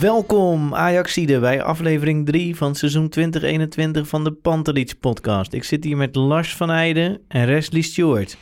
Welkom 0.00 0.74
Ajaxide 0.74 1.40
bij 1.40 1.62
aflevering 1.62 2.26
3 2.26 2.56
van 2.56 2.74
seizoen 2.74 3.08
2021 3.08 4.08
van 4.08 4.24
de 4.24 4.32
Pantelits 4.32 4.94
podcast. 4.94 5.52
Ik 5.52 5.64
zit 5.64 5.84
hier 5.84 5.96
met 5.96 6.16
Lars 6.16 6.56
van 6.56 6.70
Eijden 6.70 7.20
en 7.28 7.46
Wesley 7.46 7.80
Stewart. 7.80 8.36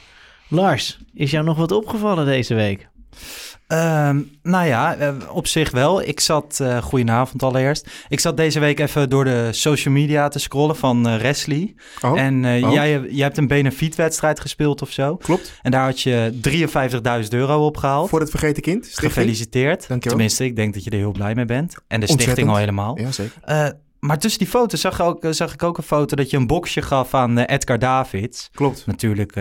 Lars, 0.48 0.98
is 1.14 1.30
jou 1.30 1.44
nog 1.44 1.56
wat 1.56 1.72
opgevallen 1.72 2.26
deze 2.26 2.54
week? 2.54 2.88
Ehm, 3.68 4.20
nou 4.42 4.66
ja, 4.66 4.94
eh, 4.96 5.14
op 5.32 5.46
zich 5.46 5.70
wel. 5.70 6.02
Ik 6.02 6.20
zat, 6.20 6.60
eh 6.60 6.82
goedenavond 6.82 7.42
allereerst. 7.42 7.88
Ik 8.08 8.20
zat 8.20 8.36
deze 8.36 8.60
week 8.60 8.80
even 8.80 9.10
door 9.10 9.24
de 9.24 9.48
social 9.52 9.94
media 9.94 10.28
te 10.28 10.38
scrollen 10.38 10.76
van 10.76 11.08
eh 11.08 11.20
Wesley. 11.20 11.74
Oh, 12.00 12.20
En 12.20 12.44
Oh. 12.64 12.72
jij, 12.72 13.00
jij 13.10 13.24
hebt 13.24 13.36
een 13.38 13.46
benefietwedstrijd 13.46 14.40
gespeeld 14.40 14.82
of 14.82 14.90
zo. 14.90 15.16
klopt. 15.16 15.58
En 15.62 15.70
daar 15.70 15.84
had 15.84 16.00
je 16.00 16.38
53.000 16.40 17.32
euro 17.34 17.66
opgehaald. 17.66 18.08
Voor 18.08 18.20
het 18.20 18.30
vergeten 18.30 18.62
kind. 18.62 18.84
Stichting. 18.84 19.12
Gefeliciteerd. 19.12 19.78
Dankjewel. 19.88 20.00
Tenminste, 20.16 20.44
ik 20.44 20.56
denk 20.56 20.74
dat 20.74 20.84
je 20.84 20.90
er 20.90 20.96
heel 20.96 21.12
blij 21.12 21.34
mee 21.34 21.44
bent. 21.44 21.74
En 21.74 21.78
de 21.78 21.84
Ontzettend. 21.94 22.20
stichting 22.20 22.48
al 22.48 22.56
helemaal. 22.56 22.98
Ja, 23.00 23.10
zeker. 23.12 23.76
Maar 24.00 24.18
tussen 24.18 24.38
die 24.38 24.48
foto's 24.48 24.80
zag, 24.80 24.94
ik 24.98 25.04
ook, 25.04 25.26
zag 25.30 25.52
ik 25.52 25.62
ook 25.62 25.78
een 25.78 25.84
foto 25.84 26.16
dat 26.16 26.30
je 26.30 26.36
een 26.36 26.46
boxje 26.46 26.82
gaf 26.82 27.14
aan 27.14 27.38
Edgar 27.38 27.78
Davids. 27.78 28.48
Klopt. 28.54 28.86
Natuurlijk 28.86 29.34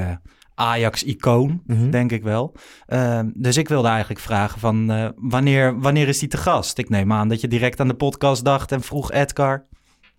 Ajax-icoon, 0.57 1.61
Mhm. 1.65 1.89
denk 1.89 2.11
ik 2.11 2.23
wel. 2.23 2.53
Ehm, 2.85 3.29
dus 3.33 3.57
ik 3.57 3.67
wilde 3.67 3.87
eigenlijk 3.87 4.19
vragen 4.19 4.59
van 4.59 4.91
eh, 4.91 5.09
wanneer, 5.15 5.79
wanneer 5.79 6.07
is 6.07 6.19
hij 6.19 6.29
te 6.29 6.37
gast? 6.37 6.77
Ik 6.77 6.89
neem 6.89 7.11
aan 7.13 7.27
dat 7.27 7.41
je 7.41 7.47
direct 7.47 7.79
aan 7.79 7.87
de 7.87 7.93
podcast 7.93 8.45
dacht 8.45 8.71
en 8.71 8.81
vroeg 8.81 9.11
Edgar. 9.11 9.65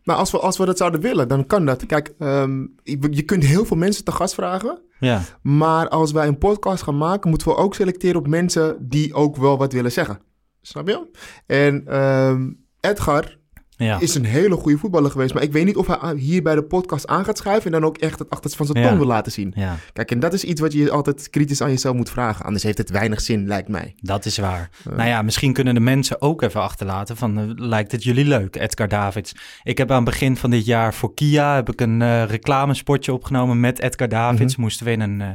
Nou, 0.03 0.19
als 0.19 0.30
we, 0.30 0.39
als 0.39 0.58
we 0.58 0.64
dat 0.64 0.77
zouden 0.78 1.00
willen, 1.00 1.28
dan 1.28 1.47
kan 1.47 1.64
dat. 1.67 1.86
Kijk, 1.86 2.14
ehm, 2.19 2.61
je 2.83 2.98
je 3.11 3.22
kunt 3.22 3.45
heel 3.45 3.64
veel 3.64 3.77
mensen 3.77 4.05
te 4.05 4.12
gast 4.12 4.34
vragen. 4.34 4.80
Ja, 5.00 5.22
Maar 5.42 5.89
als 5.89 6.12
wij 6.12 6.27
een 6.27 6.39
podcast 6.39 6.83
gaan 6.83 6.97
maken, 6.98 7.30
moeten 7.30 7.48
we 7.48 7.56
ook 7.56 7.75
selecteren 7.75 8.17
op 8.20 8.27
mensen 8.28 8.77
die 8.89 9.14
ook 9.14 9.36
wel 9.36 9.58
wat 9.58 9.73
willen 9.73 9.92
zeggen. 9.92 10.20
Snap 10.62 10.89
je? 10.89 11.06
En 11.47 11.83
ehm, 11.86 12.50
Edgar 12.80 13.39
ja. 13.78 14.00
is 14.00 14.14
een 14.14 14.24
hele 14.24 14.54
goede 14.54 14.78
voetballer 14.78 15.10
geweest. 15.10 15.34
Maar 15.34 15.42
ik 15.42 15.52
weet 15.52 15.64
niet 15.64 15.76
of 15.76 15.86
hij 15.86 16.14
hier 16.16 16.42
bij 16.42 16.54
de 16.54 16.62
podcast 16.62 17.06
aan 17.06 17.24
gaat 17.24 17.38
schuiven 17.38 17.72
en 17.72 17.80
dan 17.80 17.88
ook 17.90 17.96
echt 17.98 18.18
het 18.18 18.30
achterste 18.30 18.56
van 18.56 18.66
zijn 18.66 18.78
Ja. 18.78 18.84
tong 18.86 18.98
wil 18.98 19.06
laten 19.08 19.32
zien. 19.32 19.52
ja, 19.56 19.76
Kijk, 19.92 20.10
en 20.10 20.20
dat 20.20 20.32
is 20.32 20.44
iets 20.44 20.60
wat 20.60 20.72
je 20.72 20.90
altijd 20.90 21.30
kritisch 21.30 21.60
aan 21.60 21.70
jezelf 21.70 21.96
moet 21.96 22.10
vragen. 22.10 22.44
Anders 22.44 22.64
heeft 22.64 22.78
het 22.78 22.90
weinig 22.90 23.20
zin, 23.20 23.46
lijkt 23.46 23.68
mij. 23.68 23.94
dat 24.00 24.24
is 24.24 24.38
waar. 24.38 24.70
Nou 24.84 25.08
ja, 25.08 25.22
misschien 25.22 25.52
kunnen 25.52 25.74
de 25.74 25.80
mensen 25.80 26.20
ook 26.22 26.42
even 26.42 26.61
achterlaten 26.62 27.17
van 27.17 27.38
eh, 27.38 27.44
lijkt 27.55 27.92
het 27.92 28.02
jullie 28.05 28.24
leuk, 28.24 28.56
Edgar 28.56 28.88
Davids? 28.88 29.34
Ik 29.62 29.78
heb 29.78 29.90
aan 29.90 29.96
het 29.96 30.05
begin 30.05 30.36
van 30.36 30.50
dit 30.50 30.64
jaar 30.64 30.94
voor 30.94 31.14
Kia 31.14 31.55
heb 31.55 31.68
ik 31.72 31.80
een 31.80 32.02
eh, 32.02 32.24
reclamespotje 32.24 33.12
opgenomen 33.12 33.61
met 33.61 33.78
Edgar 33.80 34.08
Davids. 34.08 34.56
Moesten 34.56 34.86
we 34.86 34.92
in 34.92 35.00
een, 35.00 35.20
eh, 35.20 35.28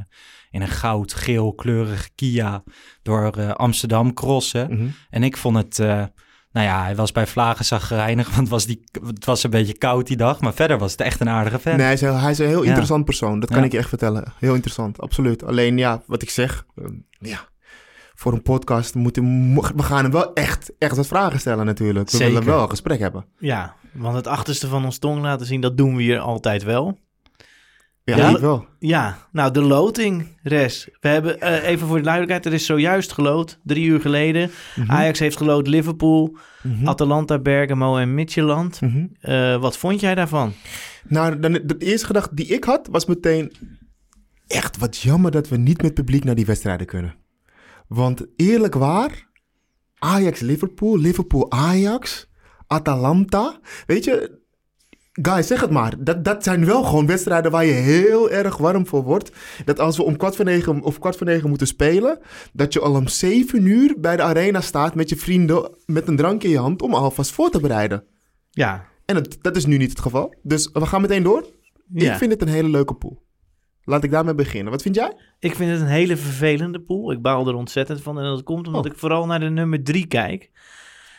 in 0.52 0.62
een 0.62 0.68
goud-geel 0.68 1.54
kleurige 1.54 2.10
Kia 2.16 2.64
door 3.02 3.32
eh, 3.38 3.50
Amsterdam 3.52 4.14
crossen. 4.14 4.74
Mhm. 4.74 4.88
En 5.10 5.24
ik 5.24 5.38
vond 5.38 5.58
het, 5.58 5.80
eh, 5.80 6.04
nou 6.54 6.68
ja, 6.68 6.84
hij 6.84 6.96
was 6.96 7.12
bij 7.12 7.28
Vlagen 7.28 7.66
zagrijnig, 7.66 8.28
want 8.28 8.40
het 8.40 8.50
was, 8.50 8.66
die, 8.66 8.84
het 9.06 9.26
was 9.26 9.44
een 9.44 9.50
beetje 9.50 9.78
koud 9.78 10.08
die 10.08 10.18
dag. 10.18 10.42
Maar 10.42 10.54
verder 10.54 10.78
was 10.78 10.92
het 10.92 11.02
echt 11.02 11.20
een 11.20 11.30
aardige 11.30 11.60
vent. 11.60 11.76
Nee, 11.78 11.86
hij 11.86 11.94
is, 11.94 12.02
heel- 12.02 12.18
hij 12.18 12.32
is 12.32 12.40
een 12.40 12.48
heel 12.48 12.62
Ja. 12.62 12.68
interessant 12.68 13.06
persoon. 13.06 13.40
Dat 13.40 13.50
kan 13.50 13.60
Ja. 13.60 13.66
ik 13.66 13.72
je 13.72 13.78
echt 13.78 13.90
vertellen. 13.90 14.34
Heel 14.40 14.54
interessant, 14.54 15.02
absoluut. 15.02 15.44
Alleen 15.44 15.78
ja, 15.78 16.02
wat 16.06 16.22
ik 16.22 16.30
zeg, 16.30 16.66
eh, 16.76 16.86
ja, 17.20 17.40
voor 18.16 18.34
een 18.34 18.42
podcast 18.42 18.96
moeten 18.96 19.24
mo- 19.24 19.70
we 19.76 19.84
gaan 19.84 20.04
hem 20.04 20.12
wel 20.12 20.34
echt, 20.34 20.72
echt 20.78 20.96
wat 20.96 21.08
vragen 21.08 21.40
stellen 21.40 21.66
natuurlijk. 21.66 22.10
We 22.10 22.18
Zeker. 22.18 22.34
willen 22.34 22.48
wel 22.48 22.62
een 22.64 22.70
gesprek 22.70 23.00
hebben. 23.00 23.26
Ja, 23.38 23.76
want 23.94 24.16
het 24.16 24.28
achterste 24.28 24.68
van 24.68 24.86
ons 24.86 24.98
tong 24.98 25.22
laten 25.22 25.46
zien, 25.46 25.62
dat 25.62 25.78
doen 25.78 25.96
we 25.96 26.02
hier 26.02 26.20
altijd 26.20 26.64
wel. 26.64 27.00
Ja, 28.06 28.16
Ja. 28.18 28.40
wel. 28.40 28.66
Ja, 28.80 29.18
nou 29.32 29.52
de 29.52 29.62
loting, 29.62 30.38
Res. 30.42 30.90
We 31.00 31.08
hebben, 31.08 31.42
eh, 31.42 31.68
even 31.70 31.88
voor 31.88 31.98
de 31.98 32.04
duidelijkheid, 32.04 32.46
er 32.46 32.54
is 32.54 32.66
zojuist 32.66 33.12
geloot, 33.12 33.60
drie 33.64 33.86
uur 33.86 34.00
geleden. 34.02 34.52
Mhm. 34.76 34.92
Ajax 34.92 35.20
heeft 35.20 35.38
geloot 35.38 35.68
Liverpool, 35.68 36.38
Mhm. 36.64 36.88
Atalanta, 36.88 37.40
Bergamo 37.40 37.98
en 37.98 38.14
Midtjylland. 38.14 38.82
Mhm. 38.82 39.06
Eh, 39.20 39.62
wat 39.62 39.78
vond 39.78 40.00
jij 40.00 40.16
daarvan? 40.16 40.54
Nou, 41.08 41.40
dan, 41.40 41.52
de 41.52 41.76
eerste 41.78 42.06
gedachte 42.06 42.36
die 42.36 42.46
ik 42.46 42.64
had 42.64 42.88
was 42.92 43.06
meteen 43.06 43.52
echt 44.48 44.78
wat 44.78 44.98
jammer 44.98 45.32
dat 45.32 45.50
we 45.50 45.58
niet 45.58 45.82
met 45.82 45.94
publiek 45.94 46.24
naar 46.24 46.36
die 46.36 46.46
wedstrijden 46.46 46.88
kunnen. 46.88 47.16
Want 47.88 48.26
eerlijk 48.36 48.74
waar, 48.74 49.28
Ajax-Liverpool, 50.00 50.98
Liverpool-Ajax, 50.98 52.30
Atalanta, 52.68 53.60
weet 53.86 54.04
je, 54.04 54.42
guys, 55.22 55.48
zeg 55.48 55.62
het 55.62 55.70
maar. 55.70 55.94
Dat, 56.00 56.24
dat 56.26 56.44
zijn 56.44 56.66
wel 56.66 56.84
gewoon 56.84 57.06
wedstrijden 57.08 57.52
waar 57.52 57.66
je 57.66 57.72
heel 57.72 58.32
erg 58.32 58.58
warm 58.58 58.88
voor 58.88 59.04
wordt. 59.04 59.32
Dat 59.66 59.80
als 59.80 59.98
we 59.98 60.04
om 60.04 60.18
kwart 60.18 60.36
voor 60.36 60.46
negen 60.46 60.82
of 60.82 61.00
kwart 61.00 61.16
voor 61.18 61.28
negen 61.28 61.50
moeten 61.50 61.68
spelen, 61.68 62.20
dat 62.54 62.74
je 62.74 62.80
al 62.80 62.96
om 62.96 63.08
zeven 63.08 63.66
uur 63.66 63.96
bij 64.00 64.16
de 64.16 64.22
arena 64.22 64.62
staat 64.62 64.96
met 64.96 65.10
je 65.10 65.16
vrienden 65.16 65.76
met 65.86 66.08
een 66.08 66.16
drankje 66.16 66.48
in 66.48 66.54
je 66.54 66.60
hand 66.60 66.82
om 66.82 66.94
alvast 66.94 67.32
voor 67.32 67.50
te 67.50 67.60
bereiden. 67.60 68.04
Ja, 68.50 68.86
En 69.06 69.16
het, 69.16 69.38
dat 69.42 69.56
is 69.56 69.66
nu 69.66 69.78
niet 69.78 69.90
het 69.90 70.00
geval. 70.00 70.36
Dus 70.42 70.70
we 70.74 70.86
gaan 70.86 71.02
meteen 71.02 71.24
door. 71.24 71.46
ja. 71.94 72.12
Ik 72.12 72.18
vind 72.18 72.32
het 72.32 72.42
een 72.42 72.48
hele 72.48 72.70
leuke 72.70 72.94
pool. 72.94 73.22
Laat 73.86 74.04
ik 74.04 74.12
daarmee 74.12 74.36
beginnen. 74.36 74.72
Wat 74.72 74.82
vind 74.82 74.96
jij? 74.96 75.14
Ik 75.40 75.56
vind 75.56 75.72
het 75.72 75.82
een 75.82 75.88
hele 75.88 76.18
vervelende 76.18 76.80
pool. 76.82 77.12
Ik 77.12 77.22
baal 77.22 77.48
er 77.48 77.54
ontzettend 77.54 78.02
van. 78.02 78.18
En 78.18 78.24
dat 78.24 78.44
komt 78.44 78.68
omdat 78.68 78.86
Oh. 78.86 78.92
ik 78.92 78.98
vooral 78.98 79.26
naar 79.26 79.40
de 79.40 79.50
nummer 79.50 79.84
drie 79.84 80.08
kijk. 80.08 80.50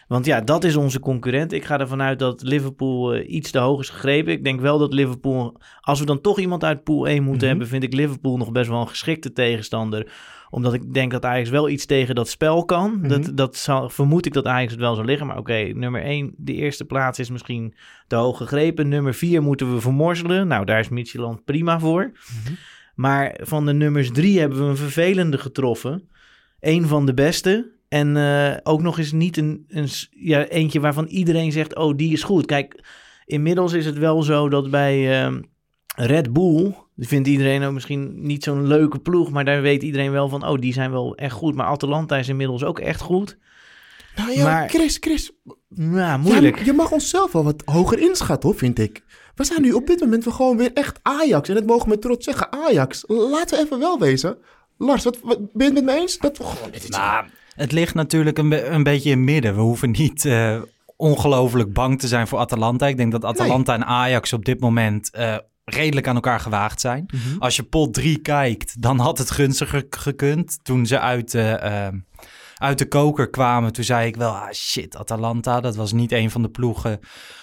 Want 0.08 0.26
ja, 0.26 0.40
dat 0.40 0.64
is 0.64 0.76
onze 0.76 1.00
concurrent. 1.00 1.52
Ik 1.52 1.64
ga 1.64 1.80
ervan 1.80 2.02
uit 2.02 2.18
dat 2.18 2.42
Liverpool 2.42 3.14
eh, 3.14 3.34
iets 3.34 3.50
te 3.50 3.58
hoog 3.58 3.80
is 3.80 3.88
gegrepen. 3.88 4.32
Ik 4.32 4.44
denk 4.44 4.60
wel 4.60 4.78
dat 4.78 4.92
Liverpool... 4.92 5.60
Als 5.80 6.00
we 6.00 6.06
dan 6.06 6.20
toch 6.20 6.38
iemand 6.38 6.64
uit 6.64 6.84
pool 6.84 7.08
1 7.08 7.22
moeten 7.22 7.36
Mhm. 7.38 7.46
hebben... 7.46 7.66
vind 7.66 7.82
ik 7.82 7.92
Liverpool 7.94 8.36
nog 8.36 8.52
best 8.52 8.68
wel 8.68 8.80
een 8.80 8.88
geschikte 8.88 9.32
tegenstander. 9.32 10.12
Omdat 10.50 10.74
ik 10.74 10.94
denk 10.94 11.10
dat 11.10 11.24
Ajax 11.24 11.48
wel 11.50 11.68
iets 11.68 11.86
tegen 11.86 12.14
dat 12.14 12.28
spel 12.28 12.64
kan. 12.64 12.98
Mhm. 12.98 13.08
dat, 13.08 13.30
dat 13.36 13.56
zal, 13.56 13.88
vermoed 13.90 14.26
ik 14.26 14.32
dat 14.32 14.46
Ajax 14.46 14.70
het 14.72 14.80
wel 14.80 14.94
zal 14.94 15.04
liggen. 15.04 15.26
Maar 15.26 15.38
oké, 15.38 15.58
nummer 15.74 16.02
1, 16.02 16.34
de 16.36 16.52
eerste 16.54 16.84
plaats 16.84 17.18
is 17.18 17.30
misschien 17.30 17.74
te 18.06 18.16
hoog 18.16 18.36
gegrepen. 18.36 18.88
Nummer 18.88 19.14
4 19.14 19.42
moeten 19.42 19.74
we 19.74 19.80
vermorzelen. 19.80 20.46
Nou, 20.46 20.64
daar 20.64 20.78
is 20.78 20.88
Midtjylland 20.88 21.44
prima 21.44 21.78
voor. 21.80 22.12
Maar 22.94 23.38
van 23.42 23.66
de 23.66 23.72
nummers 23.72 24.10
drie 24.12 24.40
hebben 24.40 24.58
we 24.58 24.64
een 24.64 24.76
vervelende 24.76 25.38
getroffen. 25.38 26.08
Eén 26.60 26.86
van 26.86 27.06
de 27.06 27.14
beste. 27.14 27.72
En 27.94 28.16
eh, 28.16 28.56
ook 28.62 28.82
nog 28.82 28.98
eens 28.98 29.12
niet 29.12 29.36
een, 29.36 29.64
een, 29.68 29.88
ja, 30.10 30.46
eentje 30.46 30.80
waarvan 30.80 31.06
iedereen 31.06 31.52
zegt, 31.52 31.76
oh, 31.76 31.96
die 31.96 32.12
is 32.12 32.22
goed. 32.22 32.46
Kijk, 32.46 32.84
inmiddels 33.24 33.72
is 33.72 33.86
het 33.86 33.98
wel 33.98 34.22
zo 34.22 34.48
dat 34.48 34.70
bij 34.70 35.22
ehm, 35.22 35.42
Red 35.96 36.32
Bull... 36.32 36.74
Die 36.96 37.08
vindt 37.08 37.28
iedereen 37.28 37.62
ook 37.62 37.72
misschien 37.72 38.26
niet 38.26 38.44
zo'n 38.44 38.66
leuke 38.66 38.98
ploeg... 38.98 39.30
maar 39.30 39.44
daar 39.44 39.62
weet 39.62 39.82
iedereen 39.82 40.10
wel 40.12 40.28
van, 40.28 40.46
oh, 40.46 40.58
die 40.58 40.72
zijn 40.72 40.90
wel 40.90 41.16
echt 41.16 41.32
goed. 41.32 41.54
Maar 41.54 41.66
Atalanta 41.66 42.16
is 42.16 42.28
inmiddels 42.28 42.64
ook 42.64 42.78
echt 42.78 43.00
goed. 43.00 43.38
Nou 44.16 44.30
ja, 44.32 44.44
Maar- 44.44 44.68
Chris, 44.68 44.96
Chris. 45.00 45.32
Ja, 45.68 46.16
moeilijk. 46.16 46.58
Ja, 46.58 46.64
je 46.64 46.72
mag 46.72 46.92
onszelf 46.92 47.32
wel 47.32 47.44
wat 47.44 47.62
hoger 47.64 47.98
inschatten, 47.98 48.48
hoor, 48.48 48.58
vind 48.58 48.78
ik. 48.78 49.02
We 49.34 49.44
zijn 49.44 49.62
nu 49.62 49.72
op 49.72 49.86
dit 49.86 50.00
moment 50.00 50.26
gewoon 50.26 50.56
weer 50.56 50.72
echt 50.72 50.98
Ajax. 51.02 51.48
En 51.48 51.54
dat 51.54 51.66
mogen 51.66 51.84
we 51.84 51.88
met 51.88 52.00
trots 52.00 52.24
zeggen, 52.24 52.52
Ajax. 52.52 53.04
Laten 53.06 53.58
we 53.58 53.64
even 53.64 53.78
wel 53.78 53.98
wezen. 53.98 54.38
Lars, 54.78 55.04
wat, 55.04 55.18
wat, 55.22 55.52
ben 55.52 55.66
je 55.66 55.74
het 55.74 55.84
met 55.84 55.94
me 55.94 56.00
eens? 56.00 56.18
Dat 56.18 56.38
we 56.38 56.44
gewoon... 56.44 56.70
Dit 56.70 56.82
is 56.82 56.88
Nou, 56.88 57.26
het 57.54 57.72
ligt 57.72 57.94
natuurlijk 57.94 58.38
een, 58.38 58.48
be- 58.48 58.64
een 58.66 58.82
beetje 58.82 59.10
in 59.10 59.16
het 59.16 59.26
midden. 59.26 59.54
We 59.54 59.60
hoeven 59.60 59.90
niet 59.90 60.24
eh, 60.24 60.60
ongelooflijk 60.96 61.72
bang 61.72 62.00
te 62.00 62.08
zijn 62.08 62.26
voor 62.26 62.38
Atalanta. 62.38 62.86
Ik 62.86 62.96
denk 62.96 63.12
dat 63.12 63.24
Atalanta 63.24 63.74
en 63.74 63.84
Ajax 63.86 64.32
op 64.32 64.44
dit 64.44 64.60
moment 64.60 65.10
eh, 65.10 65.36
redelijk 65.64 66.08
aan 66.08 66.14
elkaar 66.14 66.40
gewaagd 66.40 66.80
zijn. 66.80 67.06
Als 67.38 67.56
je 67.56 67.62
pot 67.62 67.94
3 67.94 68.18
kijkt, 68.18 68.82
dan 68.82 68.98
had 68.98 69.18
het 69.18 69.30
gunstiger 69.30 69.86
gekund 69.90 70.58
toen 70.62 70.86
ze 70.86 71.00
uit, 71.00 71.34
eh, 71.34 71.86
uit 72.54 72.78
de 72.78 72.88
koker 72.88 73.30
kwamen, 73.30 73.72
toen 73.72 73.84
zei 73.84 74.06
ik 74.06 74.16
wel, 74.16 74.30
ah 74.36 74.52
shit, 74.52 74.96
Atalanta, 74.96 75.60
dat 75.60 75.76
was 75.76 75.92
niet 75.92 76.12
een 76.12 76.30
van 76.30 76.42
de 76.42 76.50
ploegen 76.50 76.98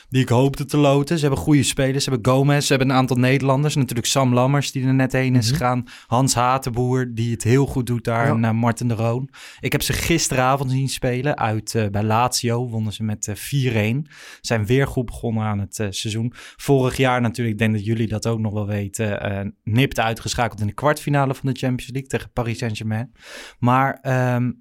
die 0.10 0.22
ik 0.22 0.30
hoopte 0.30 0.66
te 0.66 0.78
loten. 0.78 1.16
Ze 1.18 1.26
hebben 1.26 1.44
goede 1.44 1.64
spelers, 1.64 2.04
ze 2.04 2.10
hebben 2.10 2.32
Gomez, 2.34 2.66
ze 2.66 2.70
hebben 2.74 2.90
een 2.90 2.96
aantal 2.96 3.18
Nederlanders. 3.18 3.76
Natuurlijk 3.76 4.08
Sam 4.08 4.34
Lammers, 4.34 4.72
die 4.72 4.86
er 4.86 4.94
net 4.94 5.12
heen 5.12 5.36
is 5.36 5.46
Mhm. 5.46 5.58
gegaan. 5.58 5.84
Hans 6.08 6.34
Hatenboer, 6.34 7.12
die 7.14 7.32
het 7.32 7.44
heel 7.44 7.66
goed 7.66 7.86
doet 7.86 8.04
daar. 8.04 8.26
Ja. 8.26 8.32
En 8.34 8.44
eh, 8.46 8.52
Martin 8.52 8.88
de 8.88 8.94
Roon. 8.94 9.30
Ik 9.60 9.72
heb 9.72 9.82
ze 9.82 9.94
gisteravond 9.94 10.72
zien 10.72 10.90
spelen 10.90 11.38
uit 11.38 11.76
eh, 11.76 11.88
bij 11.88 12.04
Lazio. 12.04 12.70
Wonnen 12.70 12.94
ze 12.94 13.04
met 13.04 13.28
eh, 13.28 13.36
4-1. 13.36 14.06
Zijn 14.42 14.66
weer 14.66 14.88
goed 14.88 15.06
begonnen 15.06 15.44
aan 15.44 15.60
het 15.60 15.80
eh, 15.80 15.88
seizoen. 15.90 16.34
Vorig 16.56 16.98
jaar 16.98 17.22
natuurlijk, 17.22 17.56
ik 17.56 17.62
denk 17.62 17.74
dat 17.76 17.86
jullie 17.86 18.08
dat 18.08 18.28
ook 18.28 18.40
nog 18.40 18.54
wel 18.54 18.68
weten, 18.68 19.22
eh 19.22 19.48
nipt 19.64 20.00
uitgeschakeld 20.00 20.62
in 20.62 20.68
de 20.68 20.74
kwartfinale 20.74 21.36
van 21.36 21.50
de 21.54 21.60
Champions 21.60 21.92
League 21.92 22.10
tegen 22.10 22.32
Paris 22.34 22.58
Saint-Germain. 22.58 23.12
Maar 23.60 23.98
ehm, 24.02 24.52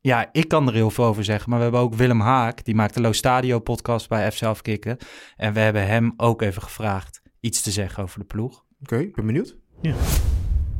ja, 0.00 0.28
ik 0.32 0.48
kan 0.48 0.66
er 0.66 0.74
heel 0.74 0.90
veel 0.90 1.04
over 1.04 1.24
zeggen. 1.24 1.50
Maar 1.50 1.58
we 1.58 1.64
hebben 1.64 1.82
ook 1.82 1.94
Willem 1.94 2.20
Haak, 2.20 2.64
die 2.64 2.74
maakt 2.74 2.94
de 2.94 3.00
Lo 3.00 3.12
Stadio 3.12 3.58
podcast 3.58 4.08
bij 4.08 4.32
FC 4.32 4.42
Afkikken. 4.42 4.96
En 5.36 5.52
we 5.52 5.60
hebben 5.60 5.86
hem 5.86 6.12
ook 6.16 6.42
even 6.42 6.62
gevraagd 6.62 7.22
iets 7.40 7.62
te 7.62 7.70
zeggen 7.70 8.02
over 8.02 8.18
de 8.18 8.24
ploeg. 8.24 8.64
Oké, 8.82 8.96
ik 8.96 9.14
ben 9.14 9.26
benieuwd. 9.26 9.56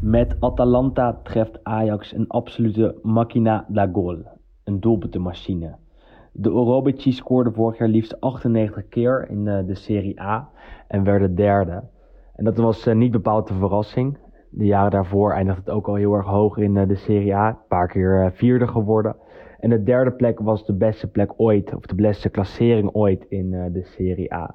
Met 0.01 0.37
Atalanta 0.41 1.21
treft 1.23 1.65
Ajax 1.65 2.13
een 2.13 2.29
absolute 2.29 2.99
machina 3.03 3.67
da 3.69 3.89
gol. 3.93 4.23
Een 4.65 4.81
doelpuntenmachine. 4.81 5.77
De 6.33 6.53
Orobici 6.53 7.13
scoorde 7.13 7.53
vorig 7.53 7.79
jaar 7.79 7.89
liefst 7.89 8.21
98 8.21 8.89
keer 8.89 9.27
in 9.31 9.49
eh, 9.49 9.67
de 9.67 9.75
Serie 9.75 10.21
A 10.21 10.51
en 10.89 11.05
werden 11.05 11.35
derde. 11.35 11.83
En 12.35 12.45
dat 12.45 12.57
was 12.57 12.87
eh, 12.87 12.95
niet 12.95 13.11
bepaald 13.11 13.51
een 13.51 13.59
verrassing. 13.59 14.19
De 14.51 14.65
jaren 14.65 14.91
daarvoor 14.91 15.33
eindigde 15.33 15.61
het 15.61 15.71
ook 15.71 15.89
al 15.89 15.95
heel 15.95 16.15
erg 16.15 16.27
hoog 16.27 16.57
in 16.57 16.77
eh, 16.77 16.89
de 16.89 16.95
Serie 16.95 17.35
A. 17.35 17.49
Een 17.49 17.57
paar 17.69 17.89
keer 17.89 18.25
eh, 18.25 18.31
vierde 18.33 18.67
geworden. 18.67 19.17
En 19.61 19.71
de 19.71 19.83
derde 19.83 20.13
plek 20.13 20.39
was 20.41 20.67
de 20.67 20.75
beste 20.75 21.11
plek 21.11 21.33
ooit, 21.37 21.75
of 21.75 21.87
de 21.87 21.95
beste 21.95 22.29
klassering 22.29 22.91
ooit 22.93 23.27
in 23.29 23.55
eh, 23.55 23.73
de 23.73 23.83
Serie 23.83 24.35
A. 24.35 24.55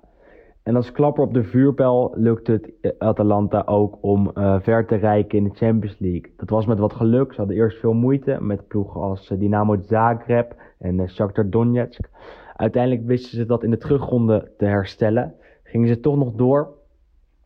En 0.63 0.75
als 0.75 0.91
klapper 0.91 1.23
op 1.23 1.33
de 1.33 1.43
vuurpijl 1.43 2.13
lukte 2.15 2.51
het 2.81 2.99
Atalanta 2.99 3.63
ook 3.65 3.97
om 4.01 4.31
ver 4.61 4.85
te 4.85 4.95
reiken 4.95 5.37
in 5.37 5.43
de 5.43 5.55
Champions 5.55 5.99
League. 5.99 6.33
Dat 6.37 6.49
was 6.49 6.65
met 6.65 6.79
wat 6.79 6.93
geluk. 6.93 7.31
Ze 7.31 7.37
hadden 7.37 7.55
eerst 7.55 7.79
veel 7.79 7.93
moeite 7.93 8.37
met 8.41 8.67
ploegen 8.67 9.01
als 9.01 9.27
Dynamo 9.27 9.77
Zagreb 9.81 10.55
en 10.79 11.09
Shakhtar 11.09 11.49
Donetsk. 11.49 12.09
Uiteindelijk 12.55 13.05
wisten 13.05 13.37
ze 13.37 13.45
dat 13.45 13.63
in 13.63 13.69
de 13.69 13.77
terugronde 13.77 14.51
te 14.57 14.65
herstellen. 14.65 15.35
Gingen 15.63 15.87
ze 15.87 15.99
toch 15.99 16.17
nog 16.17 16.31
door. 16.31 16.82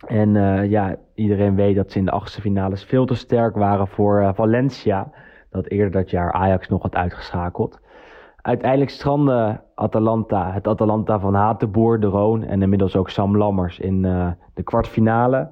En 0.06 0.36
eh, 0.36 0.70
ja, 0.70 0.96
iedereen 1.14 1.56
weet 1.56 1.76
dat 1.76 1.92
ze 1.92 1.98
in 1.98 2.06
de 2.06 2.12
achtste 2.12 2.42
finales 2.42 2.84
veel 2.84 3.06
te 3.06 3.16
sterk 3.16 3.56
waren 3.56 3.88
voor 3.88 4.22
eh, 4.22 4.34
Valencia. 4.34 5.12
Dat 5.50 5.68
eerder 5.68 5.92
dat 5.92 6.10
jaar 6.10 6.32
Ajax 6.32 6.68
nog 6.68 6.82
had 6.82 6.96
uitgeschakeld. 6.96 7.80
Uiteindelijk 8.42 8.92
strandde 8.92 9.62
Atalanta, 9.76 10.52
het 10.52 10.68
Atalanta 10.68 11.20
van 11.20 11.34
Hatenboer, 11.34 12.00
De 12.00 12.08
Roon 12.08 12.44
en 12.44 12.62
inmiddels 12.62 12.96
ook 12.96 13.10
Sam 13.10 13.38
Lammers 13.38 13.80
in 13.80 14.06
eh, 14.06 14.32
de 14.54 14.64
kwartfinale. 14.64 15.50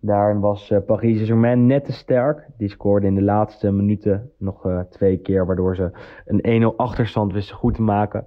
Daarin 0.00 0.40
was 0.40 0.72
Paris 0.86 1.14
Saint-Germain 1.14 1.66
net 1.66 1.84
te 1.84 1.92
sterk. 1.92 2.46
Die 2.56 2.68
scoorde 2.68 3.06
in 3.06 3.14
de 3.14 3.22
laatste 3.22 3.72
minuten 3.72 4.30
nog 4.38 4.84
twee 4.90 5.16
keer, 5.16 5.46
waardoor 5.46 5.76
ze 5.76 5.90
een 6.24 6.72
1-0 6.72 6.76
achterstand 6.76 7.32
wisten 7.32 7.56
goed 7.56 7.74
te 7.74 7.82
maken. 7.82 8.26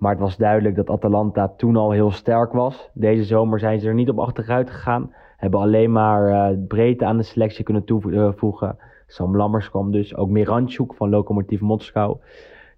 Maar 0.00 0.10
het 0.10 0.20
was 0.20 0.36
duidelijk 0.36 0.76
dat 0.76 0.90
Atalanta 0.90 1.48
toen 1.56 1.76
al 1.76 1.90
heel 1.90 2.10
sterk 2.10 2.52
was. 2.52 2.90
Deze 2.94 3.24
zomer 3.24 3.58
zijn 3.58 3.80
ze 3.80 3.88
er 3.88 3.94
niet 3.94 4.08
op 4.08 4.18
achteruit 4.18 4.70
gegaan. 4.70 5.12
Hebben 5.36 5.60
alleen 5.60 5.92
maar 5.92 6.28
eh, 6.28 6.56
breedte 6.68 7.04
aan 7.04 7.16
de 7.16 7.22
selectie 7.22 7.64
kunnen 7.64 7.84
toevoegen. 7.84 8.76
Sam 9.06 9.36
Lammers 9.36 9.70
kwam 9.70 9.90
dus, 9.90 10.16
ook 10.16 10.28
Miranchuk 10.28 10.94
van 10.94 11.10
Lokomotiv 11.10 11.60
Moskou. 11.60 12.16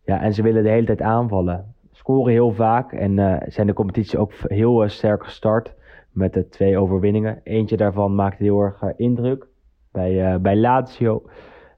Ja, 0.04 0.20
en 0.20 0.34
ze 0.34 0.42
willen 0.42 0.62
de 0.62 0.68
hele 0.68 0.86
tijd 0.86 1.02
aanvallen. 1.02 1.74
Scoren 1.90 2.32
heel 2.32 2.52
vaak 2.52 2.92
en 2.92 3.18
eh, 3.18 3.48
zijn 3.48 3.66
de 3.66 3.72
competitie 3.72 4.18
ook 4.18 4.32
heel 4.46 4.82
eh, 4.82 4.88
sterk 4.88 5.24
gestart. 5.24 5.74
Met 6.10 6.32
de 6.32 6.48
twee 6.48 6.78
overwinningen. 6.78 7.40
Eentje 7.44 7.76
daarvan 7.76 8.14
maakte 8.14 8.42
heel 8.42 8.60
erg 8.60 8.82
eh, 8.82 8.88
indruk. 8.96 9.50
Bij, 9.92 10.32
eh, 10.32 10.40
bij 10.40 10.56
Lazio 10.56 11.22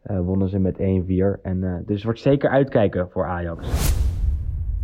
eh, 0.03 0.21
wonnen 0.21 0.49
ze 0.49 0.59
met 0.59 0.79
1-4. 0.79 1.41
En, 1.43 1.65
eh, 1.65 1.75
dus 1.87 1.95
het 1.95 2.05
wordt 2.05 2.21
zeker 2.21 2.51
uitkijken 2.51 3.09
voor 3.11 3.25
Ajax. 3.25 4.03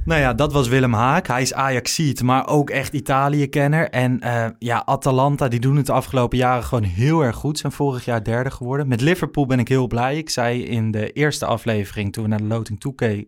Nou 0.04 0.20
ja, 0.20 0.34
dat 0.34 0.52
was 0.52 0.68
Willem 0.68 0.92
Haak. 0.94 1.26
Hij 1.26 1.42
is 1.42 1.54
Ajaxiet, 1.54 2.22
maar 2.22 2.48
ook 2.48 2.70
echt 2.70 2.92
Italië-kenner. 2.92 3.90
En 3.90 4.20
eh, 4.20 4.46
ja, 4.58 4.82
Atalanta, 4.84 5.48
die 5.48 5.60
doen 5.60 5.76
het 5.76 5.86
de 5.86 5.92
afgelopen 5.92 6.38
jaren 6.38 6.64
gewoon 6.64 6.84
heel 6.84 7.20
erg 7.20 7.36
goed. 7.36 7.58
Zijn 7.58 7.72
vorig 7.72 8.04
jaar 8.04 8.24
derde 8.24 8.50
geworden. 8.50 8.88
Met 8.88 9.00
Liverpool 9.00 9.46
ben 9.46 9.58
ik 9.58 9.68
heel 9.68 9.86
blij. 9.86 10.16
Ik 10.18 10.30
zei 10.30 10.64
in 10.64 10.90
de 10.90 11.12
eerste 11.12 11.46
aflevering, 11.46 12.12
toen 12.12 12.22
we 12.22 12.28
naar 12.28 12.38
de 12.38 12.44
loting 12.44 12.80
toeke- 12.80 13.26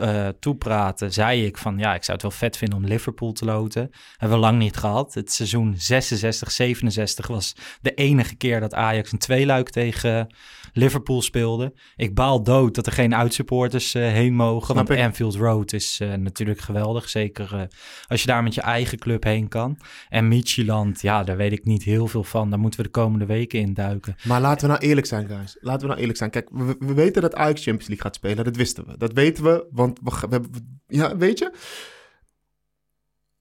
eh, 0.00 0.28
toepraten, 0.40 1.12
zei 1.12 1.46
ik 1.46 1.58
van 1.58 1.78
ja, 1.78 1.94
ik 1.94 2.02
zou 2.04 2.12
het 2.12 2.22
wel 2.22 2.36
vet 2.36 2.56
vinden 2.56 2.78
om 2.78 2.84
Liverpool 2.84 3.32
te 3.32 3.44
loten. 3.44 3.90
Hebben 4.16 4.38
we 4.38 4.44
lang 4.44 4.58
niet 4.58 4.76
gehad. 4.76 5.14
Het 5.14 5.32
seizoen 5.32 5.74
66, 5.76 6.50
67 6.50 7.26
was 7.26 7.56
de 7.80 7.94
enige 7.94 8.34
keer 8.36 8.60
dat 8.60 8.74
Ajax 8.74 9.12
een 9.12 9.18
tweeluik 9.18 9.70
tegen 9.70 10.26
Liverpool 10.72 11.22
speelde. 11.22 11.72
Ik 11.96 12.14
baal 12.14 12.42
dood 12.42 12.74
dat 12.74 12.86
er 12.86 12.92
geen 12.92 13.14
uitsupporters 13.14 13.94
eh, 13.94 14.02
heen 14.02 14.34
mogen. 14.34 14.64
Snap 14.64 14.76
want 14.76 14.90
ik. 14.90 15.04
Anfield 15.04 15.34
Road 15.34 15.72
is 15.72 16.00
eh, 16.00 16.14
natuurlijk 16.14 16.60
geweldig. 16.60 17.08
Zeker 17.08 17.54
eh, 17.54 17.60
als 18.06 18.20
je 18.20 18.26
daar 18.26 18.42
met 18.42 18.54
je 18.54 18.60
eigen 18.60 18.98
club 18.98 19.24
heen 19.24 19.48
kan. 19.48 19.78
En 20.08 20.28
Michieland, 20.28 21.00
ja, 21.00 21.22
daar 21.22 21.36
weet 21.36 21.52
ik 21.52 21.64
niet 21.64 21.82
heel 21.82 22.06
veel 22.06 22.24
van. 22.24 22.50
Daar 22.50 22.58
moeten 22.58 22.80
we 22.80 22.86
de 22.86 22.92
komende 22.92 23.26
weken 23.26 23.60
in 23.60 23.74
duiken. 23.74 24.16
Maar 24.24 24.40
laten 24.40 24.66
we 24.66 24.72
nou 24.72 24.86
eerlijk 24.86 25.06
zijn, 25.06 25.28
guys. 25.28 25.56
Laten 25.60 25.80
we 25.80 25.86
nou 25.86 25.98
eerlijk 25.98 26.18
zijn. 26.18 26.30
Kijk, 26.30 26.48
we, 26.52 26.76
we 26.78 26.94
weten 26.94 27.22
dat 27.22 27.34
Ajax 27.34 27.62
Champions 27.62 27.88
League 27.88 28.04
gaat 28.04 28.14
spelen. 28.14 28.44
Dat 28.44 28.56
wisten 28.56 28.86
we. 28.86 28.98
Dat 28.98 29.12
weten 29.12 29.44
we, 29.44 29.66
want 29.70 29.98
we, 30.02 30.10
we 30.10 30.26
hebben... 30.28 30.80
Ja, 30.86 31.16
weet 31.16 31.38
je? 31.38 31.52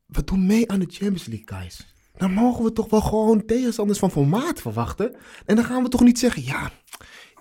We 0.06 0.24
doen 0.24 0.46
mee 0.46 0.72
aan 0.72 0.80
de 0.80 0.88
Champions 0.90 1.26
League, 1.26 1.60
guys. 1.60 1.94
Dan 2.18 2.32
mogen 2.32 2.64
we 2.64 2.74
toch 2.74 2.90
wel 2.90 3.02
gewoon 3.02 3.46
tegenstanders 3.46 4.00
van 4.00 4.12
formaat 4.12 4.62
verwachten. 4.62 5.16
En 5.46 5.56
dan 5.56 5.66
gaan 5.66 5.84
we 5.84 5.90
toch 5.90 6.04
niet 6.04 6.20
zeggen... 6.20 6.44
Ja, 6.44 6.72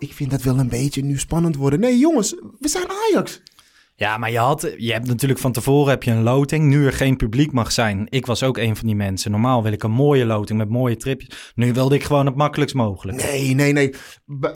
ik 0.01 0.13
vind 0.13 0.31
dat 0.31 0.43
wel 0.43 0.59
een 0.59 0.69
beetje 0.69 1.03
nu 1.03 1.19
spannend 1.19 1.57
worden. 1.57 1.81
Nee, 1.81 1.99
jongens. 1.99 2.35
We 2.59 2.69
zijn 2.69 2.87
Ajax. 2.89 3.43
Ja, 4.01 4.19
maar 4.19 4.31
je, 4.31 4.39
had, 4.39 4.75
je 4.77 4.93
hebt 4.93 5.07
natuurlijk 5.07 5.41
van 5.41 5.53
tevoren 5.53 5.91
heb 5.91 6.03
je 6.03 6.11
een 6.11 6.23
loting. 6.23 6.69
Nu 6.69 6.87
er 6.87 6.93
geen 6.93 7.17
publiek 7.17 7.53
mag 7.53 7.73
zijn. 7.73 8.07
Ik 8.09 8.27
was 8.27 8.43
ook 8.43 8.59
een 8.59 8.77
van 8.77 8.87
die 8.87 8.97
mensen. 8.97 9.31
Normaal 9.31 9.63
wil 9.63 9.73
ik 9.73 9.83
een 9.83 9.91
mooie 9.91 10.25
loting 10.25 10.59
met 10.59 10.69
mooie 10.69 10.97
tripjes. 10.97 11.53
Nu 11.55 11.73
wilde 11.73 11.95
ik 11.95 12.05
gewoon 12.05 12.27
het 12.27 12.35
makkelijkst 12.35 12.77
mogelijk. 12.77 13.23
Nee, 13.23 13.55
nee, 13.55 13.73
nee. 13.73 13.95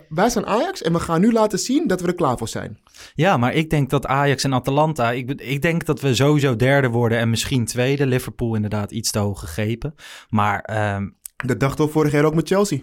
Wij 0.08 0.28
zijn 0.28 0.46
Ajax 0.46 0.82
en 0.82 0.92
we 0.92 1.00
gaan 1.00 1.20
nu 1.20 1.32
laten 1.32 1.58
zien 1.58 1.86
dat 1.86 2.00
we 2.00 2.06
er 2.06 2.14
klaar 2.14 2.38
voor 2.38 2.48
zijn. 2.48 2.78
Ja, 3.14 3.36
maar 3.36 3.54
ik 3.54 3.70
denk 3.70 3.90
dat 3.90 4.06
Ajax 4.06 4.44
en 4.44 4.54
Atalanta... 4.54 5.10
Ik, 5.10 5.30
ik 5.40 5.62
denk 5.62 5.84
dat 5.84 6.00
we 6.00 6.14
sowieso 6.14 6.56
derde 6.56 6.88
worden 6.88 7.18
en 7.18 7.30
misschien 7.30 7.64
tweede. 7.64 8.06
Liverpool 8.06 8.54
inderdaad 8.54 8.90
iets 8.90 9.10
te 9.10 9.18
hoog 9.18 9.40
gegrepen. 9.40 9.94
Maar 10.28 10.60
ehm, 10.60 11.08
Dat 11.36 11.60
dachten 11.60 11.84
we 11.84 11.90
vorig 11.90 12.12
jaar 12.12 12.24
ook 12.24 12.34
met 12.34 12.48
Chelsea. 12.48 12.78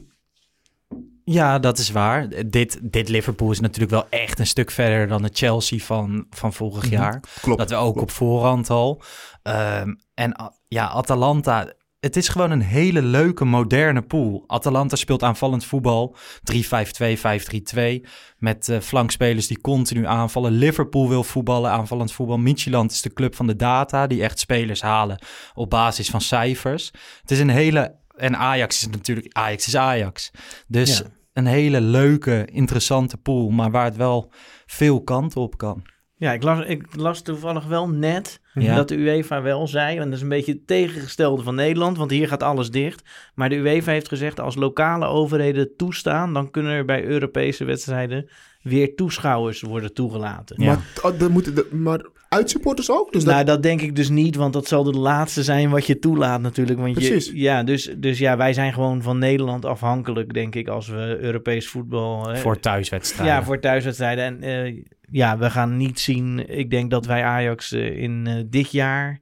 Ja, 1.23 1.59
dat 1.59 1.77
is 1.77 1.91
waar. 1.91 2.27
Dit, 2.49 2.79
dit 2.81 3.09
Liverpool 3.09 3.51
is 3.51 3.59
natuurlijk 3.59 3.91
wel 3.91 4.07
echt 4.09 4.39
een 4.39 4.47
stuk 4.47 4.71
verder 4.71 5.07
dan 5.07 5.21
de 5.21 5.29
Chelsea 5.33 5.79
van, 5.79 6.25
van 6.29 6.53
vorig 6.53 6.83
Mhm. 6.83 6.91
jaar. 6.93 7.23
Klopt. 7.41 7.59
Dat 7.59 7.69
we 7.69 7.75
ook 7.75 8.01
op 8.01 8.11
voorhand 8.11 8.69
al. 8.69 9.01
Ehm, 9.43 9.93
en 10.13 10.53
ja, 10.67 10.87
Atalanta. 10.89 11.73
Het 11.99 12.15
is 12.15 12.27
gewoon 12.27 12.51
een 12.51 12.61
hele 12.61 13.01
leuke, 13.01 13.45
moderne 13.45 14.01
pool. 14.01 14.43
Atalanta 14.47 14.95
speelt 14.95 15.23
aanvallend 15.23 15.65
voetbal. 15.65 16.15
3-5-2, 16.43 17.17
5-3-2. 17.17 18.05
Met 18.37 18.69
eh, 18.69 18.79
flankspelers 18.79 19.47
die 19.47 19.61
continu 19.61 20.05
aanvallen. 20.05 20.51
Liverpool 20.51 21.09
wil 21.09 21.23
voetballen, 21.23 21.71
aanvallend 21.71 22.11
voetbal. 22.13 22.37
Midtjylland 22.37 22.91
is 22.91 23.01
de 23.01 23.13
club 23.13 23.35
van 23.35 23.47
de 23.47 23.55
data. 23.55 24.07
Die 24.07 24.23
echt 24.23 24.39
spelers 24.39 24.81
halen 24.81 25.19
op 25.53 25.69
basis 25.69 26.09
van 26.09 26.21
cijfers. 26.21 26.91
Het 27.21 27.31
is 27.31 27.39
een 27.39 27.49
hele... 27.49 27.99
En 28.21 28.37
Ajax 28.37 28.81
is 28.81 28.87
natuurlijk... 28.89 29.27
Ajax 29.35 29.67
is 29.67 29.75
Ajax. 29.75 30.31
Dus 30.67 30.97
Ja. 30.97 31.05
een 31.33 31.45
hele 31.45 31.81
leuke, 31.81 32.47
interessante 32.51 33.17
pool. 33.17 33.49
Maar 33.49 33.71
waar 33.71 33.85
het 33.85 33.95
wel 33.95 34.31
veel 34.65 35.01
kanten 35.03 35.41
op 35.41 35.57
kan. 35.57 35.85
Ja, 36.15 36.33
ik 36.33 36.43
las, 36.43 36.65
ik 36.65 36.95
las 36.95 37.21
toevallig 37.21 37.65
wel 37.65 37.89
net 37.89 38.39
Ja. 38.53 38.75
dat 38.75 38.87
de 38.87 38.95
UEFA 38.95 39.41
wel 39.41 39.67
zei, 39.67 39.97
en 39.97 40.05
dat 40.05 40.13
is 40.13 40.21
een 40.21 40.29
beetje 40.29 40.51
het 40.51 40.67
tegengestelde 40.67 41.43
van 41.43 41.55
Nederland, 41.55 41.97
want 41.97 42.11
hier 42.11 42.27
gaat 42.27 42.43
alles 42.43 42.69
dicht. 42.71 43.01
Maar 43.35 43.49
de 43.49 43.55
UEFA 43.55 43.91
heeft 43.91 44.07
gezegd, 44.07 44.39
als 44.39 44.55
lokale 44.55 45.05
overheden 45.05 45.75
toestaan, 45.77 46.33
dan 46.33 46.51
kunnen 46.51 46.71
er 46.71 46.85
bij 46.85 47.03
Europese 47.03 47.63
wedstrijden 47.63 48.29
weer 48.61 48.95
toeschouwers 48.95 49.61
worden 49.61 49.93
toegelaten. 49.93 50.63
Ja. 50.63 50.65
Maar, 50.65 51.11
oh, 51.11 51.19
dan 51.19 51.31
moeten 51.31 51.55
de, 51.55 51.67
maar 51.71 52.05
uitsupporters 52.33 52.91
ook? 52.91 53.11
Dus 53.11 53.23
dat, 53.23 53.33
nou, 53.33 53.45
dat 53.45 53.63
denk 53.63 53.81
ik 53.81 53.95
dus 53.95 54.09
niet, 54.09 54.35
want 54.35 54.53
dat 54.53 54.67
zal 54.67 54.83
de 54.83 54.97
laatste 54.97 55.43
zijn 55.43 55.69
wat 55.69 55.85
je 55.85 55.99
toelaat 55.99 56.41
natuurlijk. 56.41 56.79
Want 56.79 56.93
Precies. 56.93 57.25
Je, 57.25 57.37
ja, 57.37 57.63
dus, 57.63 57.93
dus 57.97 58.19
ja, 58.19 58.37
wij 58.37 58.53
zijn 58.53 58.73
gewoon 58.73 59.01
van 59.01 59.17
Nederland 59.17 59.65
afhankelijk, 59.65 60.33
denk 60.33 60.55
ik, 60.55 60.67
als 60.67 60.87
we 60.87 61.17
Europees 61.21 61.67
voetbal... 61.67 62.27
hè, 62.27 62.37
Voor 62.37 62.59
thuiswedstrijden. 62.59 63.35
Ja, 63.35 63.43
voor 63.43 63.59
thuiswedstrijden. 63.59 64.23
En 64.23 64.43
eh, 64.43 64.83
ja, 65.11 65.37
we 65.37 65.49
gaan 65.49 65.77
niet 65.77 65.99
zien. 65.99 66.49
Ik 66.57 66.69
denk 66.69 66.91
dat 66.91 67.05
wij 67.05 67.23
Ajax 67.23 67.71
eh, 67.71 68.01
in 68.01 68.27
eh, 68.27 68.43
dit 68.45 68.71
jaar, 68.71 69.19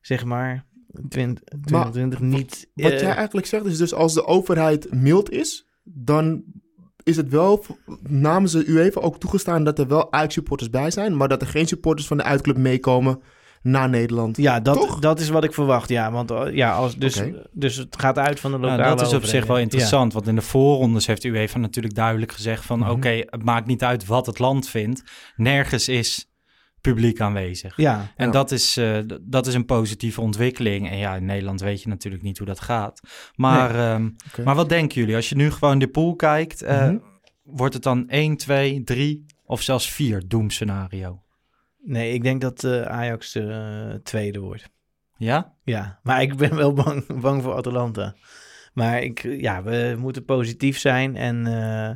zeg 0.00 0.24
maar, 0.24 0.64
20, 1.08 1.44
2020 1.44 2.20
niet. 2.20 2.68
wat 2.74 3.00
jij 3.00 3.14
eigenlijk 3.14 3.46
zegt 3.46 3.64
is 3.64 3.78
dus 3.78 3.94
als 3.94 4.14
de 4.14 4.26
overheid 4.26 4.92
mild 4.92 5.30
is, 5.30 5.66
dan 5.82 6.42
is 7.06 7.16
het 7.16 7.28
wel 7.28 7.64
namens 8.08 8.52
de 8.52 8.66
UEFA 8.66 9.00
ook 9.00 9.18
toegestaan 9.18 9.64
dat 9.64 9.78
er 9.78 9.86
wel 9.88 10.12
Ajax-supporters 10.12 10.70
bij 10.70 10.90
zijn, 10.90 11.16
maar 11.16 11.28
dat 11.28 11.40
er 11.40 11.46
geen 11.48 11.66
supporters 11.66 12.06
van 12.06 12.16
de 12.16 12.22
uitclub 12.22 12.56
meekomen 12.56 13.20
naar 13.62 13.88
Nederland. 13.88 14.36
Ja, 14.36 14.60
dat, 14.60 14.74
Toch? 14.74 14.98
dat 14.98 15.20
is 15.20 15.28
wat 15.28 15.44
ik 15.44 15.52
verwacht. 15.54 15.88
Ja, 15.88 16.12
want 16.12 16.30
uh, 16.30 16.42
ja, 16.52 16.72
als, 16.72 16.96
dus, 16.96 17.22
dus 17.52 17.76
het 17.76 17.96
gaat 18.00 18.18
uit 18.18 18.40
van 18.40 18.50
de 18.50 18.58
Nou, 18.58 18.70
lokale 18.76 18.96
dat 18.96 19.06
is 19.06 19.12
op 19.14 19.24
zich 19.24 19.46
wel 19.46 19.56
Ja. 19.56 19.62
interessant, 19.62 20.12
want 20.12 20.26
in 20.26 20.34
de 20.34 20.42
voorrondes 20.42 21.06
heeft 21.06 21.24
UEFA 21.24 21.58
natuurlijk 21.58 21.94
duidelijk 21.94 22.32
gezegd 22.32 22.64
van 22.64 22.78
Mhm. 22.78 22.90
oké, 22.90 23.08
het 23.26 23.42
maakt 23.42 23.66
niet 23.66 23.82
uit 23.84 24.06
wat 24.06 24.26
het 24.26 24.38
land 24.38 24.68
vindt. 24.68 25.02
Nergens 25.36 25.88
is 25.88 26.28
publiek 26.92 27.20
aanwezig. 27.20 27.76
Ja, 27.76 28.12
En 28.16 28.26
Ja. 28.26 28.32
dat, 28.32 28.50
is, 28.50 28.76
eh, 28.76 28.98
dat 29.22 29.46
is 29.46 29.54
een 29.54 29.64
positieve 29.64 30.20
ontwikkeling. 30.20 30.90
En 30.90 30.96
ja, 30.98 31.14
in 31.14 31.24
Nederland 31.24 31.60
weet 31.60 31.82
je 31.82 31.88
natuurlijk 31.88 32.22
niet 32.22 32.38
hoe 32.38 32.46
dat 32.46 32.60
gaat. 32.60 33.00
Maar, 33.34 33.74
ehm, 33.74 34.10
maar 34.44 34.54
wat 34.54 34.68
denken 34.68 35.00
jullie? 35.00 35.14
Als 35.16 35.28
je 35.28 35.36
nu 35.36 35.50
gewoon 35.50 35.78
de 35.78 35.88
pool 35.88 36.14
kijkt, 36.16 36.62
eh, 36.62 36.82
Mhm. 36.86 36.96
wordt 37.42 37.74
het 37.74 37.82
dan 37.82 38.04
1, 38.08 38.36
2, 38.36 38.82
3 38.84 39.26
of 39.44 39.62
zelfs 39.62 39.90
4 39.90 40.22
doemscenario? 40.28 41.20
nee, 41.82 42.12
ik 42.12 42.22
denk 42.22 42.40
dat 42.40 42.64
eh, 42.64 42.82
Ajax 42.82 43.38
tweede 44.02 44.38
wordt. 44.40 44.68
Ja? 45.16 45.52
Ja, 45.64 46.00
maar 46.02 46.22
ik 46.22 46.36
ben 46.36 46.56
wel 46.56 46.72
bang, 46.72 47.20
bang 47.20 47.42
voor 47.42 47.54
Atalanta. 47.54 48.14
Maar 48.72 49.02
ik, 49.02 49.22
ja, 49.40 49.62
we 49.62 49.94
moeten 49.98 50.24
positief 50.24 50.78
zijn. 50.78 51.16
En 51.16 51.46
eh, 51.46 51.94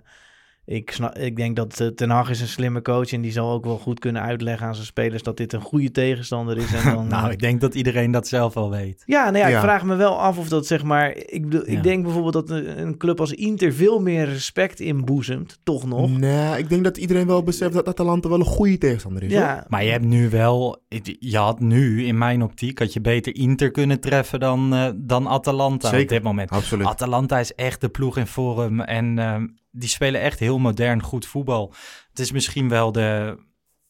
ik, 0.73 0.91
snap, 0.91 1.19
ik 1.19 1.37
denk 1.37 1.57
dat 1.57 1.81
eh, 1.81 1.87
Ten 1.87 2.11
Hag 2.11 2.31
is 2.31 2.41
een 2.41 2.49
slimme 2.49 2.83
coach. 2.83 3.13
En 3.13 3.21
die 3.21 3.33
zal 3.33 3.51
ook 3.51 3.65
wel 3.65 3.79
goed 3.79 3.99
kunnen 3.99 4.23
uitleggen 4.23 4.67
aan 4.67 4.75
zijn 4.75 4.87
spelers 4.87 5.23
dat 5.23 5.37
dit 5.37 5.53
een 5.53 5.61
goede 5.61 5.91
tegenstander 5.91 6.57
is. 6.57 6.73
En 6.75 6.85
dan, 6.95 7.07
Nou, 7.09 7.27
eh, 7.27 7.33
ik 7.33 7.39
denk 7.41 7.61
dat 7.61 7.75
iedereen 7.75 8.11
dat 8.11 8.29
zelf 8.29 8.55
wel 8.55 8.71
weet. 8.71 9.03
Ja, 9.07 9.25
nou 9.25 9.39
ja, 9.39 9.47
Ja. 9.49 9.57
ik 9.57 9.63
vraag 9.63 9.85
me 9.85 9.95
wel 9.97 10.19
af 10.21 10.39
of 10.39 10.49
dat 10.49 10.67
zeg 10.67 10.83
maar. 10.83 11.17
Ik, 11.17 11.43
bedoel, 11.43 11.71
Ja. 11.71 11.77
ik 11.77 11.83
denk 11.83 12.03
bijvoorbeeld 12.05 12.33
dat 12.33 12.51
een, 12.51 12.81
een 12.81 12.97
club 12.97 13.21
als 13.21 13.33
Inter 13.33 13.73
veel 13.73 14.01
meer 14.01 14.25
respect 14.25 14.81
inboezemt, 14.81 15.59
toch 15.63 15.87
nog. 15.87 16.19
Nee, 16.19 16.59
ik 16.59 16.69
denk 16.69 16.85
dat 16.85 16.97
iedereen 16.97 17.27
wel 17.27 17.43
beseft 17.43 17.73
dat 17.73 17.89
Atalanta 17.89 18.29
wel 18.29 18.39
een 18.39 18.45
goede 18.45 18.79
tegenstander 18.79 19.23
is. 19.23 19.33
hoor. 19.33 19.41
Ja, 19.43 19.65
Maar 19.69 19.85
je 19.85 19.91
hebt 19.91 20.05
nu 20.05 20.29
wel, 20.31 20.83
je 21.19 21.37
had 21.39 21.61
nu 21.61 22.05
in 22.05 22.19
mijn 22.19 22.43
optiek, 22.43 22.79
had 22.79 22.93
je 22.93 23.01
beter 23.01 23.35
Inter 23.37 23.71
kunnen 23.71 24.01
treffen 24.01 24.41
dan, 24.41 24.75
eh, 24.75 24.89
dan 24.97 25.29
Atalanta 25.29 25.89
op 25.89 25.95
Zeker. 25.95 26.09
dit 26.15 26.23
moment. 26.23 26.51
Absoluut. 26.51 26.87
Atalanta 26.87 27.39
is 27.39 27.55
echt 27.55 27.81
de 27.81 27.89
ploeg 27.89 28.17
in 28.17 28.27
vorm 28.27 28.81
en 28.81 29.19
ehm, 29.19 29.47
die 29.71 29.89
spelen 29.89 30.21
echt 30.21 30.39
heel 30.39 30.59
modern 30.59 31.03
goed 31.03 31.27
voetbal. 31.27 31.75
Het 32.09 32.19
is 32.19 32.33
misschien 32.33 32.69
wel 32.69 32.93
de, 32.93 33.37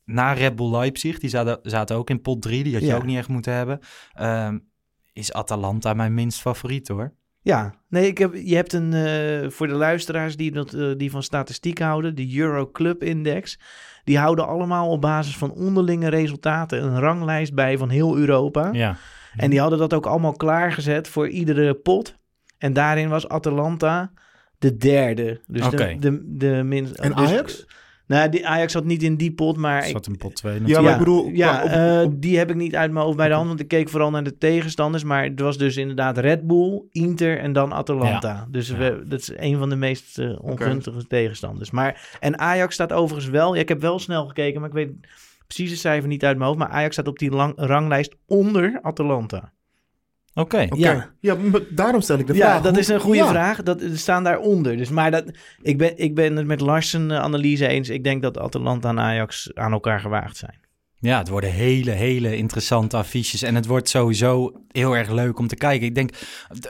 na 0.04 0.32
Red 0.32 0.56
Bull 0.56 0.70
Leipzig, 0.70 1.18
die 1.18 1.30
zaten, 1.30 1.58
zaten 1.62 1.96
ook 1.96 2.10
in 2.10 2.20
pot 2.20 2.42
3, 2.42 2.62
die 2.64 2.72
had 2.72 2.82
je 2.82 2.88
Ja. 2.88 2.96
ook 2.96 3.04
niet 3.04 3.16
echt 3.16 3.28
moeten 3.28 3.52
hebben. 3.52 3.78
Ehm, 4.12 4.58
is 5.12 5.32
Atalanta 5.32 5.94
mijn 5.94 6.14
minst 6.14 6.40
favoriet 6.40 6.88
hoor. 6.88 7.12
ja. 7.42 7.74
Nee, 7.88 8.06
ik 8.06 8.18
heb, 8.18 8.34
je 8.34 8.54
hebt 8.54 8.72
een 8.72 8.92
eh, 8.92 9.50
voor 9.50 9.66
de 9.66 9.74
luisteraars 9.74 10.36
die, 10.36 10.52
dat, 10.52 10.74
eh, 10.74 10.90
die 10.96 11.10
van 11.10 11.22
statistiek 11.22 11.78
houden, 11.78 12.14
de 12.14 12.36
Euro 12.36 12.70
Club 12.70 13.02
Index. 13.02 13.58
Die 14.04 14.18
houden 14.18 14.46
allemaal 14.46 14.90
op 14.90 15.00
basis 15.00 15.36
van 15.36 15.52
onderlinge 15.52 16.08
resultaten 16.08 16.82
een 16.84 16.98
ranglijst 17.00 17.54
bij 17.54 17.78
van 17.78 17.88
heel 17.88 18.16
Europa. 18.16 18.68
Ja. 18.72 18.96
En 19.36 19.50
die 19.50 19.60
hadden 19.60 19.78
dat 19.78 19.94
ook 19.94 20.06
allemaal 20.06 20.32
klaargezet 20.32 21.08
voor 21.08 21.28
iedere 21.28 21.74
pot. 21.74 22.16
En 22.58 22.72
daarin 22.72 23.08
was 23.08 23.28
Atalanta 23.28 24.12
de 24.60 24.76
derde. 24.76 25.40
Dus 25.46 25.68
de, 25.70 25.96
de, 25.98 26.22
de 26.36 26.62
minst. 26.64 26.94
En 26.94 27.12
dus- 27.14 27.28
Ajax? 27.28 27.66
Nou, 28.06 28.28
die 28.28 28.46
Ajax 28.46 28.72
zat 28.72 28.84
niet 28.84 29.02
in 29.02 29.16
die 29.16 29.32
pot, 29.32 29.56
maar 29.56 29.84
ik, 29.86 29.90
Zat 29.92 30.06
in 30.06 30.16
pot 30.16 30.34
2 30.34 30.60
Ja, 30.64 30.80
maar 30.80 30.92
ik 30.92 30.98
bedoel, 30.98 31.28
ja, 31.28 31.62
op- 31.64 31.70
eh, 31.70 32.06
die 32.18 32.38
heb 32.38 32.50
ik 32.50 32.56
niet 32.56 32.74
uit 32.76 32.90
mijn 32.92 33.04
hoofd 33.04 33.16
bij 33.16 33.28
de 33.28 33.34
hand, 33.34 33.48
want 33.48 33.60
ik 33.60 33.68
keek 33.68 33.88
vooral 33.88 34.10
naar 34.10 34.22
de 34.24 34.38
tegenstanders. 34.38 35.04
Maar 35.04 35.24
het 35.24 35.40
was 35.40 35.58
dus 35.58 35.76
inderdaad 35.76 36.18
Red 36.18 36.46
Bull, 36.46 36.82
Inter 36.90 37.38
en 37.38 37.52
dan 37.52 37.72
Atalanta. 37.72 38.46
Dus 38.50 38.68
Ja. 38.68 38.76
we, 38.76 39.02
dat 39.06 39.20
is 39.20 39.32
een 39.36 39.58
van 39.58 39.68
de 39.68 39.76
meest 39.76 40.18
eh, 40.18 40.38
ongunstige 40.42 41.06
tegenstanders. 41.06 41.70
Maar, 41.70 42.16
en 42.20 42.38
Ajax 42.38 42.74
staat 42.74 42.92
overigens 42.92 43.30
wel, 43.30 43.54
ja, 43.54 43.60
ik 43.60 43.68
heb 43.68 43.80
wel 43.80 43.98
snel 43.98 44.26
gekeken, 44.26 44.60
maar 44.60 44.68
ik 44.68 44.74
weet 44.74 44.90
precies 45.46 45.70
het 45.70 45.80
cijfer 45.80 46.08
niet 46.08 46.24
uit 46.24 46.36
mijn 46.36 46.48
hoofd. 46.48 46.60
Maar 46.60 46.70
Ajax 46.70 46.92
staat 46.92 47.08
op 47.08 47.18
die 47.18 47.30
lang, 47.30 47.52
ranglijst 47.56 48.14
onder 48.26 48.78
Atalanta. 48.82 49.52
Oké. 50.34 50.66
Ja. 50.70 51.10
Ja, 51.20 51.36
daarom 51.70 52.00
stel 52.00 52.18
ik 52.18 52.26
de 52.26 52.34
ja, 52.34 52.38
vraag. 52.40 52.62
dat 52.62 52.70
hoe- 52.72 52.80
is 52.80 52.88
een 52.88 53.00
goede 53.00 53.18
ja. 53.18 53.28
vraag. 53.28 53.62
Dat, 53.62 53.82
staan 53.94 54.24
daaronder. 54.24 54.76
Dus, 54.76 54.90
maar 54.90 55.10
dat, 55.10 55.24
ik, 55.62 55.78
ben, 55.78 55.98
ik 55.98 56.14
ben 56.14 56.36
het 56.36 56.46
met 56.46 56.60
Larsen 56.60 57.12
analyse 57.12 57.66
eens. 57.66 57.88
Ik 57.88 58.04
denk 58.04 58.22
dat 58.22 58.38
Atalanta 58.38 58.88
en 58.88 59.00
Ajax 59.00 59.50
aan 59.54 59.72
elkaar 59.72 60.00
gewaagd 60.00 60.36
zijn. 60.36 60.58
Ja, 61.02 61.18
het 61.18 61.28
worden 61.28 61.50
hele, 61.52 61.90
hele 61.90 62.36
interessante 62.36 62.96
affiches. 62.96 63.42
En 63.42 63.54
het 63.54 63.66
wordt 63.66 63.88
sowieso 63.88 64.52
heel 64.68 64.96
erg 64.96 65.10
leuk 65.10 65.38
om 65.38 65.46
te 65.46 65.56
kijken. 65.56 65.86
Ik 65.86 65.94
denk, 65.94 66.10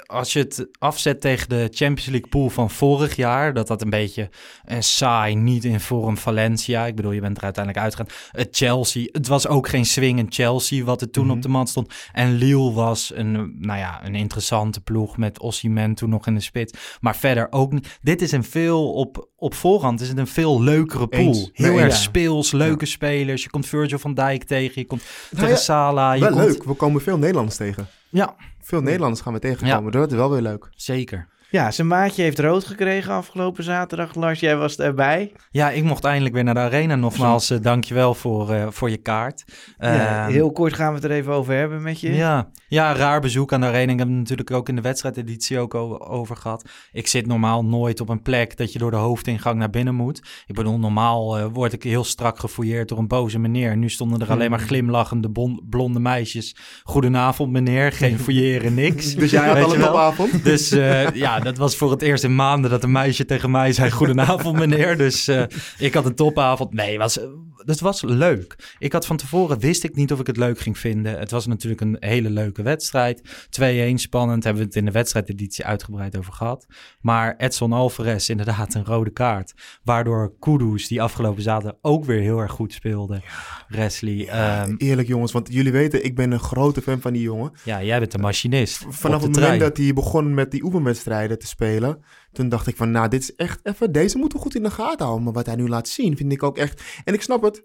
als 0.06 0.32
je 0.32 0.38
het 0.38 0.68
afzet 0.78 1.20
tegen 1.20 1.48
de 1.48 1.68
Champions 1.70 2.06
League 2.10 2.28
pool 2.28 2.48
van 2.48 2.70
vorig 2.70 3.16
jaar... 3.16 3.54
dat 3.54 3.66
dat 3.66 3.82
een 3.82 3.90
beetje 3.90 4.28
een 4.64 4.82
saai, 4.82 5.34
niet 5.34 5.64
in 5.64 5.80
vorm 5.80 6.16
Valencia... 6.16 6.86
ik 6.86 6.94
bedoel, 6.96 7.12
je 7.12 7.20
bent 7.20 7.36
er 7.36 7.42
uiteindelijk 7.44 7.84
uitgegaan. 7.84 8.12
Het 8.30 8.48
Chelsea, 8.56 9.08
het 9.12 9.26
was 9.26 9.46
ook 9.46 9.68
geen 9.68 9.86
swingend 9.86 10.34
Chelsea... 10.34 10.84
wat 10.84 11.00
er 11.00 11.10
toen 11.10 11.26
Mhm. 11.26 11.34
op 11.36 11.42
de 11.42 11.48
mat 11.48 11.68
stond. 11.68 11.94
En 12.12 12.32
Lille 12.34 12.72
was 12.72 13.12
een, 13.14 13.32
nou 13.58 13.78
ja, 13.78 14.00
een 14.04 14.14
interessante 14.14 14.80
ploeg... 14.80 15.16
met 15.16 15.40
Osimhen 15.40 15.94
toen 15.94 16.10
nog 16.10 16.26
in 16.26 16.34
de 16.34 16.40
spits. 16.40 16.96
Maar 17.00 17.16
verder 17.16 17.46
ook 17.50 17.72
niet. 17.72 17.98
Dit 18.02 18.22
is 18.22 18.32
een 18.32 18.44
veel, 18.44 18.92
op, 18.92 19.28
op 19.36 19.54
voorhand 19.54 20.00
is 20.00 20.08
het 20.08 20.18
een 20.18 20.26
veel 20.26 20.62
leukere 20.62 21.06
pool. 21.06 21.20
Eens. 21.20 21.50
Heel 21.52 21.72
Nee, 21.72 21.80
erg 21.82 21.92
ja. 21.92 21.98
speels, 22.00 22.52
leuke 22.52 22.86
spelers. 22.86 23.42
Je 23.42 23.50
komt 23.50 23.66
Virgil 23.66 23.98
van 23.98 24.14
Dijk 24.20 24.44
tegen, 24.44 24.80
je 24.80 24.86
komt 24.86 25.02
Nou 25.30 25.44
tegen 25.46 25.62
Salah. 25.62 26.14
Je 26.14 26.20
Wel 26.20 26.30
komt... 26.30 26.42
leuk, 26.44 26.64
we 26.64 26.74
komen 26.74 27.00
veel 27.02 27.18
Nederlanders 27.18 27.56
tegen. 27.56 27.86
Ja, 28.08 28.34
Veel 28.62 28.80
Nederlanders 28.80 29.20
gaan 29.20 29.32
we 29.32 29.38
tegenkomen. 29.38 29.92
Dat 29.92 30.10
is 30.10 30.16
wel 30.16 30.30
weer 30.30 30.40
leuk. 30.42 30.68
zeker. 30.74 31.28
Ja, 31.50 31.70
zijn 31.70 31.86
maatje 31.86 32.22
heeft 32.22 32.38
rood 32.38 32.64
gekregen 32.64 33.12
afgelopen 33.12 33.64
zaterdag. 33.64 34.14
Lars, 34.14 34.40
jij 34.40 34.56
was 34.56 34.78
erbij. 34.78 35.32
Ja, 35.50 35.70
ik 35.70 35.84
mocht 35.84 36.04
eindelijk 36.04 36.34
weer 36.34 36.44
naar 36.44 36.54
de 36.54 36.60
arena. 36.60 36.94
Nogmaals, 36.94 37.50
uh, 37.50 37.58
dankjewel 37.62 38.14
voor, 38.14 38.54
uh, 38.54 38.66
voor 38.70 38.90
je 38.90 38.96
kaart. 38.96 39.44
Ja, 39.78 40.26
Uh, 40.28 40.32
heel 40.32 40.52
kort 40.52 40.72
gaan 40.74 40.88
we 40.88 40.94
het 40.94 41.04
er 41.04 41.10
even 41.10 41.32
over 41.32 41.54
hebben 41.54 41.82
met 41.82 42.00
je. 42.00 42.14
Ja, 42.14 42.50
ja, 42.68 42.94
raar 42.94 43.20
bezoek 43.20 43.52
aan 43.52 43.60
de 43.60 43.66
arena. 43.66 43.92
Ik 43.92 43.98
heb 43.98 44.08
het 44.08 44.16
natuurlijk 44.16 44.50
ook 44.50 44.68
in 44.68 44.76
de 44.76 44.80
wedstrijdeditie 44.82 45.58
ook 45.58 45.74
over 46.10 46.36
gehad. 46.36 46.68
Ik 46.92 47.06
zit 47.06 47.26
normaal 47.26 47.64
nooit 47.64 48.00
op 48.00 48.08
een 48.08 48.22
plek 48.22 48.56
dat 48.56 48.72
je 48.72 48.78
door 48.78 48.90
de 48.90 48.96
hoofdingang 48.96 49.58
naar 49.58 49.70
binnen 49.70 49.94
moet. 49.94 50.22
Ik 50.46 50.54
bedoel, 50.54 50.78
normaal 50.78 51.38
uh, 51.38 51.46
word 51.52 51.72
ik 51.72 51.82
heel 51.82 52.04
strak 52.04 52.38
gefouilleerd 52.38 52.88
door 52.88 52.98
een 52.98 53.08
boze 53.08 53.38
meneer. 53.38 53.76
Nu 53.76 53.88
stonden 53.88 54.20
er 54.20 54.30
alleen 54.30 54.50
maar 54.50 54.58
glimlachende 54.60 55.28
bon- 55.28 55.60
blonde 55.70 56.00
meisjes. 56.00 56.56
Goedenavond 56.82 57.50
meneer, 57.52 57.92
geen 57.92 58.18
fouilleren, 58.24 58.74
niks. 58.74 59.14
Dus 59.14 59.30
jij 59.30 59.46
had 59.48 59.62
al 59.64 59.74
een 59.74 59.80
topavond? 59.80 60.44
Dus 60.44 60.72
uh, 60.72 61.10
ja, 61.10 61.39
dat 61.42 61.56
was 61.56 61.76
voor 61.76 61.90
het 61.90 62.02
eerst 62.02 62.24
in 62.24 62.34
maanden 62.34 62.70
dat 62.70 62.82
een 62.82 62.92
meisje 62.92 63.24
tegen 63.24 63.50
mij 63.50 63.72
zei: 63.72 63.90
Goedenavond, 63.90 64.58
meneer. 64.58 64.96
Dus 64.96 65.28
uh, 65.28 65.42
ik 65.78 65.94
had 65.94 66.06
een 66.06 66.14
topavond. 66.14 66.72
Nee, 66.72 66.98
was, 66.98 67.18
dat 67.64 67.80
was 67.80 68.02
leuk. 68.02 68.74
Ik 68.78 68.92
had 68.92 69.06
van 69.06 69.16
tevoren 69.16 69.58
wist 69.58 69.84
ik 69.84 69.94
niet 69.94 70.12
of 70.12 70.20
ik 70.20 70.26
het 70.26 70.36
leuk 70.36 70.58
ging 70.58 70.78
vinden. 70.78 71.18
Het 71.18 71.30
was 71.30 71.46
natuurlijk 71.46 71.80
een 71.80 71.96
hele 72.00 72.30
leuke 72.30 72.62
wedstrijd. 72.62 73.22
2-1 73.60 73.94
spannend. 73.94 74.44
Hebben 74.44 74.62
we 74.62 74.68
het 74.68 74.76
in 74.76 74.84
de 74.84 74.90
wedstrijdeditie 74.90 75.64
uitgebreid 75.64 76.16
over 76.16 76.32
gehad. 76.32 76.66
Maar 77.00 77.36
Edson 77.36 77.72
Alvarez, 77.72 78.28
inderdaad, 78.28 78.74
een 78.74 78.84
rode 78.84 79.10
kaart. 79.10 79.54
Waardoor 79.82 80.32
Kudus, 80.38 80.88
die 80.88 81.02
afgelopen 81.02 81.42
zaterdag 81.42 81.78
ook 81.82 82.04
weer 82.04 82.20
heel 82.20 82.38
erg 82.38 82.52
goed 82.52 82.72
speelde. 82.72 83.20
Wesley. 83.68 84.14
Ja, 84.14 84.66
um, 84.66 84.76
eerlijk 84.76 85.08
jongens, 85.08 85.32
want 85.32 85.52
jullie 85.52 85.72
weten, 85.72 86.04
ik 86.04 86.14
ben 86.14 86.32
een 86.32 86.40
grote 86.40 86.82
fan 86.82 87.00
van 87.00 87.12
die 87.12 87.22
jongen. 87.22 87.52
Ja, 87.64 87.82
jij 87.82 87.98
bent 87.98 88.12
de 88.12 88.18
machinist. 88.18 88.84
Vanaf 88.88 89.22
het 89.22 89.34
moment 89.34 89.60
dat 89.60 89.76
hij 89.76 89.92
begon 89.92 90.34
met 90.34 90.50
die 90.50 90.64
oefenwedstrijden 90.64 91.29
te 91.38 91.46
spelen, 91.46 92.04
toen 92.32 92.48
dacht 92.48 92.66
ik 92.66 92.76
van, 92.76 92.90
nou, 92.90 93.08
dit 93.08 93.22
is 93.22 93.34
echt 93.34 93.60
even, 93.62 93.92
deze 93.92 94.18
moeten 94.18 94.38
we 94.38 94.44
goed 94.44 94.54
in 94.54 94.62
de 94.62 94.70
gaten 94.70 95.04
houden. 95.04 95.24
Maar 95.24 95.32
wat 95.32 95.46
hij 95.46 95.56
nu 95.56 95.68
laat 95.68 95.88
zien, 95.88 96.16
vind 96.16 96.32
ik 96.32 96.42
ook 96.42 96.58
echt. 96.58 96.82
En 97.04 97.14
ik 97.14 97.22
snap 97.22 97.42
het. 97.42 97.62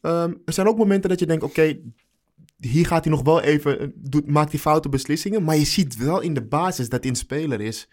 Um, 0.00 0.42
er 0.44 0.52
zijn 0.52 0.68
ook 0.68 0.78
momenten 0.78 1.10
dat 1.10 1.18
je 1.18 1.26
denkt, 1.26 1.42
oké, 1.42 1.78
hier 2.58 2.86
gaat 2.86 3.04
hij 3.04 3.12
nog 3.12 3.22
wel 3.22 3.40
even, 3.40 3.92
doet, 3.94 4.26
maakt 4.26 4.50
hij 4.50 4.60
foute 4.60 4.88
beslissingen. 4.88 5.44
Maar 5.44 5.56
je 5.56 5.64
ziet 5.64 5.96
wel 5.96 6.20
in 6.20 6.34
de 6.34 6.44
basis 6.44 6.88
dat 6.88 7.00
hij 7.00 7.10
een 7.10 7.16
speler 7.16 7.60
is. 7.60 7.88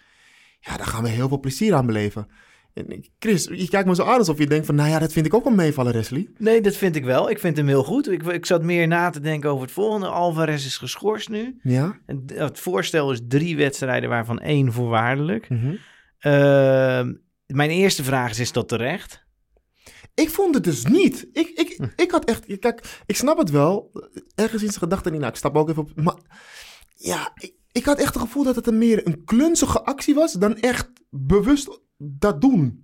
Ja, 0.60 0.77
daar 0.77 0.88
gaan 0.88 1.03
we 1.03 1.10
heel 1.10 1.27
veel 1.27 1.39
plezier 1.39 1.74
aan 1.74 1.86
beleven. 1.86 2.27
En 2.75 3.05
Chris, 3.20 3.44
je 3.51 3.67
kijkt 3.70 3.88
me 3.88 3.96
zo 3.96 4.03
aan 4.03 4.17
alsof 4.17 4.38
je 4.38 4.48
denkt 4.48 4.65
van, 4.65 4.75
nou 4.75 4.89
ja, 4.89 5.00
dat 5.00 5.13
vind 5.13 5.25
ik 5.25 5.34
ook 5.34 5.44
wel 5.44 5.53
meevallen, 5.53 5.94
Wesley. 5.94 6.29
Nee, 6.38 6.62
dat 6.62 6.75
vind 6.75 6.96
ik 6.96 7.03
wel. 7.03 7.29
Ik 7.29 7.39
vind 7.39 7.58
hem 7.58 7.67
heel 7.67 7.84
goed. 7.84 8.12
Ik, 8.12 8.24
ik 8.24 8.46
zat 8.46 8.63
meer 8.63 8.88
na 8.88 9.10
te 9.10 9.20
denken 9.20 9.50
over 9.50 9.63
het 9.63 9.72
volgende. 9.72 10.08
Alvarez 10.08 10.65
is 10.65 10.77
geschorst 10.77 11.29
nu. 11.29 11.60
Ja. 11.62 12.00
Het 12.25 12.60
voorstel 12.60 13.12
is 13.12 13.22
drie 13.27 13.58
wedstrijden, 13.58 14.10
waarvan 14.10 14.39
één 14.39 14.72
voorwaardelijk. 14.72 15.50
Mm 15.50 15.60
-hmm. 15.60 15.72
uh, 16.22 17.13
mijn 17.46 17.70
eerste 17.70 18.03
vraag 18.03 18.29
is, 18.29 18.39
is 18.39 18.51
dat 18.51 18.67
terecht? 18.67 19.25
Ik 20.13 20.29
vond 20.29 20.55
het 20.55 20.63
dus 20.63 20.86
niet. 20.86 21.27
Ik, 21.32 21.48
ik, 21.48 21.89
ik 21.96 22.12
had 22.12 22.25
echt... 22.25 22.60
Kijk, 22.60 23.01
ik 23.05 23.15
snap 23.15 23.38
het 23.38 23.50
wel. 23.50 23.91
Ergens 24.36 24.62
in 24.62 24.67
zijn 24.67 24.79
gedachten 24.79 25.12
niet. 25.12 25.20
Nou, 25.20 25.32
ik 25.32 25.39
stap 25.39 25.55
ook 25.55 25.70
even 25.70 25.82
op... 25.82 25.91
Maar 26.03 26.17
ja, 26.96 27.32
ik, 27.36 27.53
ik 27.72 27.86
had 27.86 28.00
echt 28.00 28.13
het 28.13 28.24
gevoel 28.24 28.44
dat 28.44 28.55
het 28.55 28.67
een 28.67 28.77
meer 28.77 29.08
een 29.08 29.24
klunzige 29.24 29.84
actie 29.84 30.13
was... 30.13 30.34
dan 30.34 30.58
echt 30.58 30.91
bewust 31.10 31.84
dat 31.98 32.42
doen. 32.42 32.84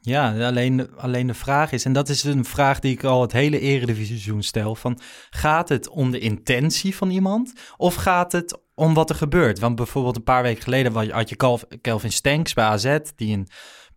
Ja, 0.00 0.46
alleen, 0.46 0.96
alleen 0.96 1.26
de 1.26 1.34
vraag 1.34 1.72
is, 1.72 1.84
en 1.84 1.92
dat 1.92 2.08
is 2.08 2.24
een 2.24 2.44
vraag 2.44 2.78
die 2.78 2.92
ik 2.92 3.04
al 3.04 3.20
het 3.20 3.32
hele 3.32 3.60
eredivisie 3.60 4.42
stel, 4.42 4.74
van 4.74 4.98
gaat 5.30 5.68
het 5.68 5.88
om 5.88 6.10
de 6.10 6.18
intentie 6.18 6.96
van 6.96 7.10
iemand 7.10 7.52
of 7.76 7.94
gaat 7.94 8.32
het 8.32 8.58
om 8.74 8.94
wat 8.94 9.10
er 9.10 9.16
gebeurt? 9.16 9.58
Want 9.58 9.76
bijvoorbeeld 9.76 10.16
een 10.16 10.22
paar 10.22 10.42
weken 10.42 10.62
geleden 10.62 11.10
had 11.12 11.28
je 11.28 11.36
Calvin 11.80 12.12
Stanks 12.12 12.54
bij 12.54 12.64
AZ, 12.64 12.98
die 13.16 13.36
een 13.36 13.48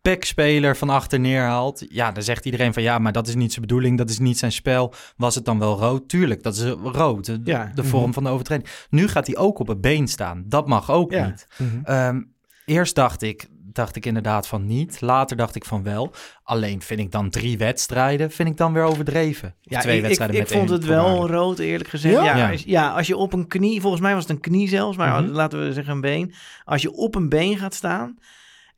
PEC-speler 0.01 0.77
van 0.77 0.89
achter 0.89 1.19
neerhaalt. 1.19 1.86
Ja, 1.89 2.12
dan 2.12 2.24
zegt 2.24 2.46
iedereen 2.46 2.74
van 2.74 2.84
ja, 2.84 3.00
maar 3.00 3.12
dat 3.12 3.27
is 3.27 3.36
niet 3.36 3.50
zijn 3.53 3.65
bedoeling, 3.65 3.98
dat 3.98 4.10
is 4.10 4.19
niet 4.19 4.38
zijn 4.38 4.51
spel. 4.51 4.93
Was 5.17 5.36
het 5.36 5.46
dan 5.46 5.60
wel 5.60 5.77
rood? 5.77 6.10
Tuurlijk, 6.10 6.43
dat 6.43 6.55
is 6.55 6.63
rood, 6.84 7.25
de, 7.25 7.39
Ja. 7.43 7.72
de 7.75 7.84
vorm 7.84 8.13
van 8.13 8.24
de 8.24 8.29
overtreding. 8.29 8.69
Nu 8.89 9.08
gaat 9.08 9.27
hij 9.27 9.38
ook 9.38 9.60
op 9.60 9.67
het 9.67 9.81
been 9.81 10.08
staan. 10.08 10.43
Dat 10.48 10.67
mag 10.67 10.91
ook 10.91 11.12
Ja. 11.12 11.25
niet. 11.25 11.48
Ehm, 11.84 12.22
eerst 12.65 12.96
dacht 12.96 13.22
ik, 13.22 13.48
dacht 13.79 13.95
ik 13.95 14.05
inderdaad 14.05 14.48
van 14.48 14.65
niet. 14.65 15.01
Later 15.01 15.38
dacht 15.38 15.55
ik 15.55 15.65
van 15.65 15.83
wel. 15.83 16.12
Alleen 16.43 16.81
vind 16.81 17.00
ik 17.00 17.12
dan 17.12 17.29
drie 17.29 17.57
wedstrijden, 17.57 18.31
vind 18.31 18.50
ik 18.50 18.57
dan 18.57 18.74
weer 18.74 18.83
overdreven. 18.83 19.48
Of 19.48 19.71
Ja, 19.74 19.79
twee 19.79 19.93
ik, 19.93 20.00
ik, 20.00 20.05
wedstrijden 20.05 20.36
ik 20.36 20.41
met 20.41 20.51
vond 20.51 20.69
één 20.69 20.77
het 20.79 20.88
wel 20.88 21.27
rood, 21.27 21.59
eerlijk 21.59 21.89
gezegd. 21.89 22.15
Ja? 22.15 22.24
Ja, 22.24 22.36
Ja. 22.38 22.51
Als, 22.51 22.63
ja, 22.65 22.89
als 22.91 23.07
je 23.07 23.17
op 23.17 23.33
een 23.33 23.48
knie, 23.48 23.81
volgens 23.81 24.01
mij 24.01 24.13
was 24.13 24.24
het 24.24 24.31
een 24.31 24.39
knie 24.39 24.67
zelfs, 24.67 24.98
maar 24.98 25.21
Mhm. 25.24 25.31
laten 25.31 25.65
we 25.65 25.74
zeggen 25.74 25.93
een 25.93 26.01
been. 26.01 26.33
Als 26.65 26.81
je 26.81 26.91
op 26.91 27.15
een 27.15 27.29
been 27.29 27.57
gaat 27.57 27.74
staan 27.74 28.17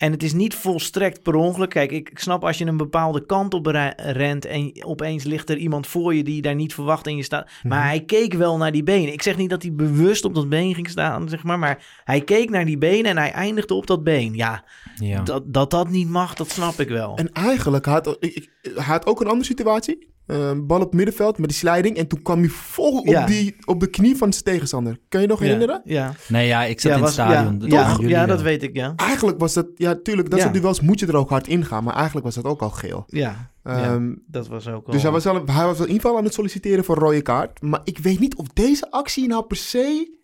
en 0.02 0.12
het 0.12 0.24
is 0.24 0.34
niet 0.34 0.56
volstrekt 0.56 1.22
per 1.24 1.36
ongeluk. 1.36 1.70
Kijk, 1.70 1.92
ik, 1.92 2.10
ik 2.10 2.20
snap 2.20 2.44
als 2.46 2.58
je 2.58 2.66
een 2.66 2.78
bepaalde 2.78 3.26
kant 3.26 3.54
op 3.54 3.66
re- 3.66 3.94
rent 3.98 4.46
en 4.46 4.72
opeens 4.86 5.24
ligt 5.24 5.50
er 5.50 5.58
iemand 5.58 5.88
voor 5.88 6.16
je 6.16 6.24
die 6.24 6.36
je 6.36 6.42
daar 6.42 6.56
niet 6.56 6.74
verwacht 6.74 7.08
en 7.08 7.16
je 7.16 7.24
staat. 7.24 7.50
Maar 7.64 7.78
Mhm. 7.80 7.88
hij 7.88 8.04
keek 8.04 8.34
wel 8.34 8.58
naar 8.58 8.72
die 8.72 8.84
benen. 8.84 9.14
Ik 9.14 9.22
zeg 9.22 9.38
niet 9.38 9.50
dat 9.50 9.62
hij 9.62 9.74
bewust 9.74 10.26
op 10.26 10.36
dat 10.36 10.50
been 10.50 10.74
ging 10.76 10.90
staan, 10.90 11.30
zeg 11.30 11.44
maar, 11.44 11.60
maar 11.60 12.02
hij 12.04 12.22
keek 12.22 12.50
naar 12.50 12.66
die 12.66 12.78
benen 12.78 13.06
en 13.12 13.18
hij 13.18 13.32
eindigde 13.32 13.74
op 13.74 13.88
dat 13.88 14.04
been. 14.04 14.34
Ja, 14.36 14.64
Ja. 14.96 15.22
dat, 15.22 15.44
dat 15.54 15.72
dat 15.72 15.90
niet 15.90 16.10
mag, 16.10 16.34
dat 16.34 16.50
snap 16.50 16.80
ik 16.80 16.90
wel. 16.90 17.16
En 17.18 17.32
eigenlijk 17.32 17.86
had 17.86 18.18
hij 18.22 18.48
had 18.76 19.06
ook 19.06 19.22
een 19.22 19.28
andere 19.28 19.46
situatie. 19.46 20.10
Eh, 20.32 20.52
bal 20.64 20.78
op 20.80 20.84
het 20.86 20.94
middenveld 20.94 21.38
met 21.38 21.50
die 21.50 21.58
sliding. 21.58 21.98
En 21.98 22.08
toen 22.08 22.22
kwam 22.22 22.40
hij 22.40 22.50
vol 22.50 23.00
op, 23.00 23.06
Ja. 23.06 23.26
die, 23.26 23.56
op 23.66 23.80
de 23.80 23.88
knie 23.90 24.18
van 24.18 24.32
zijn 24.34 24.44
tegenstander. 24.44 25.00
Kan 25.10 25.22
je 25.22 25.28
nog 25.28 25.40
herinneren? 25.40 25.82
Ja, 25.84 26.06
ja. 26.06 26.14
Nee, 26.28 26.48
ja, 26.48 26.64
ik 26.64 26.80
zat 26.82 26.92
ja, 26.92 26.98
in 26.98 27.04
het 27.04 27.12
stadion. 27.14 27.54
Ja, 27.60 27.88
dat 27.98 28.10
ja, 28.10 28.26
dat 28.26 28.42
weet 28.42 28.64
ik, 28.64 28.76
ja. 28.76 28.94
Eigenlijk 28.96 29.40
was 29.40 29.54
dat, 29.54 29.68
ja, 29.76 29.96
tuurlijk, 30.04 30.30
dat 30.30 30.40
Ja. 30.40 30.46
soort 30.46 30.58
duels 30.62 30.82
moet 30.82 31.00
je 31.00 31.08
er 31.08 31.16
ook 31.18 31.30
hard 31.30 31.48
ingaan. 31.48 31.84
Maar 31.84 31.96
eigenlijk 31.96 32.26
was 32.26 32.36
dat 32.36 32.46
ook 32.46 32.62
al 32.62 32.70
geel. 32.70 33.04
Ja, 33.08 33.52
ja, 33.64 33.84
Ehm, 33.84 34.14
dat 34.28 34.48
was 34.48 34.68
ook 34.68 34.86
wel... 34.86 34.94
Dus 34.96 35.04
hij 35.04 35.12
was, 35.12 35.26
al, 35.26 35.34
hij 35.46 35.66
was 35.66 35.78
wel 35.78 35.88
in 35.88 35.92
ieder 35.94 36.02
geval 36.02 36.18
aan 36.18 36.24
het 36.24 36.34
solliciteren 36.34 36.84
voor 36.84 36.96
een 36.96 37.02
rode 37.04 37.22
kaart. 37.22 37.62
Maar 37.62 37.82
ik 37.84 37.98
weet 37.98 38.20
niet 38.20 38.36
of 38.36 38.48
deze 38.48 38.92
actie 38.92 39.28
nou 39.28 39.46
per 39.46 39.58
se... 39.58 40.20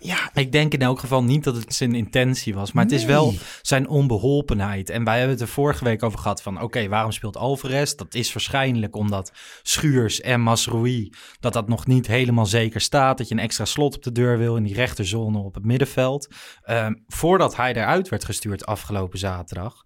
Ja, 0.00 0.30
Ik 0.34 0.52
denk 0.52 0.72
in 0.72 0.82
elk 0.82 0.98
geval 0.98 1.24
niet 1.24 1.44
dat 1.44 1.56
het 1.56 1.74
zijn 1.74 1.94
intentie 1.94 2.54
was. 2.54 2.72
Maar 2.72 2.84
het 2.84 2.92
is 2.92 3.04
wel 3.04 3.34
zijn 3.62 3.88
onbeholpenheid. 3.88 4.90
En 4.90 5.04
wij 5.04 5.14
hebben 5.18 5.32
het 5.36 5.40
er 5.46 5.52
vorige 5.52 5.84
week 5.84 6.02
over 6.02 6.18
gehad 6.18 6.42
van... 6.42 6.62
oké, 6.62 6.88
waarom 6.88 7.12
speelt 7.12 7.36
Alvarez? 7.36 7.94
Dat 7.94 8.14
is 8.14 8.32
waarschijnlijk 8.32 8.96
omdat 8.96 9.32
Schuurs 9.62 10.20
en 10.20 10.40
Masroui... 10.40 11.12
dat 11.40 11.52
dat 11.52 11.68
nog 11.68 11.86
niet 11.86 12.06
helemaal 12.06 12.46
zeker 12.46 12.80
staat. 12.80 13.18
Dat 13.18 13.28
je 13.28 13.34
een 13.34 13.40
extra 13.40 13.64
slot 13.64 13.96
op 13.96 14.02
de 14.02 14.12
deur 14.12 14.38
wil 14.38 14.56
in 14.56 14.62
die 14.62 14.74
rechterzone 14.74 15.38
op 15.38 15.54
het 15.54 15.64
middenveld. 15.64 16.28
Ehm, 16.62 16.94
voordat 17.06 17.56
hij 17.56 17.74
eruit 17.74 18.08
werd 18.08 18.24
gestuurd 18.24 18.66
afgelopen 18.66 19.18
zaterdag... 19.18 19.82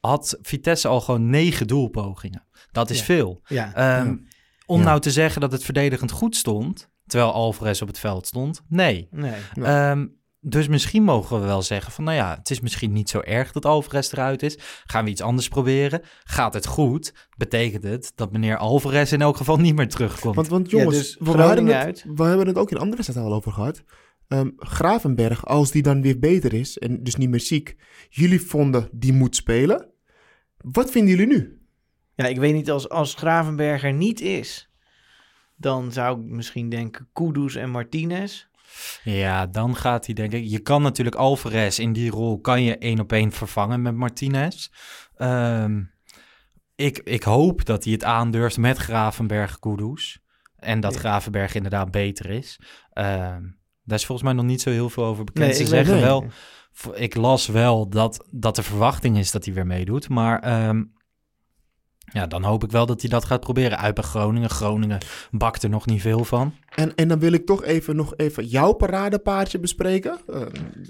had 0.00 0.38
Vitesse 0.42 0.88
al 0.88 1.00
gewoon 1.00 1.30
negen 1.30 1.66
doelpogingen. 1.66 2.46
Dat 2.72 2.90
is 2.90 2.98
Ja. 2.98 3.04
veel. 3.04 3.40
Ja, 3.46 3.74
Ehm. 3.74 4.16
Om 4.66 4.82
nou 4.82 5.00
te 5.00 5.10
zeggen 5.10 5.40
dat 5.40 5.52
het 5.52 5.64
verdedigend 5.64 6.10
goed 6.10 6.36
stond... 6.36 6.88
terwijl 7.06 7.32
Alvarez 7.32 7.82
op 7.82 7.88
het 7.88 7.98
veld 7.98 8.26
stond, 8.26 8.62
nee. 8.68 9.08
nee. 9.10 9.34
Ehm, 9.54 10.06
dus 10.40 10.68
misschien 10.68 11.02
mogen 11.02 11.40
we 11.40 11.46
wel 11.46 11.62
zeggen 11.62 11.92
van, 11.92 12.04
nou 12.04 12.16
ja, 12.16 12.36
het 12.38 12.50
is 12.50 12.60
misschien 12.60 12.92
niet 12.92 13.08
zo 13.10 13.20
erg 13.20 13.52
dat 13.52 13.64
Alvarez 13.64 14.12
eruit 14.12 14.42
is. 14.42 14.58
Gaan 14.84 15.04
we 15.04 15.10
iets 15.10 15.20
anders 15.20 15.48
proberen? 15.48 16.00
Gaat 16.24 16.54
het 16.54 16.66
goed? 16.66 17.28
Betekent 17.36 17.82
het 17.82 18.12
dat 18.14 18.32
meneer 18.32 18.56
Alvarez 18.56 19.12
in 19.12 19.20
elk 19.20 19.36
geval 19.36 19.56
niet 19.56 19.76
meer 19.76 19.88
terugkomt? 19.88 20.34
want, 20.34 20.48
want 20.48 20.70
Ja, 20.70 20.78
jongens, 20.78 20.96
dus 20.96 21.16
we, 21.18 21.24
hadden 21.24 21.46
Groningen 21.46 21.76
het, 21.76 21.86
uit. 21.86 22.04
we 22.14 22.22
hebben 22.22 22.46
het 22.46 22.58
ook 22.58 22.70
in 22.70 22.76
andere 22.76 22.96
wedstrijden 22.96 23.32
al 23.32 23.38
over 23.38 23.52
gehad. 23.52 23.82
Ehm, 24.28 24.50
Gravenberg, 24.56 25.46
als 25.46 25.70
die 25.70 25.82
dan 25.82 26.02
weer 26.02 26.18
beter 26.18 26.54
is 26.54 26.78
en 26.78 27.02
dus 27.02 27.16
niet 27.16 27.30
meer 27.30 27.40
ziek. 27.40 27.76
Jullie 28.08 28.40
vonden 28.40 28.88
die 28.92 29.12
moet 29.12 29.36
spelen. 29.36 29.90
Wat 30.56 30.90
vinden 30.90 31.16
jullie 31.16 31.26
nu? 31.26 31.60
Ja, 32.14 32.26
ik 32.26 32.38
weet 32.38 32.54
niet, 32.54 32.70
als, 32.70 32.88
als 32.88 33.14
Gravenberger 33.14 33.92
niet 33.92 34.20
is, 34.20 34.65
dan 35.56 35.92
zou 35.92 36.20
ik 36.20 36.26
misschien 36.26 36.68
denken 36.68 37.08
Kudus 37.12 37.54
en 37.54 37.70
Martinez. 37.70 38.46
Ja, 39.02 39.46
dan 39.46 39.76
gaat 39.76 40.06
hij 40.06 40.14
denk 40.14 40.32
ik... 40.32 40.44
Je 40.44 40.58
kan 40.58 40.82
natuurlijk 40.82 41.16
Alvarez 41.16 41.78
in 41.78 41.92
die 41.92 42.10
rol, 42.10 42.40
kan 42.40 42.62
je 42.62 42.78
één 42.78 43.00
op 43.00 43.12
één 43.12 43.32
vervangen 43.32 43.82
met 43.82 43.94
Martinez. 43.94 44.68
Ehm, 45.16 45.82
ik, 46.74 46.98
ik 46.98 47.22
hoop 47.22 47.64
dat 47.64 47.84
hij 47.84 47.92
het 47.92 48.04
aandurft 48.04 48.56
met 48.56 48.78
Gravenberg 48.78 49.58
Kudus. 49.58 50.18
En 50.56 50.80
dat 50.80 50.94
Ja. 50.94 50.98
Gravenberg 50.98 51.54
inderdaad 51.54 51.90
beter 51.90 52.30
is. 52.30 52.60
Ehm, 52.92 53.42
daar 53.84 53.98
is 53.98 54.06
volgens 54.06 54.22
mij 54.28 54.36
nog 54.36 54.44
niet 54.44 54.60
zo 54.60 54.70
heel 54.70 54.90
veel 54.90 55.04
over 55.04 55.24
bekend. 55.24 55.46
Nee, 55.46 55.56
Ze 55.56 55.66
zeggen 55.66 56.00
wel... 56.00 56.24
Ik 56.94 57.14
las 57.14 57.46
wel 57.46 57.88
dat, 57.88 58.26
dat 58.30 58.56
de 58.56 58.62
verwachting 58.62 59.18
is 59.18 59.30
dat 59.30 59.44
hij 59.44 59.54
weer 59.54 59.66
meedoet. 59.66 60.08
Maar 60.08 60.40
ehm, 60.40 60.82
ja, 62.12 62.26
dan 62.26 62.42
hoop 62.42 62.64
ik 62.64 62.70
wel 62.70 62.86
dat 62.86 63.00
hij 63.00 63.10
dat 63.10 63.24
gaat 63.24 63.40
proberen. 63.40 63.78
Uit 63.78 63.94
bij 63.94 64.04
Groningen. 64.04 64.50
Groningen 64.50 64.98
bakt 65.30 65.62
er 65.62 65.70
nog 65.70 65.86
niet 65.86 66.00
veel 66.00 66.24
van. 66.24 66.54
En, 66.74 66.94
en 66.94 67.08
dan 67.08 67.18
wil 67.18 67.32
ik 67.32 67.46
toch 67.46 67.64
even 67.64 67.96
nog 67.96 68.14
even 68.16 68.46
jouw 68.46 68.72
paradepaardje 68.72 69.58
bespreken. 69.58 70.18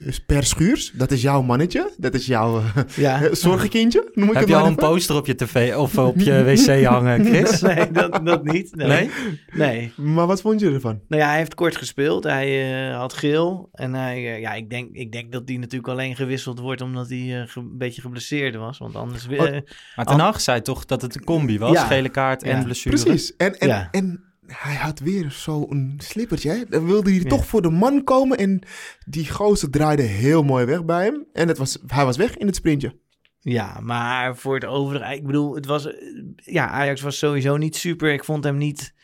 Dus 0.00 0.20
per 0.24 0.44
Schuurs, 0.44 0.90
dat 0.94 1.10
is 1.10 1.22
jouw 1.22 1.42
mannetje. 1.42 1.92
Dat 1.96 2.14
is 2.14 2.26
jouw 2.26 2.58
eh, 2.58 2.82
Ja, 2.96 3.20
zorgenkindje, 3.34 4.10
noem 4.14 4.28
ik 4.28 4.32
Heb 4.34 4.42
het 4.42 4.50
je 4.52 4.56
al 4.56 4.66
een 4.66 4.74
poster 4.74 5.16
op 5.16 5.26
je 5.26 5.34
tv 5.34 5.74
of 5.76 5.98
op 5.98 6.18
je 6.18 6.42
wc 6.66 6.84
hangen, 6.84 7.24
Chris? 7.24 7.60
nee, 7.60 7.90
dat, 7.90 8.20
dat 8.26 8.44
niet. 8.44 8.74
Nee. 8.76 8.88
Nee? 8.88 9.10
nee. 9.52 9.92
Maar 9.96 10.26
wat 10.26 10.40
vond 10.40 10.60
je 10.60 10.70
ervan? 10.72 11.00
Nou 11.08 11.22
ja, 11.22 11.28
hij 11.28 11.36
heeft 11.38 11.54
kort 11.54 11.76
gespeeld. 11.76 12.24
Hij 12.24 12.88
eh, 12.90 12.96
had 12.96 13.12
geel. 13.12 13.68
En 13.72 13.94
hij, 13.94 14.40
ja, 14.40 14.52
ik 14.52 14.70
denk, 14.70 14.88
ik 14.92 15.12
denk 15.12 15.32
dat 15.32 15.42
hij 15.46 15.56
natuurlijk 15.56 15.88
alleen 15.92 16.16
gewisseld 16.16 16.58
wordt 16.58 16.80
omdat 16.80 17.08
hij 17.08 17.44
ge- 17.46 17.60
een 17.60 17.78
beetje 17.78 18.00
geblesseerd 18.00 18.54
was. 18.56 18.78
Want 18.78 18.96
anders... 18.96 19.26
wi- 19.26 19.34
Oh, 19.38 19.50
Maar 19.96 20.04
Ten 20.06 20.18
Hag 20.20 20.40
zei 20.40 20.62
toch 20.62 20.84
dat 20.84 21.02
het 21.02 21.05
een 21.14 21.24
combi 21.24 21.58
was? 21.58 21.72
Ja. 21.72 21.86
Gele 21.86 22.08
kaart 22.08 22.42
en 22.42 22.64
blessure. 22.64 23.00
Precies. 23.02 23.36
En, 23.36 23.58
en, 23.58 23.68
Ja. 23.68 23.88
en 23.90 24.24
hij 24.46 24.74
had 24.74 24.98
weer 24.98 25.30
zo'n 25.30 25.94
slippertje. 26.02 26.50
Hè? 26.50 26.64
Dan 26.68 26.86
wilde 26.86 27.10
hij 27.10 27.18
Ja. 27.20 27.28
toch 27.28 27.46
voor 27.46 27.62
de 27.62 27.70
man 27.70 28.04
komen. 28.04 28.38
En 28.38 28.62
die 29.06 29.30
gozer 29.30 29.70
draaide 29.70 30.02
heel 30.02 30.42
mooi 30.42 30.64
weg 30.64 30.84
bij 30.84 31.04
hem. 31.04 31.26
En 31.32 31.48
het 31.48 31.58
was, 31.58 31.78
hij 31.86 32.04
was 32.04 32.16
weg 32.16 32.36
in 32.36 32.46
het 32.46 32.56
sprintje. 32.56 32.96
Ja, 33.40 33.80
maar 33.80 34.36
voor 34.36 34.54
het 34.54 34.64
overige... 34.64 35.14
Ik 35.14 35.26
bedoel, 35.26 35.54
het 35.54 35.66
was... 35.66 35.86
eh, 35.86 35.92
Ja, 36.36 36.68
Ajax 36.68 37.00
was 37.00 37.18
sowieso 37.18 37.56
niet 37.56 37.76
super. 37.76 38.12
Ik 38.12 38.24
vond 38.24 38.44
hem 38.44 38.56
niet 38.56 38.94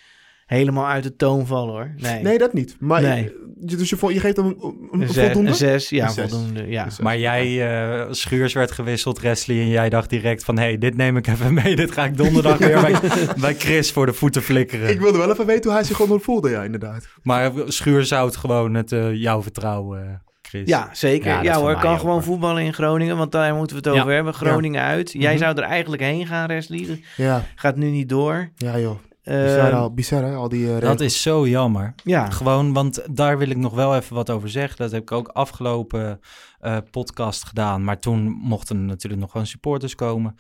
helemaal 0.52 0.86
uit 0.86 1.02
de 1.02 1.16
toon 1.16 1.46
vallen, 1.46 1.74
hoor. 1.74 1.90
Nee. 1.96 2.22
Nee, 2.22 2.38
dat 2.38 2.52
niet. 2.52 2.76
Maar 2.78 3.02
Nee. 3.02 3.22
je- 3.22 3.40
dus 3.76 3.90
je, 3.90 3.96
geeft 4.20 4.36
hem 4.36 4.46
een, 4.46 4.56
een, 5.00 5.08
voldoende? 5.12 5.48
Een 5.50 5.54
zes, 5.54 5.88
ja, 5.88 6.04
Een 6.04 6.10
zes. 6.12 6.30
voldoende. 6.30 6.66
Ja. 6.68 6.86
Maar 7.02 7.18
jij, 7.18 7.70
eh, 8.00 8.06
Schuurs 8.10 8.52
werd 8.52 8.70
gewisseld, 8.70 9.20
Wesley, 9.20 9.56
en 9.60 9.68
jij 9.68 9.88
dacht 9.88 10.10
direct 10.10 10.44
van... 10.44 10.56
hé, 10.58 10.62
hey, 10.64 10.78
dit 10.78 10.96
neem 10.96 11.16
ik 11.16 11.26
even 11.26 11.54
mee, 11.54 11.76
dit 11.82 11.92
ga 11.92 12.04
ik 12.04 12.16
donderdag 12.16 12.58
weer 12.58 12.80
bij, 12.80 12.94
bij 13.40 13.54
Chris 13.54 13.92
voor 13.92 14.06
de 14.06 14.12
voeten 14.12 14.42
flikkeren. 14.42 14.88
Ik 14.90 15.00
wilde 15.00 15.18
wel 15.18 15.30
even 15.30 15.46
weten 15.46 15.64
hoe 15.64 15.72
hij 15.72 15.84
zich 15.84 16.00
onder 16.00 16.20
voelde, 16.20 16.50
ja, 16.50 16.62
inderdaad. 16.62 17.08
Maar 17.22 17.52
Schuurs 17.66 18.10
houdt 18.10 18.36
gewoon 18.36 18.74
het 18.74 18.92
eh, 18.92 19.14
jouw 19.14 19.42
vertrouwen, 19.42 20.02
eh, 20.02 20.14
Chris. 20.42 20.68
Ja, 20.68 20.88
zeker. 20.92 21.42
Ja, 21.42 21.54
hoor, 21.60 21.78
kan 21.78 21.98
gewoon 21.98 22.22
voetballen 22.22 22.62
in 22.62 22.72
Groningen, 22.74 23.16
want 23.16 23.32
daar 23.32 23.54
moeten 23.54 23.76
we 23.76 23.82
het 23.88 23.94
Ja. 23.94 24.00
over 24.02 24.14
hebben. 24.14 24.34
Groningen 24.34 24.82
uit. 24.82 25.12
Jij 25.12 25.34
Mhm. 25.34 25.42
zou 25.42 25.56
er 25.56 25.62
eigenlijk 25.62 26.02
heen 26.02 26.26
gaan, 26.26 26.46
Wesley. 26.48 26.86
Dat 26.86 26.96
Ja, 27.16 27.44
Gaat 27.54 27.76
nu 27.76 27.90
niet 27.90 28.08
door. 28.08 28.50
ja 28.56 28.78
joh. 28.78 28.98
Bizar, 29.24 29.72
al, 29.72 29.94
bizar 29.94 30.24
hè, 30.24 30.34
al 30.34 30.48
die 30.48 30.74
eh, 30.74 30.80
Dat 30.80 31.00
is 31.00 31.22
zo 31.22 31.48
jammer. 31.48 31.94
ja, 32.04 32.30
Gewoon, 32.30 32.72
want 32.72 33.16
daar 33.16 33.38
wil 33.38 33.50
ik 33.50 33.56
nog 33.56 33.74
wel 33.74 33.96
even 33.96 34.14
wat 34.14 34.30
over 34.30 34.48
zeggen. 34.48 34.78
Dat 34.78 34.90
heb 34.90 35.02
ik 35.02 35.12
ook 35.12 35.28
afgelopen 35.28 36.20
eh, 36.60 36.76
podcast 36.90 37.44
gedaan. 37.44 37.84
Maar 37.84 37.98
toen 37.98 38.22
mochten 38.28 38.86
natuurlijk 38.86 39.22
nog 39.22 39.30
gewoon 39.30 39.46
supporters 39.46 39.94
komen. 39.94 40.34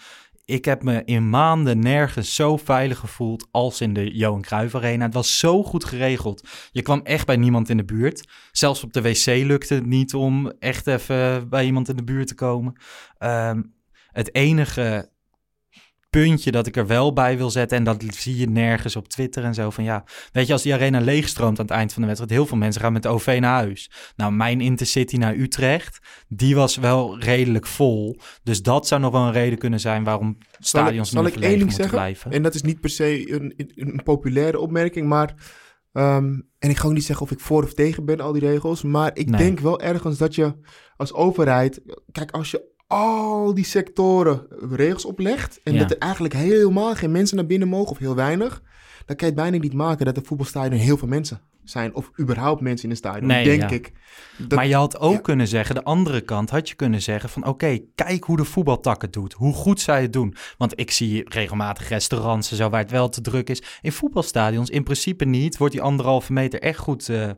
Ik 0.44 0.64
heb 0.64 0.82
me 0.82 1.02
in 1.04 1.30
maanden 1.30 1.78
nergens 1.78 2.34
zo 2.34 2.56
veilig 2.56 2.98
gevoeld 2.98 3.48
als 3.50 3.80
in 3.80 3.92
de 3.92 4.16
Johan 4.16 4.42
Cruijff 4.42 4.74
Arena. 4.74 5.04
Het 5.04 5.14
was 5.14 5.38
zo 5.38 5.62
goed 5.62 5.84
geregeld. 5.84 6.48
Je 6.72 6.82
kwam 6.82 7.00
echt 7.04 7.26
bij 7.26 7.36
niemand 7.36 7.68
in 7.68 7.76
de 7.76 7.84
buurt. 7.84 8.28
Zelfs 8.52 8.84
op 8.84 8.92
de 8.92 9.02
wc 9.02 9.26
lukte 9.26 9.74
het 9.74 9.86
niet 9.86 10.14
om 10.14 10.52
echt 10.58 10.86
even 10.86 11.48
bij 11.48 11.64
iemand 11.64 11.88
in 11.88 11.96
de 11.96 12.04
buurt 12.04 12.26
te 12.28 12.34
komen. 12.34 12.72
Ehm, 13.18 13.62
het 14.12 14.34
enige 14.34 15.10
puntje 16.20 16.50
dat 16.50 16.66
ik 16.66 16.76
er 16.76 16.86
wel 16.86 17.12
bij 17.12 17.36
wil 17.36 17.50
zetten... 17.50 17.78
en 17.78 17.84
dat 17.84 18.04
zie 18.08 18.36
je 18.36 18.48
nergens 18.48 18.96
op 18.96 19.08
Twitter 19.08 19.44
en 19.44 19.54
zo 19.54 19.70
van 19.70 19.84
ja... 19.84 20.04
Weet 20.32 20.46
je, 20.46 20.52
als 20.52 20.62
die 20.62 20.72
arena 20.74 21.00
leegstroomt 21.00 21.58
aan 21.58 21.64
het 21.64 21.74
eind 21.74 21.92
van 21.92 22.00
de 22.02 22.08
wedstrijd... 22.08 22.34
heel 22.34 22.46
veel 22.46 22.56
mensen 22.56 22.80
gaan 22.80 22.92
met 22.92 23.02
de 23.02 23.08
OV 23.08 23.38
naar 23.40 23.62
huis. 23.62 23.90
Nou, 24.16 24.32
mijn 24.32 24.60
Intercity 24.60 25.16
naar 25.16 25.34
Utrecht, 25.34 25.98
die 26.28 26.54
was 26.54 26.76
wel 26.76 27.18
redelijk 27.18 27.66
vol. 27.66 28.20
Dus 28.42 28.62
dat 28.62 28.86
zou 28.86 29.00
nog 29.00 29.12
wel 29.12 29.22
een 29.22 29.32
reden 29.32 29.58
kunnen 29.58 29.80
zijn... 29.80 30.04
waarom 30.04 30.38
stadions 30.58 31.10
zal 31.10 31.22
nu 31.22 31.28
ik 31.28 31.36
één 31.36 31.58
ding 31.58 31.72
zeggen? 31.72 31.94
blijven. 31.94 32.30
En 32.30 32.42
dat 32.42 32.54
is 32.54 32.62
niet 32.62 32.80
per 32.80 32.90
se 32.90 33.32
een, 33.32 33.54
een, 33.74 34.00
populaire 34.04 34.58
opmerking, 34.58 35.08
maar... 35.08 35.34
ehm, 35.92 36.40
en 36.58 36.70
ik 36.70 36.76
ga 36.76 36.86
ook 36.86 36.94
niet 36.94 37.04
zeggen 37.04 37.26
of 37.26 37.32
ik 37.32 37.40
voor 37.40 37.62
of 37.62 37.74
tegen 37.74 38.04
ben, 38.04 38.20
al 38.20 38.32
die 38.32 38.48
regels. 38.48 38.82
Maar 38.82 39.10
ik 39.14 39.30
Nee. 39.30 39.40
denk 39.40 39.60
wel 39.60 39.80
ergens 39.80 40.18
dat 40.18 40.34
je 40.34 40.54
als 40.96 41.12
overheid... 41.12 41.80
Kijk, 42.12 42.30
als 42.30 42.50
je 42.50 42.70
al 42.92 43.54
die 43.54 43.64
sectoren 43.64 44.46
regels 44.70 45.04
oplegt... 45.04 45.60
en 45.64 45.72
Ja. 45.72 45.78
dat 45.78 45.90
er 45.90 45.98
eigenlijk 45.98 46.34
helemaal 46.34 46.94
geen 46.94 47.10
mensen 47.12 47.36
naar 47.36 47.46
binnen 47.46 47.68
mogen 47.68 47.90
of 47.90 47.98
heel 47.98 48.14
weinig... 48.14 48.62
dan 49.06 49.16
kan 49.16 49.28
je 49.28 49.34
het 49.34 49.42
bijna 49.42 49.56
niet 49.58 49.72
maken 49.74 50.04
dat 50.06 50.14
de 50.14 50.22
voetbalstadion 50.24 50.80
heel 50.80 50.96
veel 50.96 51.08
mensen 51.08 51.40
zijn. 51.64 51.94
Of 51.94 52.10
überhaupt 52.20 52.60
mensen 52.60 52.84
in 52.84 52.90
een 52.90 52.96
stadion, 52.96 53.26
Nee, 53.26 53.44
denk 53.44 53.60
ja. 53.60 53.68
ik. 53.70 53.92
Dat- 54.38 54.58
maar 54.58 54.66
je 54.66 54.74
had 54.74 54.98
ook 54.98 55.12
ja. 55.12 55.18
kunnen 55.20 55.48
zeggen, 55.48 55.74
de 55.74 55.84
andere 55.84 56.20
kant 56.20 56.50
had 56.50 56.68
je 56.68 56.74
kunnen 56.74 57.02
zeggen 57.02 57.28
van 57.28 57.46
oké, 57.46 57.78
kijk 57.94 58.24
hoe 58.24 58.36
de 58.36 58.44
voetbaltak 58.44 59.02
het 59.02 59.12
doet. 59.12 59.32
Hoe 59.32 59.52
goed 59.54 59.80
zij 59.80 60.02
het 60.02 60.12
doen. 60.12 60.34
Want 60.58 60.80
ik 60.80 60.90
zie 60.90 61.28
regelmatig 61.28 61.88
restaurants 61.88 62.50
en 62.50 62.56
zo 62.56 62.68
waar 62.68 62.80
het 62.80 62.90
wel 62.90 63.08
te 63.08 63.20
druk 63.20 63.50
is. 63.50 63.62
In 63.80 63.92
voetbalstadions 63.92 64.70
in 64.70 64.82
principe 64.82 65.24
niet. 65.24 65.56
Wordt 65.56 65.72
die 65.74 65.82
anderhalve 65.82 66.32
meter 66.32 66.60
echt 66.60 66.78
goed, 66.78 67.08
eh, 67.08 67.30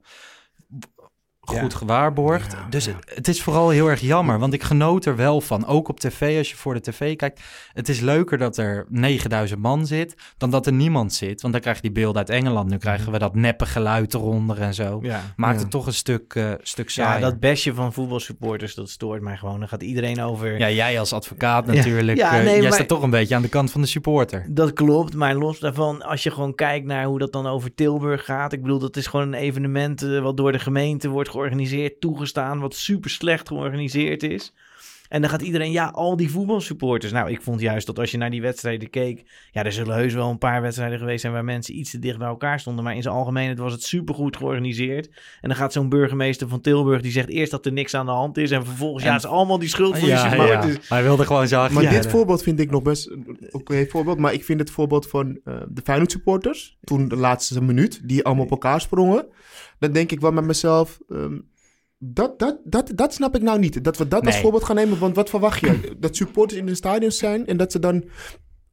goed 1.44 1.74
gewaarborgd. 1.74 2.52
Ja, 2.52 2.66
dus 2.70 2.84
ja. 2.84 2.92
Het, 3.14 3.28
is 3.28 3.42
vooral 3.42 3.68
heel 3.70 3.88
erg 3.88 4.00
jammer. 4.00 4.38
Want 4.38 4.52
ik 4.52 4.62
genoot 4.62 5.04
er 5.04 5.16
wel 5.16 5.40
van. 5.40 5.66
Ook 5.66 5.88
op 5.88 6.00
tv, 6.00 6.38
als 6.38 6.50
je 6.50 6.56
voor 6.56 6.74
de 6.74 6.80
tv 6.80 7.16
kijkt. 7.16 7.40
Het 7.72 7.88
is 7.88 8.00
leuker 8.00 8.38
dat 8.38 8.56
er 8.56 8.86
9000 8.88 9.60
man 9.60 9.86
zit 9.86 10.14
dan 10.38 10.50
dat 10.50 10.66
er 10.66 10.72
niemand 10.72 11.12
zit. 11.12 11.40
Want 11.40 11.52
dan 11.52 11.62
krijg 11.62 11.76
je 11.76 11.82
die 11.82 11.92
beelden 11.92 12.16
uit 12.18 12.30
Engeland. 12.30 12.70
Nu 12.70 12.76
krijgen 12.76 13.12
we 13.12 13.18
dat 13.18 13.34
neppe 13.34 13.66
geluid 13.66 14.14
eronder 14.14 14.60
en 14.60 14.74
zo. 14.74 14.98
Ja. 15.02 15.20
Maakt 15.36 15.54
Ja. 15.56 15.60
het 15.62 15.70
toch 15.70 15.86
een 15.86 15.94
stuk, 15.94 16.34
eh 16.34 16.52
stuk 16.62 16.88
Ja, 16.88 16.92
saaier. 17.04 17.20
dat 17.20 17.40
bestje 17.40 17.74
van 17.74 17.92
voetbalsupporters, 17.92 18.74
dat 18.74 18.90
stoort 18.90 19.22
mij 19.22 19.36
gewoon. 19.36 19.58
Dan 19.58 19.68
gaat 19.68 19.82
iedereen 19.82 20.22
over... 20.22 20.58
Ja, 20.58 20.70
jij 20.70 20.98
als 20.98 21.12
advocaat 21.12 21.66
Ja. 21.66 21.72
natuurlijk. 21.72 22.18
Ja, 22.18 22.38
eh, 22.38 22.44
jij 22.46 22.62
maar- 22.62 22.72
staat 22.72 22.88
toch 22.88 23.02
een 23.02 23.10
beetje 23.10 23.34
aan 23.34 23.42
de 23.42 23.48
kant 23.48 23.70
van 23.70 23.80
de 23.80 23.86
supporter. 23.86 24.46
Dat 24.50 24.72
klopt, 24.72 25.14
maar 25.14 25.34
los 25.34 25.58
daarvan, 25.58 26.02
als 26.02 26.22
je 26.22 26.30
gewoon 26.30 26.54
kijkt 26.54 26.86
naar 26.86 27.04
hoe 27.04 27.18
dat 27.18 27.32
dan 27.32 27.46
over 27.46 27.74
Tilburg 27.74 28.24
gaat. 28.24 28.52
Ik 28.52 28.62
bedoel, 28.62 28.78
dat 28.78 28.96
is 28.96 29.06
gewoon 29.06 29.26
een 29.26 29.34
evenement 29.34 30.02
eh, 30.02 30.20
wat 30.20 30.36
door 30.36 30.52
de 30.52 30.58
gemeente 30.58 31.08
wordt 31.08 31.28
georganiseerd, 31.34 32.00
toegestaan, 32.00 32.60
wat 32.60 32.74
super 32.74 33.10
slecht 33.10 33.48
georganiseerd 33.48 34.22
is. 34.22 34.52
En 35.14 35.20
dan 35.20 35.30
gaat 35.30 35.42
iedereen, 35.42 35.70
ja, 35.70 35.86
al 35.86 36.16
die 36.16 36.30
voetbalsupporters. 36.30 37.12
Nou, 37.12 37.30
ik 37.30 37.42
vond 37.42 37.60
juist 37.60 37.86
dat 37.86 37.98
als 37.98 38.10
je 38.10 38.16
naar 38.16 38.30
die 38.30 38.42
wedstrijden 38.42 38.90
keek, 38.90 39.22
ja, 39.50 39.64
er 39.64 39.72
zullen 39.72 39.94
heus 39.94 40.14
wel 40.14 40.30
een 40.30 40.38
paar 40.38 40.62
wedstrijden 40.62 40.98
geweest 40.98 41.20
zijn 41.20 41.32
waar 41.32 41.44
mensen 41.44 41.78
iets 41.78 41.90
te 41.90 41.98
dicht 41.98 42.18
bij 42.18 42.28
elkaar 42.28 42.60
stonden. 42.60 42.84
Maar 42.84 42.94
in 42.94 43.02
zijn 43.02 43.14
algemeenheid 43.14 43.58
was 43.58 43.72
het 43.72 43.82
super 43.82 44.14
goed 44.14 44.36
georganiseerd. 44.36 45.06
En 45.40 45.48
dan 45.48 45.56
gaat 45.56 45.72
zo'n 45.72 45.88
burgemeester 45.88 46.48
van 46.48 46.60
Tilburg, 46.60 47.00
die 47.02 47.12
zegt 47.12 47.28
eerst 47.28 47.50
dat 47.50 47.66
er 47.66 47.72
niks 47.72 47.94
aan 47.94 48.06
de 48.06 48.12
hand 48.12 48.36
is. 48.36 48.50
En 48.50 48.64
vervolgens, 48.64 49.02
En- 49.02 49.08
ja, 49.08 49.14
het 49.14 49.24
is 49.24 49.30
allemaal 49.30 49.58
die 49.58 49.68
schuld 49.68 49.98
van 49.98 50.08
die 50.08 50.16
supporters. 50.16 50.88
Hij 50.88 51.02
wilde 51.02 51.26
gewoon 51.26 51.48
zagen. 51.48 51.74
Maar 51.74 51.82
ja, 51.82 51.90
dit 51.90 52.06
voorbeeld 52.06 52.42
vind 52.42 52.60
ik 52.60 52.70
nog 52.70 52.82
best 52.82 53.10
een 53.10 53.38
oké 53.50 53.86
voorbeeld. 53.86 54.18
Maar 54.18 54.32
ik 54.32 54.44
vind 54.44 54.60
het 54.60 54.70
voorbeeld 54.70 55.08
van 55.08 55.38
eh, 55.44 55.54
de 55.68 55.80
Feyenoord 55.84 56.10
supporters, 56.10 56.78
toen 56.84 57.08
de 57.08 57.16
laatste 57.16 57.62
minuut, 57.62 58.08
die 58.08 58.24
allemaal 58.24 58.44
op 58.44 58.50
elkaar 58.50 58.80
sprongen. 58.80 59.26
Dan 59.78 59.92
denk 59.92 60.12
ik 60.12 60.20
wel 60.20 60.32
met 60.32 60.44
mezelf, 60.44 60.98
ehm, 61.08 61.38
dat, 62.12 62.38
dat, 62.38 62.58
dat, 62.64 62.90
dat 62.94 63.14
snap 63.14 63.34
ik 63.36 63.42
nou 63.42 63.58
niet. 63.58 63.84
Dat 63.84 63.96
we 63.96 64.08
dat 64.08 64.26
als 64.26 64.40
voorbeeld 64.40 64.64
gaan 64.64 64.76
nemen, 64.76 64.98
want 64.98 65.16
wat 65.16 65.30
verwacht 65.30 65.60
je? 65.60 65.80
dat 65.98 66.16
supporters 66.16 66.60
in 66.60 66.66
de 66.66 66.74
stadions 66.74 67.18
zijn 67.18 67.46
en 67.46 67.56
dat 67.56 67.72
ze 67.72 67.78
dan, 67.78 68.04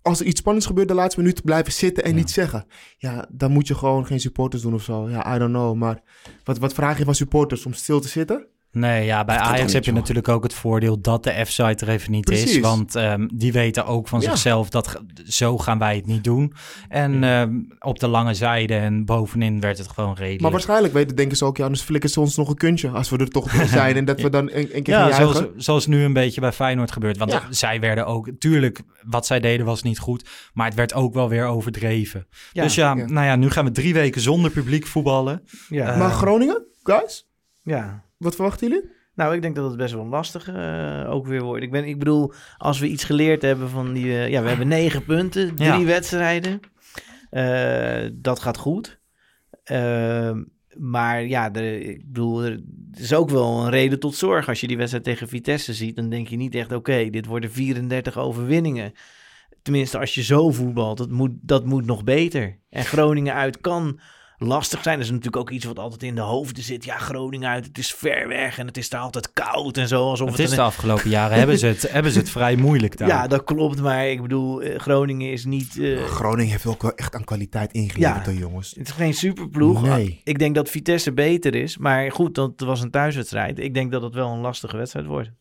als 0.01 0.19
er 0.19 0.25
iets 0.25 0.39
spannends 0.39 0.67
gebeurt, 0.67 0.87
de 0.87 0.93
laatste 0.93 1.19
minuut 1.21 1.43
blijven 1.43 1.73
zitten 1.73 2.03
en 2.03 2.09
Ja. 2.09 2.15
niet 2.15 2.29
zeggen. 2.31 2.65
Ja, 2.97 3.27
dan 3.31 3.51
moet 3.51 3.67
je 3.67 3.75
gewoon 3.75 4.05
geen 4.05 4.19
supporters 4.19 4.61
doen 4.61 4.73
of 4.73 4.83
zo. 4.83 5.09
Ja, 5.09 5.35
I 5.35 5.39
don't 5.39 5.51
know. 5.53 5.75
Maar 5.75 6.01
wat, 6.43 6.57
wat 6.57 6.73
vraag 6.73 6.97
je 6.97 7.03
van 7.03 7.15
supporters? 7.15 7.65
Om 7.65 7.73
stil 7.73 7.99
te 7.99 8.07
zitten? 8.07 8.47
Nee, 8.73 9.05
ja, 9.05 9.25
bij 9.25 9.37
Ajax 9.37 9.73
heb 9.73 9.83
je 9.83 9.89
joh? 9.91 9.99
natuurlijk 9.99 10.27
ook 10.27 10.43
het 10.43 10.53
voordeel 10.53 11.01
dat 11.01 11.23
de 11.23 11.45
F-site 11.45 11.85
er 11.85 11.89
even 11.91 12.11
niet 12.11 12.29
is. 12.29 12.59
Want 12.59 12.95
ehm, 12.95 13.27
die 13.33 13.51
weten 13.51 13.85
ook 13.85 14.07
van 14.07 14.19
Ja. 14.21 14.29
zichzelf 14.29 14.69
dat 14.69 15.01
zo 15.25 15.57
gaan 15.57 15.79
wij 15.79 15.95
het 15.95 16.05
niet 16.05 16.23
doen. 16.23 16.53
En 16.89 17.23
ehm, 17.23 17.59
op 17.79 17.99
de 17.99 18.07
lange 18.07 18.33
zijde 18.33 18.75
en 18.75 19.05
bovenin 19.05 19.59
werd 19.59 19.77
het 19.77 19.87
gewoon 19.87 20.13
redelijk. 20.15 20.41
Maar 20.41 20.51
waarschijnlijk 20.51 20.93
weten, 20.93 21.15
denken 21.15 21.37
ze 21.37 21.45
ook, 21.45 21.57
ja, 21.57 21.63
anders 21.63 21.83
flikken 21.83 22.09
ze 22.09 22.19
ons 22.19 22.35
nog 22.35 22.49
een 22.49 22.55
kuntje. 22.55 22.89
Als 22.89 23.09
we 23.09 23.17
er 23.17 23.29
toch 23.29 23.51
zijn 23.67 23.95
en 23.95 24.05
dat 24.05 24.21
we 24.21 24.29
dan 24.29 24.49
een, 24.51 24.75
een 24.75 24.83
keer 24.83 24.93
Ja, 24.97 25.11
zoals, 25.15 25.43
zoals 25.55 25.87
nu 25.87 26.03
een 26.03 26.13
beetje 26.13 26.41
bij 26.41 26.51
Feyenoord 26.51 26.91
gebeurt. 26.91 27.17
Want 27.17 27.31
Ja. 27.31 27.41
zij 27.49 27.79
werden 27.79 28.05
ook... 28.05 28.29
Tuurlijk, 28.39 28.81
wat 29.05 29.25
zij 29.25 29.39
deden 29.39 29.65
was 29.65 29.83
niet 29.83 29.99
goed. 29.99 30.29
Maar 30.53 30.65
het 30.65 30.75
werd 30.75 30.93
ook 30.93 31.13
wel 31.13 31.29
weer 31.29 31.45
overdreven. 31.45 32.27
Ja, 32.51 32.63
dus 32.63 32.75
ja, 32.75 32.93
ja. 32.95 33.05
nou 33.05 33.25
ja, 33.25 33.35
nu 33.35 33.49
gaan 33.49 33.65
we 33.65 33.71
drie 33.71 33.93
weken 33.93 34.21
zonder 34.21 34.51
publiek 34.51 34.87
voetballen. 34.87 35.43
Ja, 35.69 35.87
Eh, 35.93 35.97
Maar 35.99 36.11
Groningen, 36.11 36.65
guys, 36.83 37.27
ja. 37.61 38.09
Wat 38.21 38.35
verwachten 38.35 38.67
jullie? 38.69 38.89
Nou, 39.15 39.35
ik 39.35 39.41
denk 39.41 39.55
dat 39.55 39.67
het 39.69 39.77
best 39.77 39.93
wel 39.93 40.05
lastig 40.05 40.47
eh, 40.47 41.05
ook 41.09 41.27
weer 41.27 41.41
wordt. 41.41 41.63
Ik, 41.63 41.71
ben, 41.71 41.85
ik 41.85 41.99
bedoel, 41.99 42.33
als 42.57 42.79
we 42.79 42.87
iets 42.87 43.03
geleerd 43.03 43.41
hebben 43.41 43.69
van 43.69 43.93
die... 43.93 44.05
eh, 44.05 44.29
ja, 44.29 44.41
we 44.41 44.47
hebben 44.47 44.67
negen 44.79 45.05
punten, 45.05 45.55
drie 45.55 45.67
Ja. 45.69 45.83
wedstrijden. 45.83 46.59
Eh, 47.29 48.09
dat 48.13 48.39
gaat 48.39 48.57
goed. 48.57 48.99
Ehm, 49.63 50.43
maar 50.77 51.25
ja, 51.25 51.49
de, 51.49 51.79
ik 51.83 52.05
bedoel, 52.05 52.43
er 52.43 52.59
is 52.93 53.13
ook 53.13 53.29
wel 53.29 53.59
een 53.63 53.69
reden 53.69 53.99
tot 53.99 54.15
zorg. 54.15 54.47
Als 54.47 54.61
je 54.61 54.67
die 54.67 54.77
wedstrijd 54.77 55.03
tegen 55.05 55.27
Vitesse 55.27 55.73
ziet, 55.73 55.95
dan 55.95 56.09
denk 56.09 56.27
je 56.27 56.37
niet 56.37 56.55
echt... 56.55 56.71
oké, 56.71 57.09
dit 57.09 57.25
worden 57.25 57.51
34 57.51 58.17
overwinningen. 58.17 58.93
Tenminste, 59.61 59.99
als 59.99 60.15
je 60.15 60.23
zo 60.23 60.51
voetbalt, 60.51 60.97
dat 60.97 61.09
moet, 61.09 61.31
dat 61.41 61.65
moet 61.65 61.85
nog 61.85 62.03
beter. 62.03 62.57
En 62.69 62.85
Groningen 62.85 63.33
uit 63.33 63.61
kan 63.61 63.99
lastig 64.43 64.83
zijn. 64.83 64.95
Dat 64.95 65.05
is 65.05 65.09
natuurlijk 65.11 65.37
ook 65.37 65.49
iets 65.49 65.65
wat 65.65 65.79
altijd 65.79 66.03
in 66.03 66.15
de 66.15 66.21
hoofden 66.21 66.63
zit. 66.63 66.83
Ja, 66.85 66.97
Groningen 66.97 67.49
uit, 67.49 67.65
het 67.65 67.77
is 67.77 67.93
ver 67.93 68.27
weg 68.27 68.57
en 68.57 68.67
het 68.67 68.77
is 68.77 68.89
daar 68.89 69.01
altijd 69.01 69.33
koud 69.33 69.77
en 69.77 69.87
zo. 69.87 70.09
Alsof 70.09 70.27
Het 70.27 70.37
het 70.37 70.45
is 70.45 70.51
een- 70.51 70.57
de 70.57 70.63
afgelopen 70.63 71.09
jaren 71.09 71.37
hebben 71.37 71.57
ze 71.59 71.65
het, 71.67 71.91
hebben 71.91 72.11
ze 72.11 72.19
het 72.19 72.29
vrij 72.29 72.55
moeilijk 72.55 72.97
daar. 72.97 73.07
Ja, 73.15 73.27
dat 73.27 73.43
klopt. 73.43 73.81
Maar 73.81 74.07
ik 74.07 74.21
bedoel, 74.21 74.61
eh, 74.61 74.79
Groningen 74.79 75.31
is 75.31 75.45
niet... 75.45 75.79
eh, 75.79 76.03
Groningen 76.03 76.51
heeft 76.51 76.65
ook 76.65 76.81
wel 76.81 76.95
echt 76.95 77.15
aan 77.15 77.23
kwaliteit 77.23 77.71
ingeleverd, 77.71 78.25
Ja. 78.25 78.31
jongens. 78.31 78.73
het 78.77 78.87
is 78.87 78.93
geen 78.93 79.13
superploeg. 79.13 79.81
Nee. 79.81 80.21
Ik 80.23 80.39
denk 80.39 80.55
dat 80.55 80.69
Vitesse 80.69 81.13
beter 81.13 81.55
is. 81.55 81.77
Maar 81.77 82.11
goed, 82.11 82.35
dat 82.35 82.51
was 82.59 82.81
een 82.81 82.91
thuiswedstrijd. 82.91 83.59
Ik 83.59 83.73
denk 83.73 83.91
dat 83.91 84.01
het 84.01 84.13
wel 84.13 84.31
een 84.31 84.39
lastige 84.39 84.77
wedstrijd 84.77 85.05
wordt. 85.05 85.31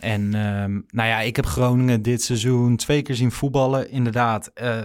En 0.00 0.34
ehm, 0.34 0.72
nou 0.86 1.08
ja, 1.08 1.20
ik 1.20 1.36
heb 1.36 1.46
Groningen 1.46 2.02
dit 2.02 2.22
seizoen 2.22 2.76
twee 2.76 3.02
keer 3.02 3.14
zien 3.14 3.30
voetballen. 3.32 3.90
Inderdaad, 3.90 4.50
eh, 4.54 4.80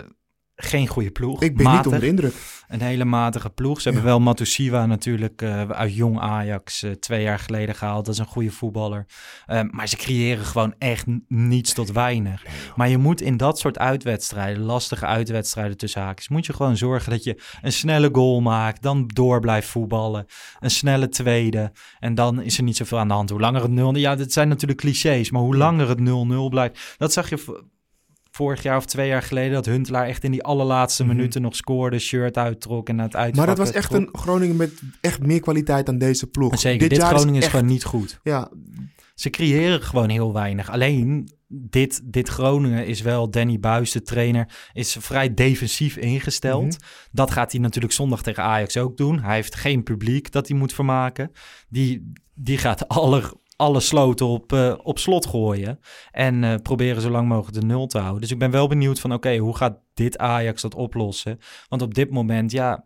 geen 0.60 0.88
goede 0.88 1.12
ploeg. 1.12 1.42
Ik 1.42 1.56
ben 1.56 1.66
Matig. 1.66 1.78
niet 1.78 1.86
onder 1.86 2.00
de 2.02 2.08
indruk. 2.08 2.34
Een 2.68 2.82
hele 2.82 3.06
matige 3.06 3.50
ploeg. 3.50 3.82
Ze 3.82 3.88
Ja. 3.90 3.94
hebben 3.96 4.12
wel 4.12 4.20
Matusiwa 4.22 4.86
natuurlijk 4.86 5.42
eh, 5.42 5.70
uit 5.70 5.96
jong 5.96 6.20
Ajax 6.20 6.84
eh, 6.84 6.92
twee 6.92 7.22
jaar 7.24 7.40
geleden 7.40 7.76
gehaald. 7.76 8.06
Dat 8.06 8.14
is 8.14 8.20
een 8.20 8.26
goede 8.26 8.52
voetballer. 8.52 9.06
Eh, 9.46 9.62
maar 9.72 9.88
ze 9.88 9.96
creëren 9.96 10.46
gewoon 10.46 10.74
echt 10.78 11.06
niets 11.28 11.74
tot 11.74 11.92
weinig. 11.92 12.46
Maar 12.76 12.90
je 12.90 12.98
moet 12.98 13.22
in 13.22 13.38
dat 13.38 13.60
soort 13.60 13.78
uitwedstrijden, 13.80 14.64
lastige 14.64 15.06
uitwedstrijden 15.06 15.78
tussen 15.78 16.02
haakjes, 16.02 16.30
moet 16.30 16.46
je 16.46 16.54
gewoon 16.54 16.78
zorgen 16.78 17.12
dat 17.12 17.24
je 17.24 17.42
een 17.62 17.72
snelle 17.74 18.10
goal 18.12 18.42
maakt. 18.42 18.82
Dan 18.82 19.08
door 19.14 19.40
blijft 19.40 19.68
voetballen. 19.68 20.26
Een 20.60 20.72
snelle 20.72 21.10
tweede. 21.10 21.72
En 22.00 22.16
dan 22.16 22.42
is 22.42 22.58
er 22.58 22.64
niet 22.64 22.78
zoveel 22.78 23.00
aan 23.00 23.08
de 23.08 23.14
hand. 23.14 23.30
Hoe 23.30 23.40
langer 23.40 23.62
het 23.62 23.72
0... 23.72 23.96
Ja, 23.96 24.16
dit 24.16 24.34
zijn 24.34 24.48
natuurlijk 24.48 24.80
clichés. 24.80 25.32
Maar 25.32 25.42
hoe 25.42 25.56
langer 25.58 25.90
het 25.90 26.00
0-0 26.00 26.50
blijft. 26.50 26.96
Dat 26.98 27.14
zag 27.14 27.30
je... 27.30 27.66
Vorig 28.38 28.64
jaar 28.64 28.78
of 28.78 28.86
twee 28.86 29.08
jaar 29.08 29.22
geleden 29.22 29.54
dat 29.54 29.66
Huntelaar 29.66 30.06
echt 30.08 30.24
in 30.24 30.32
die 30.32 30.44
allerlaatste 30.44 31.04
Mhm. 31.04 31.16
minuten 31.16 31.42
nog 31.42 31.56
scoorde, 31.56 32.00
shirt 32.00 32.38
uittrok 32.38 32.90
en 32.90 32.96
naar 32.96 33.06
het 33.06 33.16
uitvak 33.16 33.36
Maar 33.36 33.46
dat 33.56 33.58
was 33.58 33.72
echt 33.76 33.94
een 33.94 34.10
Groningen 34.12 34.56
met 34.56 34.72
echt 35.02 35.22
meer 35.26 35.40
kwaliteit 35.40 35.86
dan 35.86 35.98
deze 35.98 36.28
ploeg. 36.28 36.60
Zeker, 36.60 36.90
dit, 36.90 36.98
jaar 36.98 37.08
Groningen 37.08 37.36
is, 37.36 37.42
echt- 37.44 37.52
gewoon 37.52 37.66
niet 37.66 37.84
goed. 37.84 38.20
Ja, 38.24 38.52
Ze 39.16 39.30
creëren 39.30 39.82
gewoon 39.82 40.10
heel 40.10 40.34
weinig. 40.34 40.70
Alleen, 40.72 41.30
dit, 41.48 42.02
dit 42.04 42.30
Groningen 42.30 42.86
is 42.86 43.02
wel, 43.02 43.30
Danny 43.30 43.60
Buis, 43.60 43.92
de 43.92 44.02
trainer, 44.02 44.50
is 44.74 44.96
vrij 45.00 45.34
defensief 45.34 45.98
ingesteld. 45.98 46.64
Mhm. 46.64 46.80
Dat 47.12 47.32
gaat 47.32 47.52
hij 47.52 47.62
natuurlijk 47.62 47.94
zondag 47.94 48.22
tegen 48.24 48.44
Ajax 48.44 48.78
ook 48.78 48.98
doen. 48.98 49.20
Hij 49.22 49.36
heeft 49.36 49.56
geen 49.56 49.84
publiek 49.84 50.32
dat 50.32 50.48
hij 50.48 50.58
moet 50.58 50.74
vermaken. 50.74 51.32
Die, 51.70 52.12
die 52.34 52.58
gaat 52.58 52.88
alle, 53.00 53.34
alle 53.58 53.80
sloten 53.80 54.26
op, 54.26 54.54
eh, 54.54 54.74
op 54.84 55.00
slot 55.00 55.26
gooien. 55.26 55.80
En 56.12 56.44
eh, 56.44 56.56
proberen 56.64 57.02
zo 57.02 57.10
lang 57.10 57.28
mogelijk 57.28 57.60
de 57.60 57.66
nul 57.66 57.88
te 57.88 57.98
houden. 57.98 58.22
Dus 58.22 58.32
ik 58.32 58.40
ben 58.40 58.52
wel 58.52 58.68
benieuwd 58.68 59.00
van, 59.00 59.14
oké, 59.14 59.38
hoe 59.38 59.56
gaat 59.56 59.80
dit 59.94 60.18
Ajax 60.18 60.62
dat 60.62 60.76
oplossen? 60.76 61.40
Want 61.70 61.82
op 61.82 61.94
dit 61.94 62.10
moment, 62.10 62.52
ja... 62.52 62.86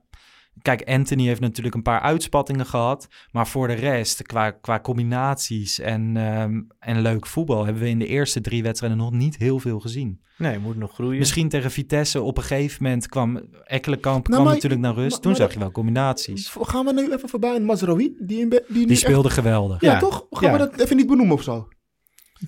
Kijk, 0.61 0.83
Anthony 0.89 1.25
heeft 1.25 1.39
natuurlijk 1.41 1.75
een 1.75 1.81
paar 1.81 1.99
uitspattingen 1.99 2.65
gehad. 2.65 3.07
Maar 3.31 3.47
voor 3.47 3.67
de 3.67 3.73
rest, 3.73 4.21
qua, 4.21 4.51
qua 4.51 4.79
combinaties 4.79 5.79
en, 5.79 6.17
ehm, 6.17 6.61
en 6.79 7.01
leuk 7.01 7.25
voetbal... 7.27 7.65
hebben 7.65 7.83
we 7.83 7.89
in 7.89 7.99
de 7.99 8.07
eerste 8.07 8.41
drie 8.41 8.63
wedstrijden 8.63 8.97
nog 8.99 9.11
niet 9.11 9.37
heel 9.37 9.59
veel 9.59 9.79
gezien. 9.79 10.21
Nee, 10.37 10.59
moet 10.59 10.77
nog 10.77 10.93
groeien. 10.93 11.19
Misschien 11.19 11.49
tegen 11.49 11.71
Vitesse 11.71 12.21
op 12.21 12.37
een 12.37 12.43
gegeven 12.43 12.83
moment 12.83 13.07
kwam... 13.07 13.41
Ekkelenkamp 13.63 14.15
Nou, 14.27 14.33
kwam 14.33 14.43
maar- 14.43 14.53
natuurlijk 14.53 14.81
naar 14.81 14.93
rust. 14.93 15.11
maar- 15.11 15.19
Toen 15.19 15.31
maar 15.31 15.41
zag 15.41 15.53
je 15.53 15.59
wel 15.59 15.71
combinaties. 15.71 16.55
gaan 16.61 16.85
we 16.85 16.93
nu 16.93 17.13
even 17.13 17.29
voorbij 17.29 17.55
aan 17.55 17.63
Mazraoui? 17.65 18.15
Die, 18.19 18.39
in 18.39 18.49
die, 18.67 18.87
echt- 18.89 18.99
speelde 18.99 19.29
geweldig. 19.29 19.81
Ja, 19.81 19.91
Ja. 19.91 19.99
toch? 19.99 20.25
Gaan 20.29 20.51
Ja. 20.51 20.57
we 20.57 20.69
dat 20.69 20.79
even 20.79 20.95
niet 20.97 21.07
benoemen 21.07 21.35
of 21.35 21.43
zo? 21.43 21.67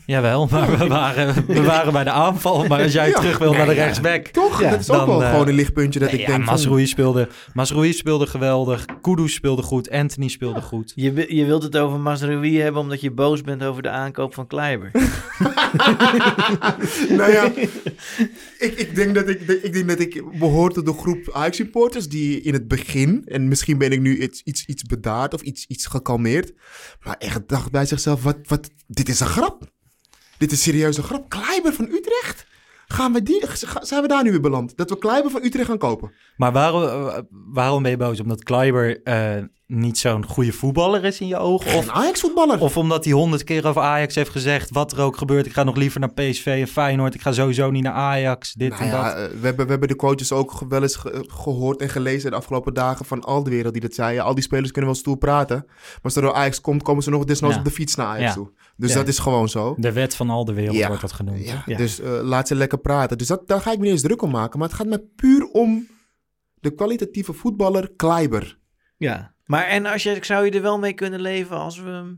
Jawel, 0.06 0.48
maar 0.52 0.78
we 0.78 0.88
waren, 0.88 1.46
we 1.48 1.62
waren 1.62 1.94
bij 1.94 2.04
de 2.04 2.10
aanval. 2.10 2.68
Maar 2.68 2.82
als 2.82 2.94
jij 2.94 3.10
Ja. 3.10 3.20
terug 3.20 3.38
wil 3.38 3.50
Nee, 3.50 3.58
naar 3.58 3.68
de 3.68 3.74
ja. 3.74 3.84
rechtsback... 3.84 4.28
Toch? 4.28 4.62
Ja, 4.62 4.70
dat 4.70 4.80
is 4.80 4.90
ook 4.90 4.98
dan, 4.98 5.08
wel 5.08 5.24
eh, 5.24 5.30
gewoon 5.30 5.48
een 5.48 5.54
lichtpuntje 5.54 6.00
dat 6.00 6.12
Nee, 6.12 6.20
ik 6.20 6.26
ja, 6.26 6.32
denk 6.34 6.44
van... 6.44 6.54
Mazraoui 6.54 6.88
speelde, 6.88 7.30
Mazraoui 7.54 7.94
speelde 7.94 8.28
geweldig. 8.28 8.86
Kudus 9.02 9.34
speelde 9.34 9.62
goed. 9.62 9.92
Anthony 9.92 10.28
speelde 10.28 10.62
goed. 10.62 10.92
Je, 10.96 11.36
je 11.36 11.46
wilt 11.46 11.64
het 11.64 11.78
over 11.78 12.00
Mazraoui 12.00 12.62
hebben 12.62 12.82
omdat 12.82 13.02
je 13.02 13.12
boos 13.12 13.42
bent 13.42 13.64
over 13.64 13.82
de 13.82 13.90
aankoop 13.90 14.34
van 14.34 14.48
Kleiber. 14.48 14.92
nou 17.18 17.32
ja, 17.32 17.52
ik, 18.60 18.74
ik, 18.76 18.96
denk 18.96 19.16
dat 19.16 19.30
ik, 19.30 19.42
ik 19.42 19.74
denk 19.74 19.88
dat 19.88 20.00
ik 20.00 20.24
behoor 20.40 20.72
tot 20.74 20.86
de 20.86 20.94
groep 20.94 21.30
Ajax-supporters 21.34 22.10
die 22.10 22.42
in 22.42 22.54
het 22.54 22.68
begin, 22.68 23.22
en 23.26 23.48
misschien 23.48 23.78
ben 23.78 23.92
ik 23.92 24.00
nu 24.00 24.18
iets, 24.18 24.42
iets, 24.44 24.66
iets 24.66 24.84
bedaard 24.84 25.34
of 25.34 25.42
iets, 25.42 25.66
iets 25.68 25.86
gekalmeerd, 25.86 26.52
maar 27.04 27.16
echt 27.20 27.48
dacht 27.48 27.72
bij 27.72 27.86
zichzelf, 27.86 28.24
wat, 28.24 28.38
wat, 28.48 28.70
dit 28.88 29.10
is 29.10 29.20
een 29.20 29.28
grap. 29.28 29.72
Dit 30.44 30.52
is 30.52 30.64
serieus 30.64 30.98
een 30.98 31.04
grap. 31.04 31.30
Kleiber 31.30 31.74
van 31.74 31.86
Utrecht? 31.92 32.46
gaan 32.88 33.14
we 33.14 33.24
die, 33.24 33.46
zijn 33.82 34.02
we 34.02 34.08
daar 34.08 34.24
nu 34.24 34.32
weer 34.32 34.42
beland? 34.42 34.78
Dat 34.78 34.90
we 34.90 34.98
Kleiber 34.98 35.32
van 35.32 35.44
Utrecht 35.44 35.68
gaan 35.68 35.78
kopen. 35.78 36.12
Maar 36.38 36.52
waarom, 36.52 36.84
eh, 36.84 37.20
waarom 37.30 37.82
ben 37.82 37.92
je 37.92 37.98
boos? 37.98 38.20
Omdat 38.20 38.44
Kleiber 38.44 39.04
eh, 39.04 39.44
niet 39.76 39.98
zo'n 39.98 40.26
goede 40.26 40.52
voetballer 40.54 41.04
is 41.04 41.20
in 41.20 41.28
je 41.28 41.38
ogen? 41.38 41.76
Of, 41.78 41.84
Een 41.88 41.92
Ajax-voetballer. 41.92 42.60
of 42.60 42.78
omdat 42.78 43.04
hij 43.04 43.14
honderd 43.14 43.44
keer 43.44 43.68
over 43.68 43.82
Ajax 43.82 44.16
heeft 44.16 44.30
gezegd... 44.30 44.70
wat 44.70 44.92
er 44.92 45.00
ook 45.02 45.18
gebeurt, 45.18 45.46
ik 45.46 45.54
ga 45.54 45.64
nog 45.64 45.76
liever 45.76 46.00
naar 46.00 46.14
PSV 46.14 46.46
en 46.46 46.68
Feyenoord. 46.68 47.14
Ik 47.14 47.22
ga 47.22 47.32
sowieso 47.32 47.72
niet 47.72 47.84
naar 47.84 47.94
Ajax, 47.94 48.54
dit 48.54 48.70
Nou 48.70 48.82
en 48.82 48.88
ja, 48.88 49.04
dat. 49.04 49.14
eh, 49.32 49.38
we, 49.40 49.46
hebben, 49.46 49.66
we 49.66 49.72
hebben 49.72 49.88
de 49.90 49.96
quotes 49.96 50.32
ook 50.32 50.60
wel 50.70 50.82
eens 50.82 50.96
ge- 50.96 51.24
gehoord 51.28 51.82
en 51.82 51.90
gelezen 51.90 52.32
de 52.32 52.38
afgelopen 52.38 52.74
dagen 52.74 53.06
van 53.06 53.22
al 53.24 53.44
de 53.44 53.50
wereld 53.50 53.74
die 53.74 53.82
dat 53.82 53.94
zei. 53.94 54.14
Ja, 54.14 54.24
al 54.24 54.34
die 54.34 54.44
spelers 54.44 54.72
kunnen 54.72 54.90
wel 54.92 55.00
stoer 55.00 55.18
praten. 55.18 55.64
Maar 55.68 56.00
als 56.02 56.16
er 56.16 56.22
door 56.22 56.34
Ajax 56.34 56.62
komt, 56.62 56.84
komen 56.84 57.04
ze 57.04 57.10
nog 57.10 57.24
desnoods 57.24 57.54
Ja. 57.54 57.60
op 57.60 57.66
de 57.66 57.72
fiets 57.74 57.96
naar 57.96 58.08
Ajax 58.08 58.24
Ja. 58.28 58.34
toe. 58.34 58.52
Dus 58.78 58.90
Ja. 58.90 58.96
dat 58.96 59.08
is 59.08 59.20
gewoon 59.20 59.50
zo. 59.50 59.76
De 59.78 59.92
wet 59.92 60.16
van 60.16 60.30
al 60.30 60.46
de 60.46 60.54
wereld 60.54 60.76
Ja. 60.78 60.88
wordt 60.88 61.02
dat 61.02 61.12
genoemd. 61.12 61.46
Ja, 61.48 61.64
Ja. 61.66 61.78
Dus 61.78 62.00
eh, 62.00 62.12
laat 62.22 62.48
ze 62.48 62.56
lekker 62.56 62.78
praten. 62.78 63.18
Dus 63.18 63.28
dat, 63.28 63.48
daar 63.48 63.62
ga 63.62 63.72
ik 63.72 63.78
me 63.78 63.84
niet 63.84 63.92
eens 63.94 64.02
druk 64.02 64.22
om 64.22 64.32
maken. 64.32 64.60
Maar 64.60 64.68
het 64.68 64.78
gaat 64.78 64.88
me 64.88 65.04
puur 65.16 65.44
om 65.52 65.88
de 66.60 66.74
kwalitatieve 66.74 67.34
voetballer 67.34 67.92
Kleiber. 67.96 68.60
Ja. 68.98 69.33
Maar 69.46 69.66
en 69.66 69.86
als 69.86 70.04
je, 70.04 70.18
zou 70.22 70.46
je 70.46 70.52
er 70.52 70.62
wel 70.62 70.80
mee 70.80 70.94
kunnen 70.94 71.22
leven 71.22 71.58
als 71.58 71.80
we. 71.80 72.18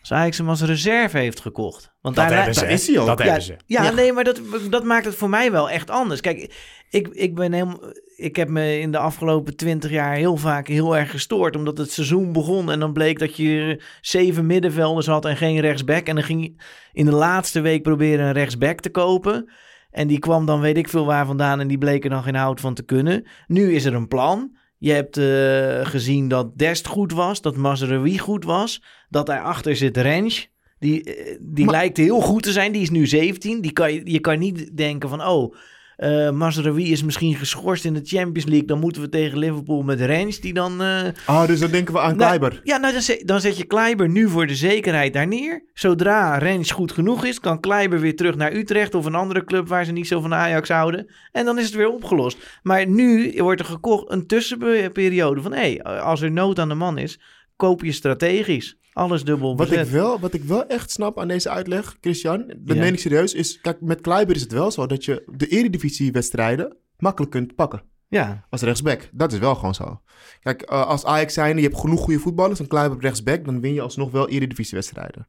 Als 0.00 0.12
Ajax 0.12 0.38
hem 0.38 0.48
als 0.48 0.62
reserve 0.62 1.18
heeft 1.18 1.40
gekocht. 1.40 1.92
Want 2.00 2.16
daar, 2.16 2.32
hebben 2.34 2.54
ze, 2.54 2.66
is 2.66 2.86
hij 2.86 2.98
ook. 2.98 3.06
Dat 3.06 3.18
ja, 3.18 3.24
hebben 3.24 3.42
ze. 3.42 3.56
Ja, 3.66 3.82
Ja. 3.82 3.90
nee, 3.90 4.12
maar 4.12 4.24
dat, 4.24 4.40
dat 4.70 4.84
maakt 4.84 5.04
het 5.04 5.14
voor 5.14 5.28
mij 5.28 5.50
wel 5.52 5.70
echt 5.70 5.90
anders. 5.90 6.20
Kijk, 6.20 6.54
ik, 6.90 7.08
ik 7.08 7.34
ben 7.34 7.52
helemaal... 7.52 7.80
Ik 8.16 8.36
heb 8.36 8.48
me 8.48 8.80
in 8.80 8.90
de 8.90 8.98
afgelopen 8.98 9.56
twintig 9.56 9.90
jaar 9.90 10.14
heel 10.14 10.36
vaak 10.36 10.68
heel 10.68 10.96
erg 10.96 11.10
gestoord. 11.10 11.56
Omdat 11.56 11.78
het 11.78 11.92
seizoen 11.92 12.32
begon 12.32 12.70
en 12.70 12.80
dan 12.80 12.92
bleek 12.92 13.18
dat 13.18 13.36
je 13.36 13.82
zeven 14.00 14.46
middenvelders 14.46 15.06
had 15.06 15.24
en 15.24 15.36
geen 15.36 15.60
rechtsback. 15.60 16.06
En 16.06 16.14
dan 16.14 16.24
ging 16.24 16.42
je 16.42 16.54
in 16.92 17.04
de 17.04 17.14
laatste 17.14 17.60
week 17.60 17.82
proberen 17.82 18.26
een 18.26 18.32
rechtsback 18.32 18.80
te 18.80 18.90
kopen. 18.90 19.50
En 19.90 20.06
die 20.06 20.18
kwam 20.18 20.46
dan 20.46 20.60
weet 20.60 20.76
ik 20.76 20.88
veel 20.88 21.04
waar 21.04 21.26
vandaan 21.26 21.60
en 21.60 21.68
die 21.68 21.78
bleek 21.78 22.04
er 22.04 22.10
dan 22.10 22.22
geen 22.22 22.34
hout 22.34 22.60
van 22.60 22.74
te 22.74 22.82
kunnen. 22.82 23.26
Nu 23.46 23.74
is 23.74 23.84
er 23.84 23.94
een 23.94 24.08
plan. 24.08 24.56
Je 24.84 24.92
hebt 24.92 25.16
eh, 25.16 25.90
gezien 25.90 26.28
dat 26.28 26.58
Dest 26.58 26.86
goed 26.86 27.12
was, 27.12 27.40
dat 27.40 27.56
Mazraoui 27.56 28.18
goed 28.18 28.44
was, 28.44 28.82
dat 29.08 29.26
daarachter 29.26 29.76
zit 29.76 29.96
Rens. 29.96 30.48
Die, 30.78 31.04
eh, 31.04 31.36
die 31.40 31.64
Maar- 31.64 31.74
lijkt 31.74 31.96
heel 31.96 32.20
goed 32.20 32.42
te 32.42 32.52
zijn. 32.52 32.72
Die 32.72 32.82
is 32.82 32.90
nu 32.90 33.06
17. 33.06 33.60
Die 33.60 33.72
kan 33.72 33.92
je, 33.92 34.00
je 34.04 34.20
kan 34.20 34.38
niet 34.38 34.76
denken 34.76 35.08
van, 35.08 35.26
oh, 35.26 35.54
eh 35.96 36.30
Mazraoui 36.30 36.92
is 36.92 37.02
misschien 37.02 37.34
geschorst 37.34 37.84
in 37.84 37.94
de 37.94 38.00
Champions 38.04 38.44
League. 38.48 38.66
Dan 38.66 38.78
moeten 38.78 39.02
we 39.02 39.08
tegen 39.08 39.38
Liverpool 39.38 39.82
met 39.82 40.00
Rens, 40.00 40.40
die 40.40 40.52
dan... 40.52 40.82
eh, 40.82 41.02
Ah, 41.26 41.46
dus 41.46 41.60
dan 41.60 41.70
denken 41.70 41.94
we 41.94 42.00
aan 42.00 42.16
nou, 42.16 42.18
Kleiber. 42.18 42.60
ja, 42.64 42.76
nou, 42.76 42.92
dan, 42.92 43.02
zet, 43.02 43.22
dan 43.26 43.40
zet 43.40 43.56
je 43.56 43.64
Kleiber 43.64 44.08
nu 44.08 44.28
voor 44.28 44.46
de 44.46 44.54
zekerheid 44.54 45.12
daar 45.12 45.26
neer. 45.26 45.64
Zodra 45.72 46.38
Rens 46.38 46.70
goed 46.70 46.92
genoeg 46.92 47.24
is, 47.24 47.40
kan 47.40 47.60
Kleiber 47.60 48.00
weer 48.00 48.16
terug 48.16 48.34
naar 48.36 48.52
Utrecht 48.52 48.94
of 48.94 49.04
een 49.04 49.14
andere 49.14 49.44
club 49.44 49.68
waar 49.68 49.84
ze 49.84 49.92
niet 49.92 50.06
zo 50.08 50.20
van 50.20 50.34
Ajax 50.34 50.68
houden. 50.68 51.06
En 51.32 51.44
dan 51.44 51.58
is 51.58 51.64
het 51.66 51.74
weer 51.74 51.90
opgelost. 51.92 52.58
Maar 52.62 52.86
nu 52.86 53.32
wordt 53.36 53.60
er 53.60 53.66
gekocht 53.66 54.10
een 54.10 54.26
tussenperiode 54.26 55.42
van, 55.42 55.52
hé, 55.52 55.82
als 55.82 56.20
er 56.20 56.30
nood 56.30 56.58
aan 56.58 56.68
de 56.68 56.74
man 56.74 56.98
is, 56.98 57.18
koop 57.56 57.82
je 57.84 57.92
strategisch. 57.92 58.78
Alles 58.92 59.24
dubbel 59.24 59.56
Wat 59.56 59.70
ik, 59.72 59.84
wel, 59.86 60.20
wat 60.20 60.34
ik 60.34 60.42
wel 60.44 60.66
echt 60.66 60.90
snap 60.90 61.18
aan 61.20 61.28
deze 61.28 61.50
uitleg, 61.50 61.96
Christian, 62.00 62.46
dat 62.46 62.76
Ja. 62.76 62.82
meen 62.82 62.92
ik 62.92 62.98
serieus, 62.98 63.34
is... 63.34 63.60
Kijk, 63.60 63.80
met 63.80 64.00
Kleiber 64.00 64.34
is 64.34 64.40
het 64.42 64.52
wel 64.52 64.70
zo 64.70 64.86
dat 64.86 65.04
je 65.04 65.22
de 65.36 65.46
eredivisiewedstrijden 65.46 66.76
makkelijk 66.98 67.32
kunt 67.32 67.54
pakken. 67.54 67.82
Ja, 68.08 68.46
Als 68.50 68.62
rechtsback. 68.62 69.08
Dat 69.12 69.32
is 69.32 69.38
wel 69.38 69.54
gewoon 69.54 69.74
zo. 69.74 70.00
Kijk, 70.40 70.62
eh, 70.62 70.86
als 70.86 71.04
Ajax 71.04 71.34
zijnde, 71.34 71.62
je 71.62 71.68
hebt 71.68 71.80
genoeg 71.80 72.00
goede 72.00 72.18
voetballers, 72.20 72.58
een 72.58 72.66
Kleiber 72.66 72.96
op 72.96 73.02
rechtsback, 73.02 73.44
dan 73.44 73.60
win 73.60 73.74
je 73.74 73.80
alsnog 73.80 74.10
wel 74.10 74.28
eredivisiewedstrijden. 74.28 75.28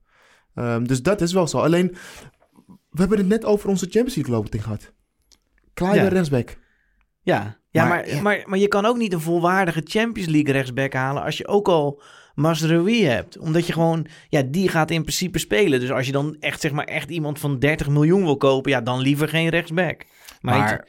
Ehm 0.56 0.84
dus 0.84 1.02
dat 1.02 1.22
is 1.22 1.34
wel 1.34 1.48
zo. 1.48 1.58
Alleen, 1.58 1.96
we 2.68 3.00
hebben 3.00 3.18
het 3.18 3.28
net 3.28 3.46
over 3.46 3.70
onze 3.70 3.86
Champions 3.90 4.16
League 4.16 4.34
loting 4.36 4.64
gehad. 4.64 4.94
Kleiber 5.74 6.04
Ja. 6.04 6.10
rechtsback. 6.10 6.58
ja. 7.22 7.58
Ja, 7.76 7.86
Maar- 7.86 8.06
maar. 8.14 8.22
Maar, 8.22 8.44
maar 8.46 8.60
je 8.60 8.68
kan 8.68 8.86
ook 8.86 8.98
niet 8.98 9.14
een 9.14 9.22
volwaardige 9.22 9.82
Champions 9.84 10.30
League 10.30 10.54
rechtsback 10.54 10.94
halen 10.94 11.24
als 11.24 11.38
je 11.38 11.48
ook 11.48 11.68
al 11.68 12.02
Mazraoui 12.36 13.06
hebt. 13.06 13.38
Omdat 13.38 13.68
je 13.68 13.74
gewoon, 13.74 14.08
ja, 14.30 14.42
die 14.46 14.70
gaat 14.70 14.92
in 14.92 15.02
principe 15.02 15.40
spelen. 15.40 15.80
Dus 15.80 15.92
als 15.92 16.06
je 16.06 16.12
dan 16.12 16.36
echt, 16.40 16.62
zeg 16.62 16.72
maar, 16.72 16.86
echt 16.86 17.10
iemand 17.10 17.40
van 17.40 17.60
30 17.60 17.90
miljoen 17.90 18.24
wil 18.24 18.38
kopen, 18.38 18.72
ja, 18.72 18.82
dan 18.82 19.00
liever 19.00 19.28
geen 19.28 19.50
rechtsback. 19.50 20.04
Maar, 20.42 20.58
Maar 20.58 20.88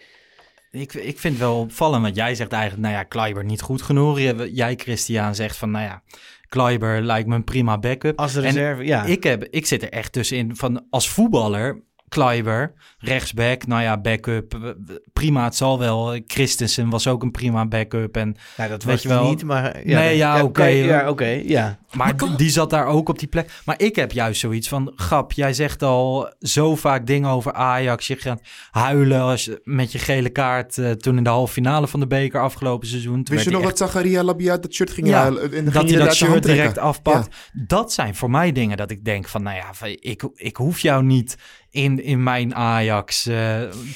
ik, 0.71 0.95
ik 0.95 1.19
vind 1.19 1.35
het 1.35 1.43
wel 1.43 1.61
opvallend, 1.61 2.03
want 2.03 2.17
jij 2.17 2.35
zegt 2.35 2.53
eigenlijk, 2.53 2.83
nou 2.83 2.95
ja, 2.95 3.03
Kleiber 3.03 3.45
niet 3.45 3.61
goed 3.61 3.83
genoeg. 3.83 4.19
Jij, 4.53 4.75
Christian, 4.77 5.35
zegt 5.35 5.57
van, 5.57 5.71
nou 5.71 5.85
ja, 5.85 6.03
Kleiber 6.49 7.03
lijkt 7.03 7.29
me 7.29 7.35
een 7.35 7.45
prima 7.45 7.79
backup. 7.79 8.19
als 8.19 8.37
En 8.37 8.43
reserve, 8.43 8.85
ja. 8.85 9.05
Ik, 9.05 9.23
heb, 9.23 9.45
ik 9.51 9.67
zit 9.67 9.83
er 9.83 9.91
echt 9.91 10.13
tussenin 10.13 10.57
van, 10.57 10.87
als 10.91 11.09
voetballer, 11.09 11.83
Kleiber, 12.09 12.73
rechtsback, 12.99 13.67
nou 13.67 13.83
ja, 13.83 14.01
backup, 14.01 14.55
eh, 14.55 14.95
prima, 15.13 15.45
het 15.45 15.57
zal 15.57 15.79
wel. 15.79 16.19
Christensen 16.27 16.91
was 16.91 17.07
ook 17.07 17.23
een 17.23 17.31
prima 17.31 17.67
backup. 17.67 18.17
En, 18.17 18.37
nou, 18.57 18.71
dat 18.71 18.83
weet 18.83 18.93
was 18.93 19.03
je 19.03 19.09
hij 19.09 19.19
wel. 19.19 19.29
niet, 19.29 19.45
maar... 19.45 19.81
Nee, 19.85 20.17
ja, 20.17 20.43
oké. 20.45 20.65
Ja, 20.65 21.11
oké, 21.11 21.41
ja. 21.45 21.79
maar 21.93 22.15
die 22.37 22.51
zat 22.51 22.71
daar 22.71 22.87
ook 22.87 23.09
op 23.09 23.19
die 23.19 23.29
plek. 23.29 23.51
Maar 23.65 23.81
ik 23.81 23.97
heb 23.97 24.13
juist 24.13 24.41
zoiets 24.41 24.69
van, 24.69 24.93
grap, 24.97 25.33
jij 25.33 25.53
zegt 25.53 25.83
al 25.83 26.35
zo 26.41 26.77
vaak 26.77 27.07
dingen 27.07 27.31
over 27.31 27.53
Ajax. 27.53 28.07
Je 28.07 28.17
gaat 28.17 28.41
huilen 28.71 29.21
als 29.21 29.45
je, 29.45 29.61
met 29.65 29.93
je 29.93 29.99
gele 29.99 30.29
kaart 30.29 30.79
eh, 30.79 30.91
toen 30.91 31.17
in 31.17 31.25
de 31.25 31.31
halve 31.31 31.53
finale 31.53 31.89
van 31.89 32.01
de 32.01 32.07
beker 32.07 32.41
afgelopen 32.41 32.89
seizoen. 32.89 33.27
Wist 33.31 33.45
je 33.45 33.51
nog 33.51 33.61
hij 33.61 33.69
dat 33.69 33.79
Zakaria 33.79 34.23
Labia 34.23 34.57
dat 34.57 34.75
shirt 34.75 34.91
ging 34.91 35.07
Ja, 35.09 35.19
halen? 35.19 35.43
En 35.43 35.51
dan 35.51 35.65
dat 35.65 35.73
ging 35.75 35.89
hij 35.89 35.99
je 35.99 36.05
dat 36.05 36.19
de 36.19 36.25
hand 36.25 36.33
shirt 36.33 36.43
direct 36.43 36.79
afpakt. 36.79 37.37
Dat 37.53 37.93
zijn 37.93 38.15
voor 38.15 38.31
mij 38.31 38.53
dingen 38.53 38.77
dat 38.77 38.91
ik 38.91 39.05
denk 39.05 39.29
van, 39.29 39.43
nou 39.43 39.57
ja, 39.57 39.87
ik, 40.01 40.29
ik 40.35 40.57
hoef 40.57 40.79
jou 40.79 41.05
niet 41.05 41.37
in, 41.77 42.03
in 42.03 42.23
mijn 42.23 42.55
Ajax 42.55 43.27
eh, 43.27 43.35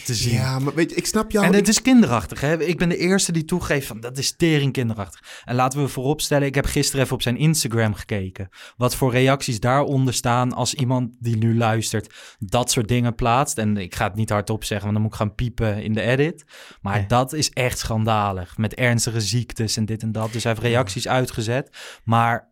te 0.04 0.14
zien. 0.14 0.32
Ja, 0.34 0.58
maar 0.58 0.74
weet 0.74 0.90
je, 0.90 0.96
ik 0.96 1.06
snap 1.06 1.30
jou. 1.30 1.44
en 1.46 1.50
ik- 1.52 1.58
het 1.58 1.68
is 1.68 1.82
kinderachtig. 1.82 2.40
Hè? 2.40 2.62
Ik 2.62 2.78
ben 2.78 2.88
de 2.88 2.96
eerste 2.96 3.32
die 3.32 3.44
toegeeft 3.44 3.86
van 3.86 4.00
dat 4.00 4.18
is 4.18 4.36
tering 4.36 4.72
kinderachtig. 4.72 5.42
En 5.44 5.54
laten 5.54 5.82
we 5.82 5.88
vooropstellen, 5.88 6.46
ik 6.46 6.54
heb 6.54 6.66
gisteren 6.66 7.02
even 7.04 7.14
op 7.14 7.22
zijn 7.22 7.36
Instagram 7.36 7.94
gekeken. 7.94 8.48
Wat 8.76 8.94
voor 8.96 9.10
reacties 9.12 9.60
daaronder 9.60 10.14
staan 10.14 10.52
als 10.52 10.74
iemand 10.74 11.10
die 11.18 11.36
nu 11.36 11.56
luistert 11.56 12.14
dat 12.38 12.70
soort 12.70 12.88
dingen 12.88 13.14
plaatst. 13.14 13.58
En 13.58 13.76
ik 13.76 13.94
ga 13.94 14.04
het 14.04 14.14
niet 14.14 14.30
hardop 14.30 14.64
zeggen, 14.64 14.84
want 14.86 14.92
dan 14.98 15.02
moet 15.02 15.12
ik 15.12 15.18
gaan 15.26 15.34
piepen 15.34 15.82
in 15.82 15.92
de 15.92 16.00
edit. 16.02 16.44
Maar 16.80 17.08
dat 17.08 17.32
is 17.32 17.50
echt 17.50 17.78
schandalig. 17.78 18.56
Met 18.56 18.74
ernstige 18.74 19.20
ziektes 19.20 19.76
en 19.76 19.84
dit 19.84 20.02
en 20.02 20.12
dat. 20.12 20.32
Dus 20.32 20.42
hij 20.44 20.52
heeft 20.52 20.64
reacties 20.64 21.08
uitgezet. 21.08 21.76
Maar 22.04 22.48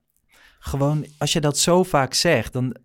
gewoon, 0.59 1.07
als 1.19 1.33
je 1.33 1.41
dat 1.41 1.59
zo 1.59 1.83
vaak 1.83 2.15
zegt, 2.15 2.53
dan 2.53 2.77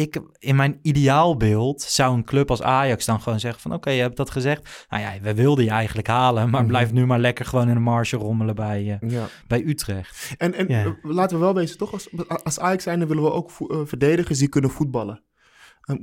ik, 0.00 0.20
in 0.38 0.56
mijn 0.56 0.78
ideaalbeeld 0.82 1.82
zou 1.82 2.14
een 2.14 2.24
club 2.24 2.50
als 2.50 2.62
Ajax 2.62 3.04
dan 3.04 3.20
gewoon 3.20 3.40
zeggen 3.40 3.60
van... 3.60 3.72
oké, 3.72 3.90
je 3.90 4.00
hebt 4.00 4.16
dat 4.16 4.30
gezegd. 4.30 4.86
Nou 4.88 5.02
ja, 5.02 5.12
we 5.22 5.34
wilden 5.34 5.64
je 5.64 5.70
eigenlijk 5.70 6.08
halen... 6.08 6.50
maar 6.50 6.60
Mhm. 6.60 6.70
blijf 6.70 6.92
nu 6.92 7.06
maar 7.06 7.18
lekker 7.18 7.44
gewoon 7.44 7.68
in 7.68 7.74
de 7.74 7.80
marge 7.80 8.16
rommelen 8.16 8.54
bij, 8.54 8.98
eh, 9.00 9.10
ja. 9.10 9.26
bij 9.46 9.62
Utrecht. 9.66 10.34
En, 10.38 10.54
en 10.54 10.68
Ja. 10.68 10.84
eh, 10.84 10.90
laten 11.02 11.38
we 11.38 11.44
wel 11.44 11.54
wezen, 11.54 11.78
toch? 11.78 11.92
Als, 11.92 12.08
als 12.42 12.60
Ajax 12.60 12.82
zijnde 12.82 13.06
willen 13.06 13.22
we 13.22 13.32
ook 13.32 13.50
vo- 13.50 13.66
eh, 13.66 13.78
verdedigers 13.84 14.38
die 14.38 14.48
kunnen 14.48 14.70
voetballen. 14.70 15.22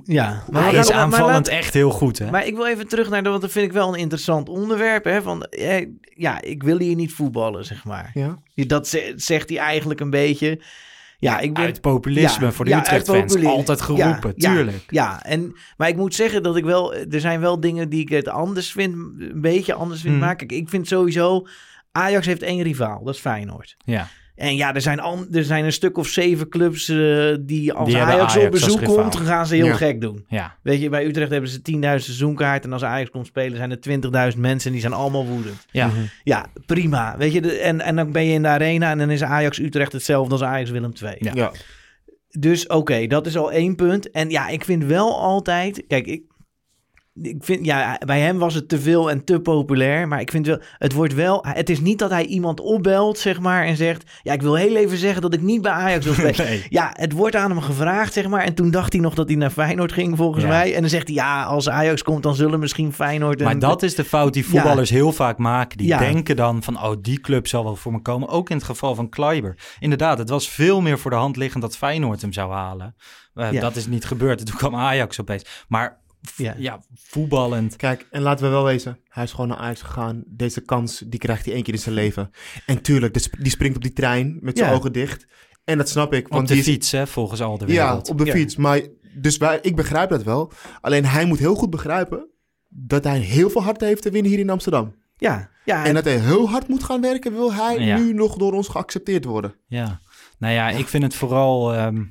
Ja, 0.03 0.43
Maar 0.49 0.63
hij 0.63 0.79
is 0.79 0.91
aanvallend 0.91 1.47
echt 1.47 1.73
heel 1.73 1.89
goed, 1.91 2.19
hè? 2.19 2.31
Maar 2.31 2.45
ik 2.45 2.55
wil 2.55 2.65
even 2.67 2.87
terug 2.87 3.09
naar 3.09 3.23
de, 3.23 3.29
want 3.29 3.41
dat 3.41 3.51
vind 3.51 3.65
ik 3.65 3.71
wel 3.71 3.87
een 3.93 3.99
interessant 3.99 4.49
onderwerp. 4.49 5.03
Hè, 5.03 5.21
van, 5.21 5.47
ja, 6.15 6.41
ik 6.41 6.63
wil 6.63 6.77
hier 6.79 6.95
niet 6.95 7.13
voetballen, 7.13 7.65
zeg 7.65 7.85
maar. 7.85 8.11
Ja. 8.13 8.37
Dat 8.53 8.87
ze- 8.87 9.13
zegt 9.15 9.49
hij 9.49 9.57
eigenlijk 9.57 9.99
een 9.99 10.09
beetje. 10.09 10.61
Ja, 11.19 11.39
ik 11.39 11.53
ben, 11.53 11.63
Uit 11.63 11.81
populisme 11.81 12.45
Ja, 12.45 12.51
voor 12.51 12.65
de 12.65 12.71
ja, 12.71 12.79
Utrecht-fans. 12.79 13.45
Altijd 13.45 13.81
geroepen, 13.81 14.33
Ja, 14.35 14.53
tuurlijk. 14.53 14.83
Ja, 14.87 15.23
en, 15.23 15.55
maar 15.77 15.87
ik 15.87 15.95
moet 15.95 16.15
zeggen 16.15 16.43
dat 16.43 16.55
ik 16.55 16.63
wel... 16.63 16.95
Er 16.95 17.19
zijn 17.19 17.39
wel 17.39 17.59
dingen 17.59 17.89
die 17.89 18.01
ik 18.01 18.09
het 18.09 18.27
anders 18.27 18.71
vind, 18.71 18.95
een 18.95 19.41
beetje 19.41 19.73
anders 19.73 20.01
vind 20.01 20.13
Hmm. 20.13 20.23
maken. 20.23 20.47
Ik 20.47 20.69
vind 20.69 20.87
sowieso... 20.87 21.47
Ajax 21.91 22.25
heeft 22.25 22.41
één 22.41 22.61
rivaal, 22.61 23.03
dat 23.03 23.13
is 23.13 23.19
Feyenoord. 23.19 23.75
Ja. 23.85 24.07
En 24.37 24.55
ja, 24.55 24.73
er 24.75 24.81
zijn, 24.81 24.99
al, 24.99 25.25
er 25.31 25.43
zijn 25.43 25.65
een 25.65 25.71
stuk 25.71 25.97
of 25.97 26.07
zeven 26.07 26.49
clubs 26.49 26.89
eh, 26.89 27.35
die 27.39 27.73
als 27.73 27.89
Die 27.89 27.97
Ajax, 27.97 28.37
op 28.37 28.51
bezoek 28.51 28.83
komt, 28.83 29.15
gaan 29.15 29.45
ze 29.47 29.55
heel 29.55 29.65
Ja. 29.65 29.73
gek 29.75 30.01
doen. 30.01 30.25
ja. 30.27 30.55
Weet 30.63 30.81
je, 30.81 30.89
bij 30.89 31.05
Utrecht 31.05 31.31
hebben 31.31 31.49
ze 31.49 31.61
10.000 31.61 31.79
seizoenkaart. 31.81 32.63
En 32.63 32.73
als 32.73 32.83
Ajax 32.83 33.09
komt 33.09 33.25
spelen, 33.27 33.57
zijn 33.57 33.71
er 33.71 34.31
20.000 34.33 34.37
mensen 34.39 34.65
en 34.67 34.71
die 34.71 34.81
zijn 34.81 34.93
allemaal 34.93 35.25
woedend. 35.25 35.65
Ja. 35.71 35.87
Mhm. 35.87 35.95
Ja, 36.23 36.45
prima. 36.65 37.15
Weet 37.17 37.33
je, 37.33 37.41
de- 37.41 37.57
en, 37.57 37.81
en 37.81 37.95
dan 37.95 38.11
ben 38.11 38.25
je 38.25 38.33
in 38.33 38.41
de 38.41 38.47
arena 38.47 38.91
en 38.91 38.97
dan 38.97 39.09
is 39.09 39.23
Ajax 39.23 39.59
Utrecht 39.59 39.91
hetzelfde 39.93 40.31
als 40.31 40.43
Ajax 40.43 40.69
Willem 40.69 40.91
II. 41.03 41.15
Ja. 41.19 41.31
Ja. 41.35 41.51
Dus 42.39 42.67
oké, 42.67 43.07
dat 43.07 43.25
is 43.27 43.37
al 43.37 43.51
één 43.51 43.75
punt. 43.75 44.11
En 44.11 44.29
ja, 44.29 44.47
ik 44.47 44.63
vind 44.65 44.83
wel 44.83 45.19
altijd. 45.19 45.83
Kijk, 45.87 46.07
ik, 46.07 46.21
ik 47.21 47.35
vind, 47.39 47.65
ja, 47.65 47.99
bij 48.05 48.19
hem 48.19 48.37
was 48.37 48.53
het 48.53 48.69
te 48.69 48.79
veel 48.79 49.09
en 49.09 49.23
te 49.23 49.39
populair. 49.39 50.07
Maar 50.07 50.19
ik 50.21 50.31
vind 50.31 50.45
wel, 50.47 50.59
het 50.77 50.93
wordt 50.93 51.13
wel. 51.13 51.45
Het 51.47 51.69
is 51.69 51.79
niet 51.79 51.99
dat 51.99 52.09
hij 52.09 52.25
iemand 52.25 52.59
opbelt, 52.59 53.17
zeg 53.19 53.39
maar, 53.39 53.65
en 53.65 53.75
zegt: 53.75 54.11
Ja, 54.23 54.33
ik 54.33 54.41
wil 54.41 54.55
heel 54.55 54.75
even 54.75 54.97
zeggen 54.97 55.21
dat 55.21 55.33
ik 55.33 55.41
niet 55.41 55.61
bij 55.61 55.71
Ajax 55.71 56.05
wil 56.05 56.13
spelen. 56.13 56.35
Nee. 56.47 56.65
Ja, 56.69 56.89
het 56.93 57.11
wordt 57.11 57.35
aan 57.35 57.49
hem 57.51 57.61
gevraagd, 57.61 58.13
zeg 58.13 58.27
maar. 58.27 58.43
En 58.43 58.53
toen 58.53 58.71
dacht 58.71 58.93
hij 58.93 59.01
nog 59.01 59.13
dat 59.13 59.27
hij 59.27 59.37
naar 59.37 59.49
Feyenoord 59.49 59.91
ging, 59.91 60.17
volgens 60.17 60.43
Ja. 60.43 60.49
mij. 60.49 60.73
En 60.75 60.81
dan 60.81 60.89
zegt 60.89 61.07
hij: 61.07 61.15
Ja, 61.15 61.43
als 61.43 61.69
Ajax 61.69 62.03
komt, 62.03 62.23
dan 62.23 62.35
zullen 62.35 62.59
misschien 62.59 62.93
Feyenoord. 62.93 63.39
Maar 63.43 63.59
dat 63.59 63.83
is 63.83 63.95
de 63.95 64.03
fout 64.03 64.33
die 64.33 64.45
voetballers 64.45 64.89
heel 64.89 65.11
vaak 65.11 65.37
maken. 65.37 65.77
Die 65.77 65.87
Ja. 65.87 65.97
denken 65.99 66.35
dan 66.35 66.63
van, 66.63 66.83
oh, 66.83 66.91
die 67.01 67.19
club 67.21 67.47
zal 67.47 67.63
wel 67.63 67.75
voor 67.75 67.91
me 67.91 68.01
komen. 68.01 68.29
Ook 68.29 68.49
in 68.49 68.55
het 68.55 68.65
geval 68.65 68.95
van 68.95 69.09
Kleiber. 69.09 69.55
Inderdaad, 69.79 70.17
het 70.17 70.29
was 70.29 70.49
veel 70.49 70.81
meer 70.81 70.99
voor 70.99 71.11
de 71.11 71.17
hand 71.17 71.35
liggend 71.35 71.61
dat 71.63 71.77
Feyenoord 71.77 72.21
hem 72.21 72.33
zou 72.33 72.51
halen. 72.53 72.95
Eh. 73.33 73.61
Dat 73.61 73.75
is 73.75 73.87
niet 73.87 74.05
gebeurd. 74.05 74.39
En 74.39 74.45
toen 74.45 74.55
kwam 74.55 74.75
Ajax 74.75 75.21
opeens. 75.21 75.65
Maar 75.67 75.99
Ja. 76.35 76.55
ja. 76.57 76.79
voetballend. 76.95 77.75
Kijk, 77.75 78.07
en 78.11 78.21
laten 78.21 78.45
we 78.45 78.51
wel 78.51 78.63
wezen, 78.63 78.99
hij 79.09 79.23
is 79.23 79.31
gewoon 79.31 79.47
naar 79.47 79.57
Ajax 79.57 79.81
gegaan. 79.81 80.23
Deze 80.27 80.61
kans, 80.61 81.03
die 81.07 81.19
krijgt 81.19 81.45
hij 81.45 81.53
één 81.53 81.63
keer 81.63 81.73
in 81.73 81.79
zijn 81.79 81.95
leven. 81.95 82.29
En 82.65 82.81
tuurlijk, 82.81 83.13
de 83.13 83.29
die 83.39 83.51
springt 83.51 83.75
op 83.75 83.81
die 83.83 83.93
trein 83.93 84.37
met 84.41 84.57
zijn 84.57 84.69
Ja. 84.69 84.75
ogen 84.75 84.91
dicht. 84.93 85.27
En 85.63 85.77
dat 85.77 85.89
snap 85.89 86.13
ik. 86.13 86.25
Op 86.25 86.31
Want 86.31 86.47
de 86.47 86.53
die 86.53 86.63
is- 86.63 86.69
fiets, 86.69 86.91
hè, 86.91 87.07
volgens 87.07 87.41
al 87.41 87.57
de 87.57 87.65
Ja, 87.67 87.85
wereld. 87.87 88.09
op 88.09 88.17
de 88.17 88.25
Ja. 88.25 88.31
fiets. 88.33 88.55
Maar, 88.55 88.81
dus 89.15 89.37
wij, 89.37 89.59
ik 89.61 89.75
begrijp 89.75 90.09
dat 90.09 90.23
wel. 90.23 90.51
Alleen 90.81 91.05
hij 91.05 91.25
moet 91.25 91.39
heel 91.39 91.55
goed 91.55 91.69
begrijpen 91.69 92.27
dat 92.69 93.03
hij 93.03 93.19
heel 93.19 93.49
veel 93.49 93.63
hard 93.63 93.81
heeft 93.81 94.01
te 94.01 94.09
winnen 94.11 94.31
hier 94.31 94.39
in 94.39 94.49
Amsterdam. 94.49 94.95
Ja, 95.17 95.49
ja 95.65 95.85
En 95.85 95.93
dat 95.93 96.03
hij 96.03 96.17
heel 96.19 96.49
hard 96.49 96.67
moet 96.67 96.83
gaan 96.83 97.01
werken, 97.01 97.33
wil 97.33 97.53
hij 97.53 97.79
Ja. 97.79 97.97
nu 97.97 98.13
nog 98.13 98.35
door 98.35 98.53
ons 98.53 98.67
geaccepteerd 98.67 99.25
worden. 99.25 99.55
Ja, 99.67 99.99
nou 100.37 100.53
ja, 100.53 100.69
ik 100.69 100.87
vind 100.87 101.03
het 101.03 101.15
vooral. 101.15 101.73
ehm, 101.73 102.03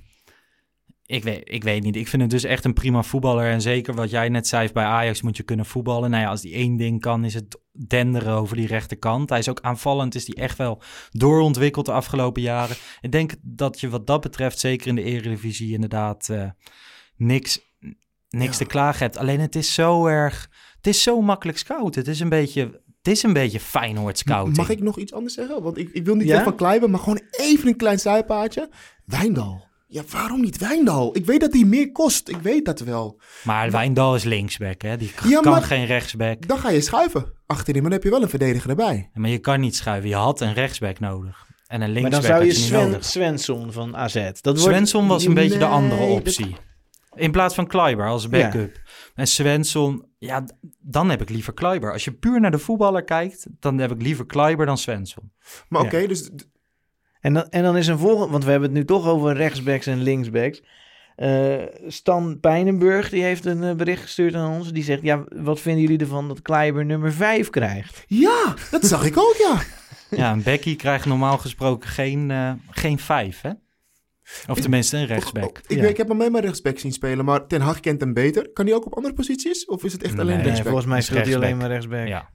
ik, 1.07 1.23
weet, 1.23 1.41
ik 1.45 1.65
weet 1.65 1.83
niet. 1.83 1.97
Ik 1.97 2.09
vind 2.09 2.23
het 2.23 2.31
dus 2.31 2.45
echt 2.45 2.65
een 2.65 2.73
prima 2.73 3.03
voetballer. 3.03 3.51
En 3.51 3.61
zeker 3.61 3.95
wat 3.95 4.11
jij 4.11 4.29
net 4.29 4.47
zei, 4.47 4.73
bij 4.73 4.85
Ajax 4.85 5.23
moet 5.23 5.37
je 5.37 5.43
kunnen 5.43 5.67
voetballen. 5.67 6.11
Nou 6.11 6.23
ja, 6.23 6.29
als 6.29 6.41
die 6.41 6.55
één 6.55 6.77
ding 6.77 7.01
kan, 7.01 7.25
is 7.25 7.35
het 7.35 7.61
denderen 7.73 8.33
over 8.33 8.57
die 8.57 8.67
rechterkant. 8.67 9.29
Hij 9.29 9.39
is 9.39 9.49
ook 9.49 9.61
aanvallend, 9.61 10.15
is 10.15 10.25
die 10.25 10.35
echt 10.35 10.59
wel 10.59 10.83
doorontwikkeld 11.11 11.87
de 11.87 11.93
afgelopen 11.93 12.43
jaren. 12.43 12.77
Ik 13.01 13.13
denk 13.13 13.35
dat 13.43 13.81
je 13.81 13.89
wat 13.89 14.07
dat 14.07 14.21
betreft, 14.21 14.59
zeker 14.59 14.87
in 14.87 14.95
de 14.95 15.03
Eredivisie, 15.03 15.73
inderdaad 15.73 16.29
eh, 16.29 16.51
niks, 17.17 17.61
niks 18.29 18.57
te 18.57 18.65
klagen 18.65 18.99
hebt. 18.99 19.17
Alleen 19.17 19.41
het 19.41 19.57
is 19.57 19.75
zo 19.75 20.07
erg. 20.07 20.51
Het 20.77 20.87
is 20.87 21.03
zo 21.03 21.21
makkelijk 21.21 21.59
scouten. 21.59 22.01
Het 22.01 22.11
is 22.11 22.21
een 22.21 22.29
beetje. 22.29 22.85
Het 23.03 23.15
is 23.15 23.23
een 23.23 23.33
beetje 23.33 23.61
Feyenoord 23.61 24.19
scouting. 24.19 24.57
Mag 24.57 24.69
ik 24.69 24.83
nog 24.83 24.99
iets 24.99 25.13
anders 25.13 25.35
zeggen? 25.35 25.63
Want 25.63 25.79
ik, 25.79 25.91
ik 25.93 26.05
wil 26.05 26.15
niet 26.15 26.27
Ja? 26.29 26.43
van 26.43 26.57
Kleiber, 26.57 26.91
maar 26.91 27.01
gewoon 27.01 27.23
even 27.31 27.69
een 27.69 27.77
klein 27.77 27.99
zijpaadje. 27.99 28.71
Wijndal. 29.05 29.66
Ja, 29.89 30.03
waarom 30.11 30.41
niet 30.41 30.59
Wijndal? 30.59 31.17
Ik 31.17 31.25
weet 31.25 31.41
dat 31.41 31.53
hij 31.53 31.65
meer 31.65 31.93
kost. 31.93 32.29
Ik 32.29 32.37
weet 32.37 32.65
dat 32.65 32.81
wel. 32.81 33.21
Maar 33.45 33.71
Wijndal 33.71 34.15
is 34.15 34.25
linksback, 34.25 34.83
hè? 34.83 34.97
Die 34.97 35.13
Ja, 35.29 35.41
kan 35.41 35.53
maar- 35.53 35.63
geen 35.63 35.87
rechtsback. 35.87 36.49
Dan 36.49 36.59
ga 36.59 36.71
je 36.71 36.81
schuiven 36.81 37.33
achterin, 37.47 37.81
maar 37.83 37.91
dan 37.91 37.99
heb 38.01 38.03
je 38.03 38.11
wel 38.15 38.23
een 38.23 38.29
verdediger 38.29 38.71
erbij. 38.71 39.11
Maar 39.15 39.31
je 39.31 39.39
kan 39.39 39.61
niet 39.61 39.77
schuiven. 39.77 40.09
Je 40.09 40.15
had 40.15 40.41
een 40.41 40.53
rechtsback 40.55 40.99
nodig. 41.01 41.47
En 41.67 41.81
een 41.81 41.93
maar 41.93 42.01
linksback 42.03 42.13
dan 42.23 42.23
zou 42.23 42.45
je 42.45 42.53
Sven. 42.53 43.05
Svensson 43.05 43.73
van 43.73 43.97
AZ. 43.97 44.15
Dat 44.15 44.43
wordt, 44.43 44.61
Svensson 44.61 45.07
was 45.07 45.25
een 45.25 45.35
beetje 45.35 45.59
de 45.59 45.65
andere 45.65 46.01
dat- 46.01 46.11
optie. 46.19 46.57
In 47.15 47.31
plaats 47.31 47.55
van 47.55 47.67
Kleiber 47.67 48.07
als 48.09 48.29
backup. 48.29 48.81
En 49.15 49.27
Svensson, 49.27 50.05
ja, 50.19 50.45
dan 50.81 51.11
heb 51.11 51.21
ik 51.23 51.31
liever 51.31 51.55
Kleiber. 51.55 51.93
Als 51.93 52.05
je 52.05 52.13
puur 52.13 52.41
naar 52.41 52.51
de 52.51 52.59
voetballer 52.59 53.05
kijkt, 53.05 53.47
dan 53.61 53.79
heb 53.79 53.91
ik 53.93 54.03
liever 54.03 54.27
Kleiber 54.27 54.67
dan 54.67 54.79
Svensson. 54.79 55.33
Maar 55.69 55.81
Ja. 55.81 55.87
oké, 55.87 56.07
dus 56.07 56.31
En 57.27 57.33
dan, 57.33 57.49
en 57.51 57.63
dan 57.63 57.77
is 57.77 57.87
een 57.87 57.99
volgende, 57.99 58.33
want 58.33 58.45
we 58.45 58.51
hebben 58.51 58.69
het 58.69 58.79
nu 58.79 58.85
toch 58.85 59.07
over 59.07 59.35
rechtsbacks 59.37 59.87
en 59.87 60.03
linksbacks. 60.03 60.63
Eh, 61.17 61.55
Stan 61.87 62.41
Pijnenburg 62.41 63.09
die 63.09 63.23
heeft 63.23 63.45
een 63.45 63.63
eh, 63.63 63.75
bericht 63.75 64.03
gestuurd 64.03 64.35
aan 64.35 64.53
ons. 64.53 64.73
Die 64.73 64.85
zegt: 64.85 65.03
Ja, 65.03 65.25
wat 65.37 65.61
vinden 65.61 65.83
jullie 65.83 65.99
ervan 65.99 66.29
dat 66.29 66.43
Kleiber 66.43 66.85
nummer 66.85 67.13
5 67.13 67.51
krijgt? 67.51 68.05
ja, 68.07 68.55
dat 68.71 68.85
zag 68.85 69.05
ik 69.05 69.19
ook, 69.19 69.35
ja. 69.39 69.61
Ja, 70.19 70.33
een 70.33 70.43
Becky 70.43 70.77
krijgt 70.77 71.07
normaal 71.07 71.39
gesproken 71.39 71.89
geen, 71.89 72.31
eh, 72.31 72.53
geen 72.71 72.99
vijf, 72.99 73.41
hè? 73.41 73.51
Of 74.49 74.61
tenminste 74.61 74.97
een 74.97 75.07
rechtsback. 75.07 75.45
Oh, 75.45 75.51
ik, 75.67 75.77
Ja. 75.77 75.81
weet, 75.81 75.91
ik 75.91 75.97
heb 75.97 76.09
hem 76.09 76.21
alleen 76.21 76.33
maar 76.33 76.43
rechtsback 76.45 76.79
zien 76.79 76.93
spelen, 76.93 77.25
maar 77.25 77.47
Ten 77.47 77.61
Hag 77.61 77.81
kent 77.81 78.01
hem 78.01 78.13
beter. 78.13 78.53
Kan 78.53 78.67
hij 78.67 78.75
ook 78.75 78.87
op 78.87 78.97
andere 78.97 79.15
posities? 79.15 79.67
Of 79.67 79.85
is 79.85 79.93
het 79.93 80.03
echt 80.03 80.13
alleen 80.13 80.27
Nee, 80.27 80.35
Nee, 80.37 80.45
rechtsback? 80.45 80.69
volgens 80.73 80.91
mij 80.93 81.01
speelt 81.01 81.25
hij 81.25 81.35
alleen 81.37 81.57
maar 81.57 81.69
rechtsback. 81.69 82.07
Ja. 82.07 82.29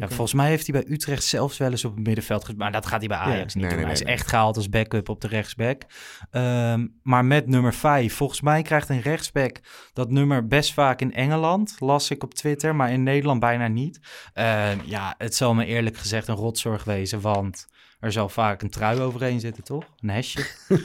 Ja, 0.00 0.08
volgens 0.08 0.32
mij 0.34 0.48
heeft 0.48 0.66
hij 0.66 0.82
bij 0.82 0.92
Utrecht 0.92 1.24
zelfs 1.24 1.58
wel 1.58 1.70
eens 1.70 1.84
op 1.84 1.94
het 1.96 2.06
middenveld 2.06 2.38
gespeeld. 2.44 2.58
Maar 2.62 2.72
dat 2.72 2.86
gaat 2.86 2.98
hij 2.98 3.08
bij 3.08 3.16
Ajax 3.16 3.36
Ja. 3.36 3.42
niet 3.42 3.54
Nee, 3.54 3.62
doen. 3.62 3.68
nee, 3.68 3.78
hij 3.78 3.84
nee, 3.84 3.94
is 3.94 4.02
nee. 4.02 4.12
echt 4.14 4.28
gehaald 4.28 4.56
als 4.56 4.68
backup 4.68 5.08
op 5.08 5.20
de 5.20 5.28
rechtsback. 5.28 5.82
Ehm, 6.30 6.86
maar 7.02 7.24
met 7.24 7.46
nummer 7.46 7.74
5. 7.74 8.14
Volgens 8.14 8.40
mij 8.40 8.62
krijgt 8.62 8.88
een 8.88 9.00
rechtsback 9.00 9.56
dat 9.92 10.10
nummer 10.10 10.46
best 10.46 10.72
vaak 10.72 11.00
in 11.00 11.12
Engeland. 11.14 11.76
Las 11.78 12.10
ik 12.10 12.22
op 12.22 12.34
Twitter, 12.34 12.74
maar 12.76 12.92
in 12.92 13.02
Nederland 13.02 13.40
bijna 13.40 13.66
niet. 13.68 14.00
Ehm, 14.32 14.78
ja, 14.84 15.14
het 15.18 15.34
zal 15.34 15.54
me 15.54 15.64
eerlijk 15.66 15.96
gezegd 15.96 16.28
een 16.28 16.34
rotzorg 16.34 16.84
wezen. 16.84 17.20
Want 17.20 17.66
er 18.00 18.12
zal 18.12 18.28
vaak 18.28 18.62
een 18.62 18.70
trui 18.70 19.00
overheen 19.00 19.40
zitten, 19.40 19.64
toch? 19.64 19.84
Een 20.00 20.08
hesje. 20.10 20.46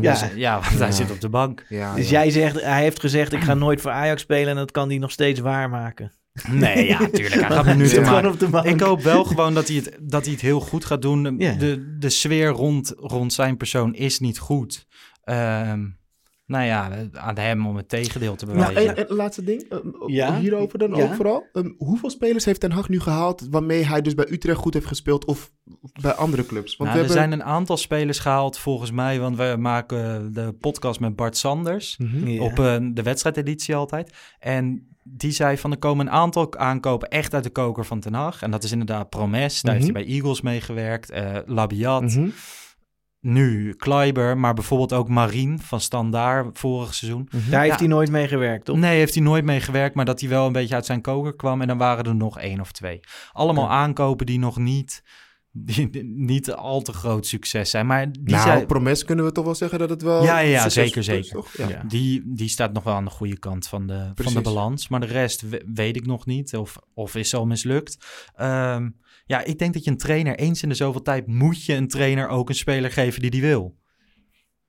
Ja. 0.00 0.10
Dus, 0.12 0.24
ja 0.34 0.52
want 0.54 0.66
hij 0.78 0.86
Ja. 0.86 0.90
zit 0.92 1.10
op 1.10 1.20
de 1.20 1.28
bank. 1.28 1.64
Ja, 1.68 1.94
Dus 1.94 2.08
ja. 2.10 2.20
jij 2.20 2.30
zegt, 2.30 2.60
hij 2.62 2.82
heeft 2.82 3.00
gezegd: 3.00 3.32
Ik 3.32 3.42
ga 3.42 3.54
nooit 3.54 3.80
voor 3.80 3.90
Ajax 3.90 4.22
spelen. 4.22 4.48
En 4.48 4.56
dat 4.56 4.70
kan 4.70 4.88
hij 4.88 4.98
nog 4.98 5.10
steeds 5.10 5.40
waarmaken. 5.40 6.12
Nee, 6.48 6.86
ja, 6.86 6.98
tuurlijk. 6.98 7.34
Hij 7.34 7.50
gaat 7.50 7.66
minuten 7.66 8.02
maken. 8.02 8.30
op 8.30 8.38
de 8.38 8.48
bank. 8.48 8.66
Ik 8.66 8.80
hoop 8.80 9.02
wel 9.02 9.24
gewoon 9.24 9.54
dat 9.54 9.68
hij 9.68 9.76
het, 9.76 9.96
dat 10.00 10.24
hij 10.24 10.32
het 10.32 10.42
heel 10.42 10.60
goed 10.60 10.84
gaat 10.84 11.02
doen. 11.02 11.22
De, 11.22 11.96
de 11.98 12.08
sfeer 12.10 12.48
rond, 12.48 12.92
rond 12.96 13.32
zijn 13.32 13.56
persoon 13.56 13.94
is 13.94 14.18
niet 14.18 14.38
goed. 14.38 14.86
Ehm, 15.24 15.86
nou 16.48 16.64
ja, 16.64 16.90
aan 17.12 17.38
hem 17.38 17.66
om 17.66 17.76
het 17.76 17.88
tegendeel 17.88 18.34
te 18.36 18.46
Nou, 18.46 18.58
bewijzen. 18.58 18.96
en, 18.96 19.08
en 19.08 19.14
laatste 19.14 19.44
ding, 19.44 19.62
eh, 19.62 19.78
Ja? 20.06 20.38
hierover 20.38 20.78
dan 20.78 20.94
Ja? 20.94 21.02
ook 21.04 21.14
vooral. 21.14 21.44
Ehm, 21.52 21.70
hoeveel 21.78 22.10
spelers 22.10 22.44
heeft 22.44 22.60
Ten 22.60 22.70
Hag 22.72 22.88
nu 22.88 23.00
gehaald 23.00 23.46
waarmee 23.50 23.84
hij 23.86 24.02
dus 24.02 24.14
bij 24.14 24.26
Utrecht 24.30 24.58
goed 24.58 24.74
heeft 24.74 24.86
gespeeld 24.86 25.24
of 25.24 25.50
bij 26.00 26.12
andere 26.12 26.46
clubs? 26.46 26.76
Want 26.76 26.90
nou, 26.90 27.02
we 27.02 27.06
er 27.08 27.14
hebben... 27.14 27.30
zijn 27.30 27.32
een 27.32 27.52
aantal 27.56 27.76
spelers 27.76 28.18
gehaald 28.18 28.58
volgens 28.58 28.90
mij, 28.90 29.20
want 29.20 29.36
we 29.36 29.54
maken 29.58 30.32
de 30.32 30.52
podcast 30.60 31.00
met 31.00 31.16
Bart 31.16 31.36
Sanders 31.36 31.96
Mhm. 31.98 32.28
Ja. 32.28 32.42
op 32.42 32.58
eh, 32.58 32.76
de 32.92 33.02
wedstrijdeditie 33.02 33.74
altijd. 33.76 34.12
En 34.38 34.88
die 35.02 35.30
zei 35.32 35.58
van 35.58 35.70
er 35.70 35.78
komen 35.78 36.06
een 36.06 36.12
aantal 36.12 36.56
aankopen 36.56 37.08
echt 37.08 37.34
uit 37.34 37.44
de 37.44 37.50
koker 37.50 37.84
van 37.84 38.00
Ten 38.00 38.14
Hag. 38.14 38.42
En 38.42 38.50
dat 38.50 38.64
is 38.64 38.72
inderdaad 38.72 39.08
Promes, 39.10 39.62
daar 39.62 39.74
Mhm. 39.74 39.82
heeft 39.84 39.94
hij 39.96 40.04
bij 40.04 40.14
Eagles 40.14 40.40
meegewerkt. 40.40 41.10
eh 41.10 41.36
Labiat, 41.46 42.02
Mhm. 42.02 42.28
Nu 43.32 43.72
Kleiber, 43.74 44.38
maar 44.38 44.54
bijvoorbeeld 44.54 44.92
ook 44.92 45.08
Marien 45.08 45.60
van 45.60 45.80
Standaard 45.80 46.58
vorig 46.58 46.94
seizoen. 46.94 47.28
Daar 47.50 47.60
heeft 47.60 47.72
Ja. 47.72 47.78
hij 47.78 47.86
nooit 47.88 48.10
mee 48.10 48.28
gewerkt, 48.28 48.64
toch? 48.64 48.76
Nee, 48.76 48.98
heeft 48.98 49.14
hij 49.14 49.22
nooit 49.22 49.44
mee 49.44 49.60
gewerkt, 49.60 49.94
maar 49.94 50.04
dat 50.04 50.20
hij 50.20 50.28
wel 50.28 50.46
een 50.46 50.52
beetje 50.52 50.74
uit 50.74 50.86
zijn 50.86 51.00
koker 51.00 51.36
kwam. 51.36 51.60
En 51.60 51.66
dan 51.68 51.78
waren 51.78 52.04
er 52.04 52.14
nog 52.16 52.38
één 52.38 52.60
of 52.60 52.72
twee. 52.72 53.00
Allemaal 53.32 53.64
Ja. 53.64 53.70
aankopen 53.70 54.26
die 54.26 54.38
nog 54.38 54.56
niet, 54.58 55.02
die, 55.52 55.88
niet 56.32 56.52
al 56.52 56.80
te 56.82 56.92
groot 56.92 57.26
succes 57.26 57.70
zijn. 57.70 57.86
Maar 57.86 58.12
die, 58.12 58.22
nou, 58.24 58.42
zijn, 58.42 58.66
Promes 58.66 59.04
kunnen 59.04 59.24
we 59.24 59.32
toch 59.32 59.44
wel 59.44 59.54
zeggen 59.54 59.78
dat 59.78 59.90
het 59.90 60.02
wel... 60.02 60.22
Ja, 60.24 60.38
ja, 60.38 60.68
zeker, 60.68 60.98
is, 60.98 61.04
zeker. 61.04 61.30
toch? 61.30 61.56
Ja. 61.56 61.68
Ja. 61.68 61.82
die, 61.88 62.22
die 62.26 62.48
staat 62.48 62.72
nog 62.72 62.82
wel 62.84 62.94
aan 62.94 63.04
de 63.04 63.10
goede 63.10 63.38
kant 63.38 63.66
van 63.68 63.86
de, 63.86 63.94
van 63.98 64.06
de 64.08 64.14
Precies. 64.14 64.40
balans. 64.42 64.88
Maar 64.88 65.00
de 65.00 65.06
rest 65.06 65.40
we- 65.48 65.64
weet 65.74 65.96
ik 65.96 66.06
nog 66.06 66.26
niet 66.26 66.56
of, 66.56 66.76
of 66.94 67.14
is 67.14 67.34
al 67.34 67.46
mislukt. 67.46 67.96
Ehm, 68.34 68.88
ja, 69.28 69.44
ik 69.44 69.58
denk 69.58 69.74
dat 69.74 69.84
je 69.84 69.90
een 69.90 69.96
trainer 69.96 70.36
eens 70.36 70.62
in 70.62 70.68
de 70.68 70.74
zoveel 70.74 71.02
tijd 71.02 71.26
moet 71.26 71.64
je 71.64 71.74
een 71.74 71.88
trainer 71.88 72.28
ook 72.28 72.48
een 72.48 72.54
speler 72.54 72.90
geven 72.90 73.20
die 73.20 73.30
die 73.30 73.40
wil. 73.40 73.76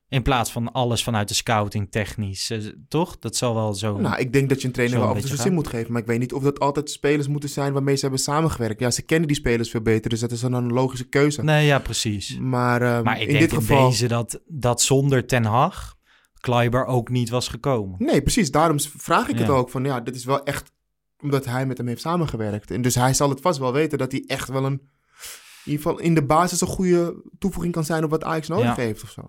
In 0.10 0.22
plaats 0.22 0.52
van 0.52 0.72
alles 0.72 1.04
vanuit 1.04 1.28
de 1.28 1.34
scouting 1.34 1.92
technisch, 1.92 2.50
eh, 2.50 2.60
toch? 2.88 3.20
Dat 3.20 3.36
zal 3.36 3.56
wel 3.56 3.74
zo... 3.74 3.98
Nou, 3.98 4.20
ik 4.20 4.34
denk 4.34 4.50
dat 4.50 4.62
je 4.62 4.68
een 4.68 4.74
trainer 4.74 5.00
wel 5.00 5.08
af 5.08 5.16
en 5.16 5.28
toe 5.28 5.38
zin 5.38 5.54
moet 5.54 5.68
geven. 5.68 5.92
Maar 5.92 6.02
ik 6.02 6.08
weet 6.08 6.20
niet 6.20 6.34
of 6.34 6.44
dat 6.44 6.60
altijd 6.60 6.90
spelers 6.90 7.28
moeten 7.28 7.50
zijn 7.50 7.74
waarmee 7.74 7.96
ze 7.96 8.02
hebben 8.02 8.20
samengewerkt. 8.20 8.80
Ja, 8.80 8.92
ze 8.92 9.02
kennen 9.02 9.28
die 9.28 9.38
spelers 9.38 9.70
veel 9.70 9.82
beter, 9.82 10.10
dus 10.10 10.20
dat 10.20 10.32
is 10.32 10.40
dan 10.40 10.54
een 10.54 10.74
logische 10.74 11.10
keuze. 11.10 11.44
nee, 11.44 11.66
ja, 11.66 11.80
precies. 11.80 12.38
Maar, 12.40 12.82
ehm, 12.82 13.04
Maar 13.04 13.22
ik 13.22 13.28
in 13.28 13.38
denk 13.38 13.50
dit 13.50 13.54
geval... 13.54 13.94
in 14.00 14.08
dat, 14.08 14.42
dat 14.48 14.82
zonder 14.82 15.26
Ten 15.26 15.46
Hag 15.46 15.98
Kleiber 16.40 16.86
ook 16.86 17.10
niet 17.10 17.30
was 17.30 17.48
gekomen. 17.48 17.96
Nee, 17.98 18.22
precies. 18.22 18.52
Daarom 18.52 18.80
vraag 18.80 19.28
ik 19.28 19.40
het 19.40 19.50
ook. 19.50 19.70
Van 19.70 19.84
ja, 19.84 20.00
dit 20.00 20.16
is 20.16 20.26
wel 20.26 20.44
echt 20.44 20.72
omdat 21.22 21.46
hij 21.46 21.66
met 21.66 21.78
hem 21.78 21.88
heeft 21.88 22.02
samengewerkt. 22.02 22.72
En 22.72 22.82
dus 22.82 22.96
hij 22.96 23.14
zal 23.14 23.30
het 23.30 23.42
vast 23.42 23.60
wel 23.60 23.74
weten 23.74 23.98
dat 23.98 24.12
hij 24.12 24.24
echt 24.28 24.50
wel 24.50 24.66
een... 24.66 24.82
In 25.66 25.72
ieder 25.76 25.82
geval 25.92 26.00
in 26.00 26.14
de 26.14 26.26
basis 26.26 26.62
een 26.62 26.68
goede 26.68 27.24
toevoeging 27.40 27.74
kan 27.74 27.84
zijn 27.84 28.04
op 28.04 28.10
wat 28.10 28.24
Ajax 28.24 28.48
nodig 28.48 28.66
Ja. 28.66 28.76
heeft 28.76 29.04
of 29.04 29.10
zo. 29.10 29.22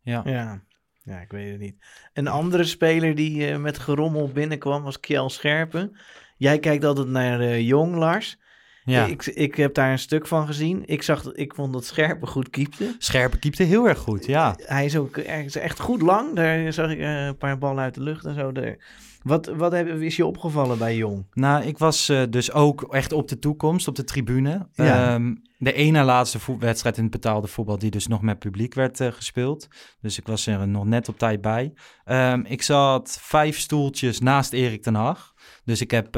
Ja. 0.00 0.22
Ja. 0.24 0.62
ja, 1.02 1.18
ik 1.20 1.30
weet 1.30 1.50
het 1.50 1.60
niet. 1.60 1.76
Een 2.12 2.28
andere 2.28 2.64
speler 2.64 3.14
die 3.14 3.46
eh, 3.50 3.58
met 3.58 3.78
gerommel 3.78 4.28
binnenkwam 4.28 4.82
was 4.82 5.00
Kjell 5.00 5.28
Scherpen. 5.28 5.96
Jij 6.36 6.58
kijkt 6.58 6.84
altijd 6.84 7.08
naar 7.08 7.40
eh, 7.40 7.60
Jong, 7.60 7.94
Lars. 7.96 8.38
Ja. 8.86 9.04
Ik, 9.06 9.26
ik 9.26 9.54
heb 9.54 9.74
daar 9.74 9.90
een 9.92 9.98
stuk 9.98 10.26
van 10.26 10.46
gezien. 10.46 10.82
Ik, 10.86 11.02
zag, 11.02 11.22
dat- 11.22 11.38
ik 11.38 11.54
vond 11.54 11.72
dat 11.72 11.84
Scherpen 11.84 12.28
goed 12.28 12.50
keepte. 12.50 12.94
Scherpe 12.98 13.38
keepte 13.38 13.62
heel 13.62 13.88
erg 13.88 13.98
goed, 13.98 14.26
ja. 14.26 14.54
Hij 14.58 14.84
is 14.84 14.96
ook 14.96 15.16
ergens 15.16 15.56
echt 15.56 15.80
goed 15.80 16.02
lang. 16.02 16.34
Daar 16.34 16.72
zag 16.72 16.90
ik 16.90 16.98
eh, 16.98 17.26
een 17.26 17.36
paar 17.36 17.58
ballen 17.58 17.82
uit 17.82 17.94
de 17.94 18.02
lucht 18.02 18.24
en 18.24 18.34
zo. 18.34 18.52
Daar. 18.52 18.76
Wat, 19.22 19.46
wat 19.46 19.72
heb, 19.72 19.88
is 19.88 20.16
je 20.16 20.26
opgevallen 20.26 20.78
bij 20.78 20.96
Jong? 20.96 21.26
Nou, 21.32 21.64
ik 21.64 21.78
was 21.78 22.08
eh, 22.08 22.22
dus 22.30 22.52
ook 22.52 22.94
echt 22.94 23.12
op 23.12 23.28
de 23.28 23.38
toekomst, 23.38 23.88
op 23.88 23.94
de 23.96 24.04
tribune. 24.04 24.68
Ja. 24.72 25.14
Ehm, 25.14 25.34
de 25.58 25.72
ene 25.72 26.02
laatste 26.02 26.38
wedstrijd 26.58 26.96
in 26.96 27.02
het 27.02 27.12
betaalde 27.12 27.46
voetbal 27.46 27.78
die 27.78 27.90
dus 27.90 28.06
nog 28.06 28.22
met 28.22 28.38
publiek 28.38 28.74
werd 28.74 29.00
eh, 29.00 29.12
gespeeld. 29.12 29.68
Dus 30.00 30.18
ik 30.18 30.26
was 30.26 30.46
er 30.46 30.68
nog 30.68 30.84
net 30.84 31.08
op 31.08 31.18
tijd 31.18 31.40
bij. 31.40 31.72
Ehm, 32.04 32.40
ik 32.44 32.62
zat 32.62 33.18
vijf 33.20 33.58
stoeltjes 33.58 34.20
naast 34.20 34.52
Erik 34.52 34.82
ten 34.82 34.94
Hag. 34.94 35.32
Dus 35.64 35.80
ik 35.80 35.90
heb 35.90 36.16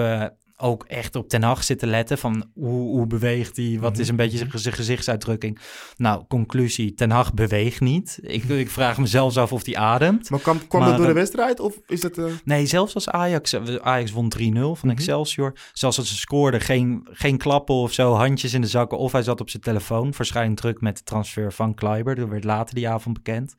ook 0.61 0.85
echt 0.85 1.17
op 1.17 1.29
ten 1.29 1.43
Hag 1.43 1.65
zitten 1.65 1.89
letten 1.89 2.19
van 2.19 2.45
hoe, 2.55 2.69
hoe 2.97 3.07
beweegt 3.07 3.57
hij, 3.57 3.77
wat 3.81 3.99
is 3.99 4.09
een 4.09 4.17
beetje 4.17 4.39
zijn- 4.39 4.73
gezichtsuitdrukking. 4.75 5.59
Nou, 5.97 6.25
conclusie, 6.29 6.95
ten 6.95 7.11
Hag 7.11 7.35
beweegt 7.35 7.81
niet. 7.81 8.19
Ik, 8.23 8.45
ik 8.45 8.71
vraag 8.71 8.99
me 8.99 9.07
zelfs 9.07 9.37
af 9.37 9.53
of 9.53 9.65
hij 9.65 9.77
ademt. 9.77 10.31
Maar 10.31 10.41
kwam, 10.41 10.67
kwam 10.69 10.81
Maar, 10.81 10.91
dat 10.91 10.99
door 10.99 11.07
de 11.07 11.13
wedstrijd 11.13 11.61
of 11.61 11.79
is 11.87 12.01
dat... 12.01 12.19
eh, 12.19 12.25
Nee, 12.45 12.67
zelfs 12.67 12.95
als 12.95 13.09
Ajax, 13.09 13.53
eh, 13.53 13.75
Ajax 13.75 14.11
won 14.13 14.29
3-0 14.39 14.41
van 14.77 14.89
Mhm. 14.89 14.97
Excelsior. 14.97 15.53
Zelfs 15.73 15.99
als 15.99 16.09
ze 16.09 16.17
scoorden, 16.17 16.61
geen, 16.61 17.07
geen 17.11 17.37
klappen 17.39 17.75
of 17.75 17.93
zo, 17.93 18.13
handjes 18.15 18.55
in 18.55 18.61
de 18.61 18.67
zakken. 18.67 18.99
Of 18.99 19.13
hij 19.13 19.23
zat 19.23 19.41
op 19.41 19.51
zijn 19.51 19.63
telefoon, 19.63 20.13
waarschijnlijk 20.17 20.61
druk 20.61 20.81
met 20.81 20.97
de 20.97 21.03
transfer 21.05 21.53
van 21.53 21.75
Kleiber. 21.75 22.15
Dat 22.15 22.29
werd 22.29 22.45
later 22.45 22.75
die 22.75 22.89
avond 22.89 23.15
bekend. 23.23 23.55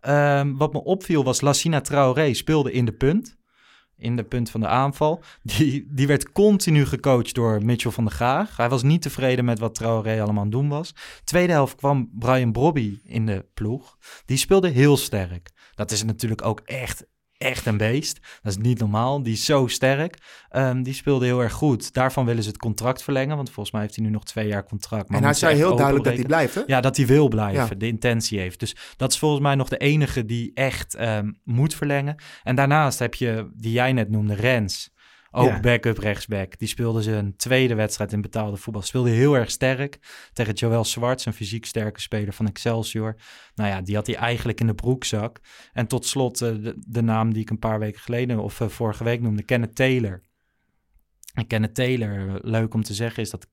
Ehm, 0.00 0.56
wat 0.56 0.72
me 0.72 0.84
opviel 0.84 1.24
was, 1.24 1.40
Lassina 1.40 1.80
Traoré 1.80 2.34
speelde 2.34 2.72
in 2.72 2.84
de 2.84 2.92
punt. 2.92 3.38
In 4.00 4.16
de 4.16 4.24
punt 4.24 4.50
van 4.50 4.60
de 4.60 4.66
aanval. 4.66 5.22
Die, 5.42 5.86
die 5.90 6.06
werd 6.06 6.32
continu 6.32 6.86
gecoacht 6.86 7.34
door 7.34 7.64
Mitchell 7.64 7.90
van 7.90 8.04
der 8.04 8.12
Gaag. 8.12 8.56
Hij 8.56 8.68
was 8.68 8.82
niet 8.82 9.02
tevreden 9.02 9.44
met 9.44 9.58
wat 9.58 9.74
Traoré 9.74 10.22
allemaal 10.22 10.42
aan 10.42 10.50
doen 10.50 10.68
was. 10.68 10.94
Tweede 11.24 11.52
helft 11.52 11.74
kwam 11.74 12.10
Brian 12.18 12.52
Brobby 12.52 12.98
in 13.04 13.26
de 13.26 13.46
ploeg. 13.54 13.98
Die 14.24 14.36
speelde 14.36 14.68
heel 14.68 14.96
sterk. 14.96 15.50
Dat 15.74 15.90
is 15.90 16.04
natuurlijk 16.04 16.44
ook 16.44 16.60
echt, 16.60 17.06
echt 17.40 17.66
een 17.66 17.76
beest. 17.76 18.18
Dat 18.42 18.52
is 18.52 18.58
niet 18.58 18.78
normaal. 18.78 19.22
Die 19.22 19.32
is 19.32 19.44
zo 19.44 19.66
sterk. 19.66 20.16
Ehm, 20.48 20.82
die 20.82 20.94
speelde 20.94 21.24
heel 21.24 21.40
erg 21.40 21.52
goed. 21.52 21.92
Daarvan 21.92 22.24
willen 22.24 22.42
ze 22.42 22.48
het 22.48 22.58
contract 22.58 23.02
verlengen. 23.02 23.36
Want 23.36 23.50
volgens 23.50 23.70
mij 23.70 23.82
heeft 23.82 23.96
hij 23.96 24.04
nu 24.04 24.10
nog 24.10 24.24
twee 24.24 24.46
jaar 24.46 24.64
contract. 24.64 25.08
Maar 25.08 25.18
en 25.18 25.24
hij 25.24 25.34
zei 25.34 25.56
heel 25.56 25.76
duidelijk 25.76 26.04
dat 26.04 26.14
hij 26.14 26.24
blijft, 26.24 26.54
hè? 26.54 26.62
Ja, 26.66 26.80
dat 26.80 26.96
hij 26.96 27.06
wil 27.06 27.28
blijven. 27.28 27.68
Ja. 27.70 27.74
De 27.74 27.86
intentie 27.86 28.38
heeft. 28.38 28.60
Dus 28.60 28.76
dat 28.96 29.12
is 29.12 29.18
volgens 29.18 29.42
mij 29.42 29.54
nog 29.54 29.68
de 29.68 29.76
enige 29.76 30.24
die 30.24 30.50
echt 30.54 30.94
ehm, 30.94 31.30
moet 31.44 31.74
verlengen. 31.74 32.16
En 32.42 32.54
daarnaast 32.54 32.98
heb 32.98 33.14
je, 33.14 33.50
die 33.54 33.72
jij 33.72 33.92
net 33.92 34.10
noemde, 34.10 34.34
Rens. 34.34 34.90
Ook 35.32 35.48
Ja. 35.48 35.60
backup 35.60 35.98
rechtsback. 35.98 36.58
Die 36.58 36.68
speelde 36.68 37.02
zijn 37.02 37.36
tweede 37.36 37.74
wedstrijd 37.74 38.12
in 38.12 38.20
betaalde 38.20 38.56
voetbal. 38.56 38.82
Speelde 38.82 39.10
heel 39.10 39.34
erg 39.36 39.50
sterk 39.50 39.98
tegen 40.32 40.54
Joël 40.54 40.84
Zwarts, 40.84 41.26
een 41.26 41.32
fysiek 41.32 41.64
sterke 41.66 42.00
speler 42.00 42.32
van 42.32 42.46
Excelsior. 42.46 43.16
Nou 43.54 43.70
ja, 43.70 43.80
die 43.80 43.94
had 43.94 44.06
hij 44.06 44.16
eigenlijk 44.16 44.60
in 44.60 44.66
de 44.66 44.74
broekzak. 44.74 45.38
En 45.72 45.86
tot 45.86 46.06
slot 46.06 46.40
eh, 46.42 46.48
de, 46.48 46.74
de 46.86 47.02
naam 47.02 47.32
die 47.32 47.42
ik 47.42 47.50
een 47.50 47.58
paar 47.58 47.78
weken 47.78 48.00
geleden 48.00 48.38
of 48.38 48.60
eh, 48.60 48.68
vorige 48.68 49.04
week 49.04 49.20
noemde, 49.20 49.42
Kenneth 49.42 49.74
Taylor. 49.74 50.22
En 51.34 51.46
Kenneth 51.46 51.74
Taylor, 51.74 52.28
eh, 52.28 52.34
leuk 52.40 52.74
om 52.74 52.82
te 52.82 52.94
zeggen, 52.94 53.22
is 53.22 53.30
dat 53.30 53.46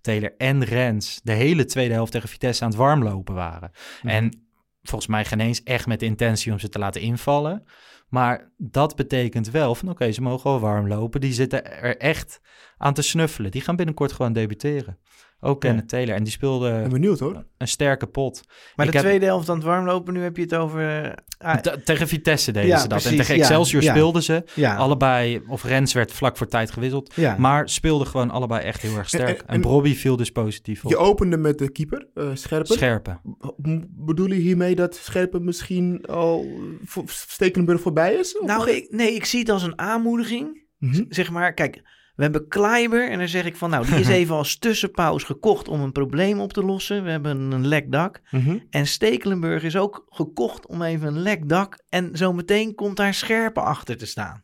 Taylor 0.00 0.34
en 0.36 0.64
Rens 0.64 1.20
de 1.22 1.32
hele 1.32 1.64
tweede 1.64 1.94
helft 1.94 2.12
tegen 2.12 2.28
Vitesse 2.28 2.64
aan 2.64 2.70
het 2.70 2.78
warmlopen 2.78 3.34
waren. 3.34 3.70
En 4.02 4.49
volgens 4.82 5.10
mij 5.10 5.24
geen 5.24 5.40
eens 5.40 5.62
echt 5.62 5.86
met 5.86 6.00
de 6.00 6.06
intentie 6.06 6.52
om 6.52 6.58
ze 6.58 6.68
te 6.68 6.78
laten 6.78 7.00
invallen. 7.00 7.64
Maar 8.08 8.52
dat 8.56 8.96
betekent 8.96 9.50
wel 9.50 9.74
van 9.74 9.88
oké, 9.88 10.12
ze 10.12 10.22
mogen 10.22 10.50
wel 10.50 10.60
warm 10.60 10.88
lopen. 10.88 11.20
Die 11.20 11.32
zitten 11.32 11.80
er 11.80 11.96
echt 11.96 12.40
aan 12.76 12.94
te 12.94 13.02
snuffelen. 13.02 13.50
Die 13.50 13.60
gaan 13.60 13.76
binnenkort 13.76 14.12
gewoon 14.12 14.32
debuteren. 14.32 14.98
Ook 15.42 15.60
Kenneth 15.60 15.88
Taylor. 15.88 16.14
En 16.14 16.22
die 16.22 16.32
speelde 16.32 16.70
ben 16.70 16.90
benieuwd 16.90 17.18
hoor. 17.18 17.44
een 17.58 17.68
sterke 17.68 18.06
pot. 18.06 18.42
Maar 18.76 18.86
Ik 18.86 18.92
de 18.92 18.98
heb- 18.98 19.06
tweede 19.06 19.24
helft 19.26 19.48
aan 19.48 19.56
het 19.56 19.64
warmlopen, 19.64 20.12
nu 20.14 20.22
heb 20.22 20.36
je 20.36 20.42
het 20.42 20.54
over... 20.54 21.02
eh, 21.04 21.12
ah, 21.38 21.56
Te- 21.56 21.82
tegen 21.84 22.08
Vitesse 22.08 22.52
deden 22.52 22.68
Ja, 22.68 22.76
ze 22.78 22.88
dat. 22.88 22.98
precies, 22.98 23.10
en 23.10 23.16
tegen 23.16 23.34
ja, 23.34 23.40
Excelsior 23.40 23.82
ja. 23.82 23.90
speelden 23.90 24.22
ze. 24.22 24.44
ja, 24.54 24.76
Allebei, 24.76 25.42
of 25.48 25.64
Rens 25.64 25.92
werd 25.92 26.12
vlak 26.12 26.36
voor 26.36 26.46
tijd 26.46 26.70
gewisseld. 26.70 27.12
ja. 27.14 27.36
Maar 27.38 27.68
speelden 27.68 28.06
gewoon 28.06 28.30
allebei 28.30 28.62
echt 28.64 28.82
heel 28.82 28.96
erg 28.96 29.08
sterk. 29.08 29.28
En- 29.28 29.34
En, 29.36 29.40
en- 29.46 29.54
en- 29.54 29.60
Brobby 29.60 29.94
viel 29.94 30.16
dus 30.16 30.30
positief 30.30 30.84
op. 30.84 30.90
Je 30.90 30.96
opende 30.96 31.36
met 31.36 31.58
de 31.58 31.70
keeper, 31.72 32.06
eh 32.14 32.28
Scherpen. 32.34 32.74
Scherpen. 32.74 33.20
M- 33.62 33.80
Bedoel 33.88 34.26
je 34.28 34.34
hiermee 34.34 34.74
dat 34.74 34.94
Scherpen 34.94 35.44
misschien 35.44 36.04
al 36.06 36.46
voor 36.84 37.02
Stekelenburg 37.06 37.80
voorbij 37.80 38.14
is? 38.14 38.38
Of- 38.38 38.46
Nou, 38.46 38.70
ik, 38.70 38.86
nee, 38.90 39.14
ik 39.14 39.24
zie 39.24 39.40
het 39.40 39.48
als 39.48 39.62
een 39.62 39.78
aanmoediging. 39.78 40.68
Mhm. 40.78 41.04
Zeg 41.08 41.30
maar, 41.30 41.54
kijk, 41.54 41.82
we 42.20 42.26
hebben 42.26 42.48
Kleiber 42.48 43.10
en 43.10 43.18
dan 43.18 43.28
zeg 43.28 43.44
ik 43.44 43.56
van, 43.56 43.70
nou, 43.70 43.86
die 43.86 43.98
is 43.98 44.08
even 44.20 44.34
als 44.34 44.58
tussenpauze 44.58 45.26
gekocht 45.26 45.68
om 45.68 45.80
een 45.80 45.92
probleem 45.92 46.40
op 46.40 46.52
te 46.52 46.64
lossen. 46.64 47.04
We 47.04 47.10
hebben 47.10 47.50
een 47.52 47.66
lek 47.66 47.92
dak. 47.92 48.20
Mhm. 48.30 48.58
En 48.70 48.86
Stekelenburg 48.86 49.62
is 49.62 49.76
ook 49.76 50.06
gekocht 50.08 50.66
om 50.66 50.82
even 50.82 51.08
een 51.08 51.18
lek 51.22 51.48
dak. 51.48 51.78
En 51.88 52.10
zometeen 52.12 52.74
komt 52.74 52.96
daar 52.96 53.14
Scherpen 53.14 53.64
achter 53.64 53.96
te 53.96 54.06
staan. 54.06 54.42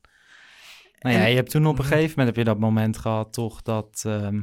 Nou 0.98 1.16
ja, 1.16 1.22
En- 1.22 1.30
je 1.30 1.36
hebt 1.36 1.50
toen 1.50 1.66
op 1.66 1.78
een 1.78 1.84
gegeven 1.84 2.08
moment 2.08 2.26
heb 2.26 2.36
je 2.36 2.52
dat 2.52 2.58
moment 2.60 2.96
gehad, 2.98 3.32
toch, 3.32 3.62
dat, 3.62 4.02
ehm, 4.06 4.40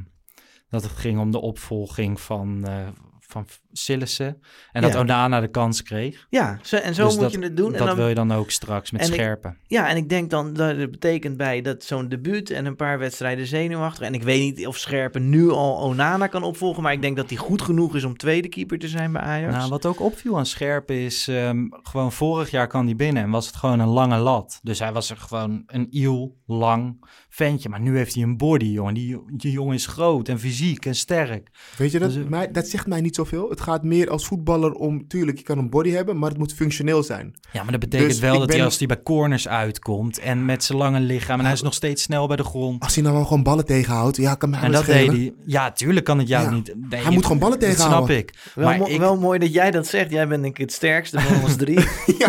dat 0.69 0.83
het 0.83 0.91
ging 0.91 1.19
om 1.19 1.31
de 1.31 1.41
opvolging 1.41 2.21
van, 2.21 2.65
eh 2.67 2.87
van 3.19 3.45
Sillissen. 3.73 4.41
En 4.71 4.81
dat 4.81 4.93
Ja. 4.93 4.99
Onana 4.99 5.39
de 5.39 5.47
kans 5.47 5.83
kreeg. 5.83 6.25
Ja, 6.29 6.59
zo, 6.61 6.75
en 6.75 6.95
zo 6.95 7.03
Dus 7.05 7.13
moet 7.13 7.21
dat, 7.23 7.31
je 7.31 7.39
het 7.39 7.57
doen. 7.57 7.71
Dat 7.71 7.79
en 7.81 7.87
dan, 7.87 7.95
wil 7.95 8.07
je 8.07 8.15
dan 8.15 8.31
ook 8.31 8.51
straks 8.51 8.91
met 8.91 9.07
ik- 9.07 9.13
scherpen. 9.13 9.57
Ja, 9.67 9.89
en 9.89 9.97
ik 9.97 10.09
denk 10.09 10.29
dan 10.29 10.53
dat 10.53 10.77
het 10.77 10.91
betekent 10.91 11.37
bij 11.37 11.61
dat 11.61 11.83
zo'n 11.83 12.07
debuut 12.09 12.49
en 12.49 12.65
een 12.65 12.75
paar 12.75 12.99
wedstrijden 12.99 13.47
zenuwachtig. 13.47 14.05
En 14.07 14.13
ik 14.13 14.23
weet 14.23 14.39
niet 14.41 14.67
of 14.67 14.77
Scherpen 14.77 15.29
nu 15.29 15.49
al 15.49 15.77
Onana 15.77 16.27
kan 16.27 16.43
opvolgen, 16.43 16.83
maar 16.83 16.93
ik 16.93 17.01
denk 17.01 17.15
dat 17.17 17.29
hij 17.29 17.37
goed 17.37 17.61
genoeg 17.61 17.95
is 17.95 18.03
om 18.03 18.17
tweede 18.17 18.47
keeper 18.49 18.79
te 18.79 18.87
zijn 18.87 19.11
bij 19.11 19.21
Ajax. 19.21 19.53
Nou, 19.55 19.69
wat 19.69 19.85
ook 19.85 20.01
opviel 20.01 20.37
aan 20.37 20.45
Scherpen 20.45 20.95
is, 20.95 21.27
ehm, 21.27 21.65
gewoon 21.69 22.11
vorig 22.11 22.51
jaar 22.51 22.67
kwam 22.67 22.85
hij 22.85 22.95
binnen 22.95 23.23
en 23.23 23.29
was 23.29 23.45
het 23.45 23.55
gewoon 23.55 23.79
een 23.79 23.87
lange 23.87 24.17
lat. 24.17 24.59
Dus 24.63 24.79
hij 24.79 24.91
was 24.93 25.09
er 25.09 25.17
gewoon 25.17 25.63
een 25.65 25.87
iel, 25.89 26.35
lang 26.45 27.05
ventje. 27.29 27.69
Maar 27.69 27.79
nu 27.81 27.97
heeft 27.97 28.13
hij 28.13 28.23
een 28.23 28.37
body, 28.37 28.65
jongen. 28.65 28.93
Die, 28.93 29.19
die 29.33 29.51
jongen 29.51 29.73
is 29.75 29.85
groot 29.85 30.27
en 30.29 30.39
fysiek 30.39 30.85
en 30.85 30.95
sterk. 30.95 31.49
Weet 31.77 31.91
je, 31.91 31.99
dat, 31.99 32.13
Dus, 32.13 32.23
eh, 32.23 32.29
mij, 32.29 32.51
dat 32.51 32.67
zegt 32.67 32.87
mij 32.87 33.01
niet 33.01 33.15
zoveel. 33.15 33.49
Het 33.49 33.61
gaat 33.63 33.83
meer 33.83 34.09
als 34.09 34.25
voetballer 34.25 34.71
om... 34.73 35.07
Tuurlijk, 35.07 35.37
je 35.37 35.43
kan 35.43 35.57
een 35.57 35.69
body 35.69 35.89
hebben, 35.89 36.17
maar 36.19 36.29
het 36.29 36.37
moet 36.37 36.53
functioneel 36.53 37.03
zijn. 37.03 37.33
Ja, 37.51 37.61
maar 37.63 37.71
dat 37.71 37.79
betekent 37.79 38.09
Dus 38.09 38.19
wel 38.19 38.37
dat 38.37 38.47
ben- 38.47 38.55
hij 38.55 38.65
als 38.65 38.77
hij 38.77 38.87
bij 38.87 39.01
corners 39.03 39.47
uitkomt 39.47 40.19
en 40.19 40.45
met 40.45 40.63
zijn 40.63 40.77
lange 40.77 40.99
lichaam 40.99 41.39
en 41.39 41.45
hij 41.45 41.53
is 41.53 41.61
nog 41.61 41.73
steeds 41.73 42.01
snel 42.03 42.27
bij 42.27 42.35
de 42.35 42.43
grond. 42.43 42.83
Als 42.83 42.93
hij 42.93 43.03
nou 43.03 43.15
wel 43.15 43.25
gewoon 43.25 43.43
ballen 43.43 43.65
tegenhoudt, 43.65 44.17
ja, 44.17 44.35
kan 44.35 44.49
mij 44.49 44.59
En 44.61 44.71
dat 44.71 44.83
schelen. 44.83 45.13
deed 45.13 45.19
hij. 45.19 45.33
Ja, 45.45 45.71
tuurlijk 45.71 46.05
kan 46.05 46.17
het 46.19 46.27
jou 46.27 46.43
Ja. 46.45 46.51
niet. 46.51 46.73
Nee, 46.89 47.01
Hij 47.01 47.11
moet 47.11 47.23
gewoon 47.23 47.39
ballen 47.39 47.59
Dat 47.59 47.67
snap 47.69 47.77
tegenhouden. 47.77 48.17
ik. 48.17 48.33
wel, 48.55 48.65
maar 48.65 48.77
mo- 48.77 48.85
ik, 48.87 48.99
wel 48.99 49.17
mooi 49.17 49.39
dat 49.39 49.53
jij 49.53 49.71
dat 49.71 49.87
zegt. 49.87 50.11
Jij 50.11 50.27
bent 50.27 50.41
denk 50.43 50.55
ik 50.55 50.61
het 50.61 50.73
sterkste 50.73 51.19
van 51.19 51.41
ons 51.43 51.55
drie. 51.55 51.79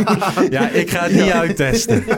ja, 0.51 0.69
ik 0.71 0.91
ga 0.91 1.03
het 1.03 1.13
niet 1.13 1.31
uittesten. 1.33 2.05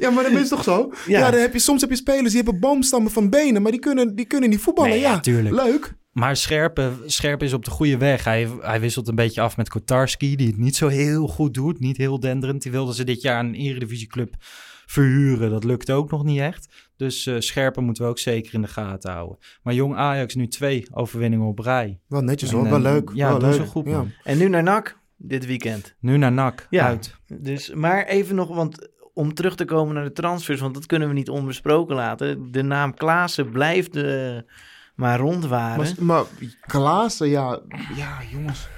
Ja, 0.00 0.10
maar 0.10 0.22
dat 0.24 0.32
is 0.32 0.48
toch 0.48 0.62
zo? 0.64 0.92
Ja, 1.06 1.18
Ja. 1.18 1.30
dan 1.30 1.40
heb 1.40 1.52
je, 1.52 1.58
soms 1.58 1.80
heb 1.80 1.90
je 1.90 1.96
spelers 1.96 2.32
die 2.32 2.42
hebben 2.42 2.60
boomstammen 2.60 3.10
van 3.12 3.30
benen, 3.30 3.62
maar 3.62 3.70
die 3.70 3.80
kunnen, 3.80 4.14
die 4.14 4.24
kunnen 4.24 4.50
niet 4.50 4.60
voetballen. 4.60 4.90
Nee, 4.90 5.00
ja, 5.00 5.10
ja, 5.12 5.20
tuurlijk. 5.20 5.54
leuk. 5.54 5.94
Maar 6.14 6.36
Scherpe, 6.36 6.92
Scherpe 7.06 7.44
is 7.44 7.52
op 7.52 7.64
de 7.64 7.70
goede 7.70 7.96
weg. 7.96 8.24
Hij, 8.24 8.48
hij 8.60 8.80
wisselt 8.80 9.08
een 9.08 9.14
beetje 9.14 9.40
af 9.40 9.56
met 9.56 9.68
Kotarski, 9.68 10.36
die 10.36 10.46
het 10.46 10.56
niet 10.56 10.76
zo 10.76 10.88
heel 10.88 11.26
goed 11.28 11.54
doet. 11.54 11.80
Niet 11.80 11.96
heel 11.96 12.20
denderend. 12.20 12.62
Die 12.62 12.72
wilden 12.72 12.94
ze 12.94 13.04
dit 13.04 13.22
jaar 13.22 13.40
een 13.40 13.54
eredivisieclub 13.54 14.34
verhuren. 14.86 15.50
Dat 15.50 15.64
lukt 15.64 15.90
ook 15.90 16.10
nog 16.10 16.24
niet 16.24 16.40
echt. 16.40 16.90
Dus 16.96 17.26
eh 17.26 17.34
Scherpe 17.38 17.80
moeten 17.80 18.02
we 18.04 18.08
ook 18.08 18.18
zeker 18.18 18.54
in 18.54 18.62
de 18.62 18.68
gaten 18.68 19.12
houden. 19.12 19.38
Maar 19.62 19.74
jong 19.74 19.94
Ajax 19.96 20.34
nu 20.34 20.48
twee 20.48 20.86
overwinningen 20.90 21.46
op 21.46 21.58
rij. 21.58 22.00
Wel 22.08 22.20
netjes 22.22 22.50
En, 22.50 22.56
hoor, 22.56 22.64
eh, 22.64 22.70
wel 22.70 22.80
leuk. 22.80 23.10
ja, 23.14 23.28
wel 23.28 23.38
doen 23.38 23.48
leuk. 23.48 23.58
ze 23.60 23.66
goed, 23.66 23.86
ja. 23.86 24.04
en 24.24 24.38
nu 24.38 24.48
naar 24.48 24.62
NAC 24.62 24.98
dit 25.16 25.46
weekend. 25.46 25.94
Nu 26.00 26.16
naar 26.16 26.32
NAC, 26.32 26.66
Ja. 26.70 26.86
uit. 26.86 27.14
Dus, 27.26 27.72
maar 27.72 28.06
even 28.06 28.34
nog, 28.34 28.48
want 28.48 28.88
om 29.14 29.34
terug 29.34 29.54
te 29.56 29.64
komen 29.64 29.94
naar 29.94 30.04
de 30.04 30.12
transfers, 30.12 30.60
want 30.60 30.74
dat 30.74 30.86
kunnen 30.86 31.08
we 31.08 31.14
niet 31.14 31.28
onbesproken 31.30 31.94
laten. 31.94 32.52
De 32.52 32.62
naam 32.62 32.94
Klaassen 32.94 33.50
blijft 33.50 33.96
eh, 33.96 34.36
maar 34.94 35.18
rondwaren. 35.18 35.94
Maar, 35.96 36.04
maar 36.04 36.24
Klaassen, 36.66 37.28
ja, 37.28 37.60
ja, 37.96 38.18
jongens. 38.30 38.68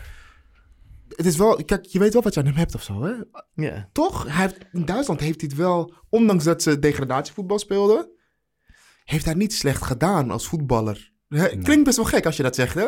Het 1.09 1.27
is 1.27 1.37
wel, 1.37 1.65
kijk, 1.65 1.85
je 1.85 1.99
weet 1.99 2.13
wel 2.13 2.23
wat 2.23 2.35
je 2.35 2.41
aan 2.41 2.47
hem 2.47 2.55
hebt 2.55 2.75
of 2.75 2.83
zo, 2.83 3.03
hè? 3.03 3.13
ja. 3.55 3.89
Toch? 3.93 4.25
Hij 4.25 4.43
heeft, 4.43 4.59
in 4.73 4.85
Duitsland 4.85 5.21
heeft 5.21 5.41
hij 5.41 5.49
het 5.51 5.59
wel, 5.59 5.95
ondanks 6.09 6.45
dat 6.45 6.63
ze 6.63 6.79
degradatievoetbal 6.79 7.59
speelden, 7.59 8.11
heeft 9.05 9.25
hij 9.25 9.35
niet 9.35 9.53
slecht 9.53 9.83
gedaan 9.83 10.31
als 10.31 10.47
voetballer. 10.47 11.13
Hè, 11.29 11.49
Klinkt 11.49 11.85
best 11.85 11.97
wel 11.97 12.07
gek 12.07 12.27
als 12.27 12.37
je 12.37 12.43
dat 12.43 12.55
zegt, 12.55 12.75
hè? 12.75 12.87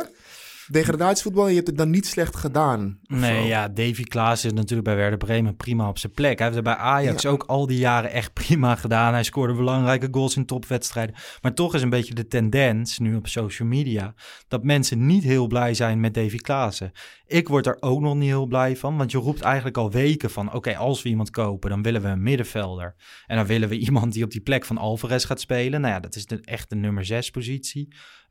Degradatievoetbal, 0.71 1.45
en 1.45 1.49
je 1.49 1.57
hebt 1.57 1.67
het 1.67 1.77
dan 1.77 1.91
niet 1.91 2.07
slecht 2.07 2.37
gedaan. 2.37 2.99
Nee, 3.03 3.47
ja, 3.47 3.69
Davy 3.69 4.03
Klaas 4.03 4.45
is 4.45 4.53
natuurlijk 4.53 4.89
bij 4.89 4.97
Werder 4.97 5.19
Bremen 5.19 5.57
prima 5.57 5.89
op 5.89 5.99
zijn 5.99 6.13
plek. 6.13 6.39
Hij 6.39 6.47
heeft 6.47 6.65
het 6.65 6.65
bij 6.65 6.77
Ajax 6.77 7.27
ook 7.27 7.43
al 7.43 7.67
die 7.67 7.79
jaren 7.79 8.11
echt 8.11 8.33
prima 8.33 8.75
gedaan. 8.75 9.13
Hij 9.13 9.23
scoorde 9.23 9.55
belangrijke 9.55 10.09
goals 10.11 10.37
in 10.37 10.47
topwedstrijden. 10.47 11.15
Maar 11.43 11.55
toch 11.55 11.75
is 11.75 11.83
een 11.83 11.91
beetje 11.91 12.15
de 12.15 12.27
tendens, 12.27 12.99
nu 12.99 13.17
op 13.17 13.27
social 13.27 13.69
media, 13.69 14.15
dat 14.49 14.65
mensen 14.65 15.07
niet 15.07 15.23
heel 15.23 15.47
blij 15.47 15.75
zijn 15.75 16.01
met 16.01 16.15
Davy 16.15 16.37
Klaassen. 16.37 16.93
Ik 17.27 17.49
word 17.49 17.67
er 17.67 17.77
ook 17.81 18.01
nog 18.01 18.15
niet 18.15 18.29
heel 18.29 18.47
blij 18.47 18.77
van, 18.77 18.97
want 18.97 19.11
je 19.11 19.19
roept 19.19 19.41
eigenlijk 19.41 19.77
al 19.77 19.91
weken 19.91 20.31
van... 20.31 20.53
oké, 20.53 20.77
als 20.77 21.03
we 21.03 21.09
iemand 21.09 21.31
kopen, 21.31 21.71
dan 21.71 21.83
willen 21.83 22.03
we 22.03 22.09
een 22.09 22.23
middenvelder. 22.23 22.95
En 23.27 23.37
dan 23.37 23.47
willen 23.47 23.69
we 23.69 23.79
iemand 23.89 24.13
die 24.13 24.25
op 24.25 24.31
die 24.31 24.41
plek 24.41 24.65
van 24.65 24.79
Alvarez 24.79 25.27
gaat 25.27 25.41
spelen. 25.41 25.81
Nou 25.81 25.95
ja, 25.95 26.01
dat 26.01 26.15
is 26.15 26.27
de, 26.27 26.41
echt 26.41 26.71
de 26.71 26.77
nummer 26.77 27.05
6 27.05 27.31
positie. 27.31 27.89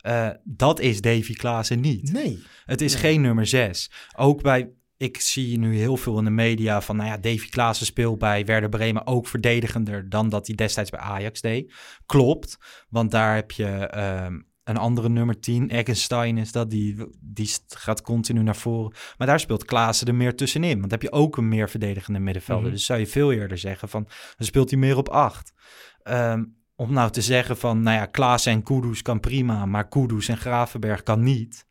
Eh, 0.08 0.30
dat 0.44 0.80
is 0.80 1.02
Davy 1.02 1.34
Klaassen 1.34 1.80
niet. 1.80 2.12
Nee. 2.12 2.44
Het 2.66 2.82
is 2.82 2.96
geen 2.96 3.22
nummer 3.22 3.48
6. 3.48 3.92
Ook 4.16 4.42
bij, 4.42 4.70
ik 4.98 5.20
zie 5.20 5.60
nu 5.60 5.78
heel 5.78 5.98
veel 5.98 6.18
in 6.18 6.24
de 6.24 6.30
media 6.30 6.82
van, 6.82 6.96
nou 6.96 7.10
ja, 7.10 7.18
Davy 7.18 7.50
Klaassen 7.50 7.86
speelt 7.86 8.20
bij 8.20 8.46
Werder 8.46 8.70
Bremen 8.70 9.08
ook 9.08 9.28
verdedigender 9.28 10.10
dan 10.10 10.30
dat 10.30 10.48
hij 10.48 10.56
destijds 10.56 10.90
bij 10.90 11.00
Ajax 11.00 11.42
deed. 11.42 11.74
Klopt, 12.06 12.58
want 12.90 13.12
daar 13.12 13.36
heb 13.36 13.52
je 13.52 13.66
ehm, 13.66 14.40
een 14.64 14.78
andere 14.78 15.10
nummer 15.10 15.40
10, 15.40 15.70
Eggenstein 15.70 16.38
is 16.38 16.52
dat, 16.52 16.70
die, 16.70 16.96
die 17.20 17.50
gaat 17.68 18.02
continu 18.02 18.44
naar 18.44 18.56
voren. 18.56 18.96
Maar 19.18 19.28
daar 19.28 19.40
speelt 19.40 19.66
Klaassen 19.66 20.08
er 20.08 20.16
meer 20.16 20.36
tussenin, 20.36 20.80
want 20.80 20.82
dan 20.82 21.00
heb 21.00 21.02
je 21.02 21.12
ook 21.12 21.38
een 21.38 21.48
meer 21.48 21.70
verdedigende 21.70 22.20
middenvelder. 22.20 22.66
Mhm. 22.66 22.74
Dus 22.74 22.86
zou 22.86 23.00
je 23.00 23.08
veel 23.08 23.32
eerder 23.32 23.58
zeggen 23.58 23.90
van, 23.90 24.04
dan 24.38 24.48
speelt 24.48 24.70
hij 24.70 24.80
meer 24.80 24.98
op 24.98 25.10
8. 25.10 25.54
Om 26.80 26.94
nou 26.94 27.12
te 27.12 27.22
zeggen 27.22 27.58
van, 27.58 27.82
nou 27.82 27.98
ja, 27.98 28.06
Klaassen 28.06 28.52
en 28.52 28.64
Kudus 28.64 29.02
kan 29.02 29.20
prima, 29.20 29.66
maar 29.66 29.88
Kudus 29.88 30.28
en 30.28 30.38
Gravenberg 30.38 31.04
kan 31.04 31.24
niet. 31.24 31.66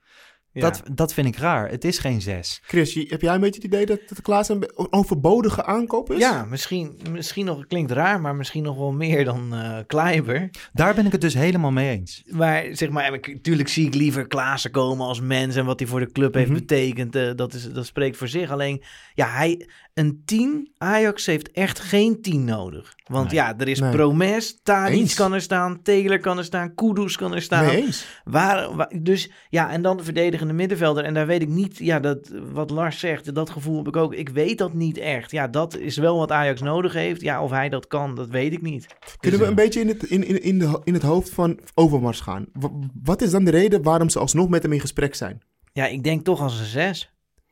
Ja. 0.53 0.63
Dat, 0.63 0.83
dat 0.93 1.15
vind 1.15 1.27
ik 1.27 1.37
raar. 1.37 1.69
Het 1.71 1.85
is 1.85 1.99
geen 1.99 2.21
zes. 2.23 2.61
Chris, 2.65 2.95
je- 2.95 3.07
heb 3.09 3.21
jij 3.21 3.35
een 3.35 3.41
beetje 3.41 3.61
het 3.63 3.73
idee 3.73 3.87
dat 3.87 4.01
het 4.07 4.23
Klaas 4.23 4.49
een 4.49 4.59
be- 4.59 4.87
overbodige 4.91 5.65
aankoop 5.65 6.13
is? 6.13 6.19
Ja, 6.19 6.45
misschien, 6.45 6.99
misschien 7.11 7.45
nog, 7.45 7.57
het 7.59 7.67
klinkt 7.67 7.91
raar, 7.91 8.21
maar 8.21 8.35
misschien 8.35 8.63
nog 8.63 8.77
wel 8.77 8.93
meer 8.93 9.25
dan 9.25 9.55
eh 9.55 9.79
Kleiber. 9.87 10.51
Daar 10.73 10.95
ben 10.95 11.07
ik 11.07 11.13
het 11.13 11.21
dus 11.21 11.35
helemaal 11.35 11.71
mee 11.73 11.91
eens. 11.91 12.23
Maar 12.27 12.65
zeg 12.73 12.89
maar, 12.91 13.11
natuurlijk 13.11 13.69
zie 13.69 13.87
ik 13.87 13.95
liever 13.95 14.27
Klaassen 14.27 14.71
komen 14.71 15.07
als 15.07 15.21
mens 15.21 15.57
en 15.57 15.65
wat 15.65 15.79
hij 15.79 15.89
voor 15.89 16.01
de 16.01 16.13
club 16.13 16.35
heeft 16.35 16.51
Mhm. 16.51 16.59
betekend. 16.59 17.17
eh, 17.17 17.31
dat, 17.35 17.55
is, 17.55 17.73
dat 17.73 17.87
spreekt 17.87 18.17
voor 18.17 18.29
zich. 18.29 18.51
Alleen, 18.51 18.83
ja, 19.15 19.29
hij, 19.29 19.69
een 19.97 20.23
10, 20.25 20.71
Ajax 20.79 21.27
heeft 21.27 21.51
echt 21.51 21.79
geen 21.79 22.21
10 22.23 22.45
nodig. 22.45 22.95
Want 23.07 23.27
Nee. 23.27 23.35
ja, 23.35 23.59
er 23.59 23.69
is 23.69 23.81
Nee. 23.81 23.91
Promes, 23.91 24.61
Tadic 24.63 25.13
kan 25.15 25.33
er 25.35 25.41
staan, 25.41 25.83
Taylor 25.83 26.19
kan 26.21 26.39
er 26.39 26.45
staan, 26.45 26.75
Kudus 26.75 27.17
kan 27.17 27.35
er 27.35 27.43
staan. 27.43 27.65
Nee 27.67 27.83
eens. 27.83 28.07
Waar, 28.25 28.77
waar- 28.77 28.93
dus 29.03 29.31
ja, 29.49 29.71
en 29.71 29.83
dan 29.83 29.97
de 29.97 30.05
verdedigende 30.05 30.53
middenvelder. 30.53 31.05
En 31.05 31.15
daar 31.15 31.27
weet 31.27 31.43
ik 31.43 31.49
niet, 31.49 31.79
ja, 31.79 32.01
dat, 32.01 32.31
wat 32.53 32.71
Lars 32.71 32.99
zegt, 32.99 33.35
dat 33.35 33.51
gevoel 33.51 33.77
heb 33.77 33.89
ik 33.89 33.97
ook. 33.97 34.15
Ik 34.15 34.29
weet 34.29 34.59
dat 34.59 34.73
niet 34.75 34.99
echt. 34.99 35.31
Ja, 35.31 35.49
dat 35.49 35.77
is 35.77 35.97
wel 35.97 36.17
wat 36.19 36.33
Ajax 36.33 36.61
nodig 36.61 36.93
heeft. 36.93 37.21
Ja, 37.21 37.43
of 37.43 37.51
hij 37.51 37.69
dat 37.69 37.87
kan, 37.87 38.15
dat 38.15 38.29
weet 38.29 38.53
ik 38.53 38.63
niet. 38.63 38.87
Kunnen 39.21 39.41
we 39.41 39.47
Dus, 39.47 39.49
een 39.49 39.63
beetje 39.65 39.81
in 39.81 39.89
het, 39.89 40.03
in, 40.03 40.27
in, 40.27 40.43
in, 40.43 40.59
de, 40.59 40.81
in 40.85 40.95
het 40.95 41.03
hoofd 41.03 41.31
van 41.31 41.59
Overmars 41.75 42.21
gaan? 42.21 42.47
Wa- 42.53 42.71
Wat 43.03 43.23
is 43.23 43.31
dan 43.31 43.45
de 43.45 43.51
reden 43.51 43.83
waarom 43.83 44.09
ze 44.09 44.19
alsnog 44.19 44.49
met 44.49 44.63
hem 44.63 44.73
in 44.73 44.81
gesprek 44.81 45.15
zijn? 45.15 45.43
Ja, 45.73 45.87
ik 45.87 46.03
denk 46.05 46.25
toch 46.25 46.41
als 46.41 46.59
een 46.59 46.67
6. 46.67 47.11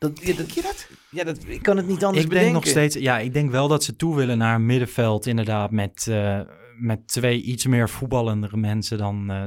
Dat, 0.08 0.20
ja, 0.20 0.26
dat, 0.26 0.36
Denk 0.36 0.50
je 0.50 0.62
dat? 0.62 0.88
ja, 1.10 1.24
dat, 1.24 1.38
ik 1.46 1.62
kan 1.62 1.76
het 1.76 1.86
niet 1.86 2.04
anders 2.04 2.22
ik 2.24 2.28
bedenken. 2.28 2.52
denk 2.52 2.64
nog 2.64 2.72
steeds, 2.74 2.94
ja, 2.96 3.18
ik 3.18 3.32
denk 3.32 3.50
wel 3.50 3.68
dat 3.68 3.84
ze 3.84 3.96
toe 3.96 4.16
willen 4.16 4.38
naar 4.38 4.54
een 4.54 4.66
middenveld, 4.66 5.26
inderdaad, 5.26 5.70
met, 5.70 6.06
eh, 6.08 6.40
met 6.78 7.08
twee 7.08 7.42
iets 7.42 7.66
meer 7.66 7.88
voetballendere 7.88 8.56
mensen 8.56 8.98
dan, 8.98 9.30
eh, 9.30 9.44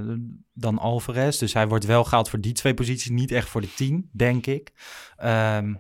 dan 0.54 0.78
Alvarez. 0.78 1.38
Dus 1.38 1.54
hij 1.54 1.68
wordt 1.68 1.86
wel 1.86 2.04
gehaald 2.04 2.30
voor 2.30 2.40
die 2.42 2.54
twee 2.54 2.74
posities, 2.74 3.10
niet 3.10 3.32
echt 3.32 3.50
voor 3.50 3.62
de 3.62 3.74
tien, 3.74 4.10
denk 4.14 4.46
ik. 4.46 4.72
Ehm, 5.18 5.74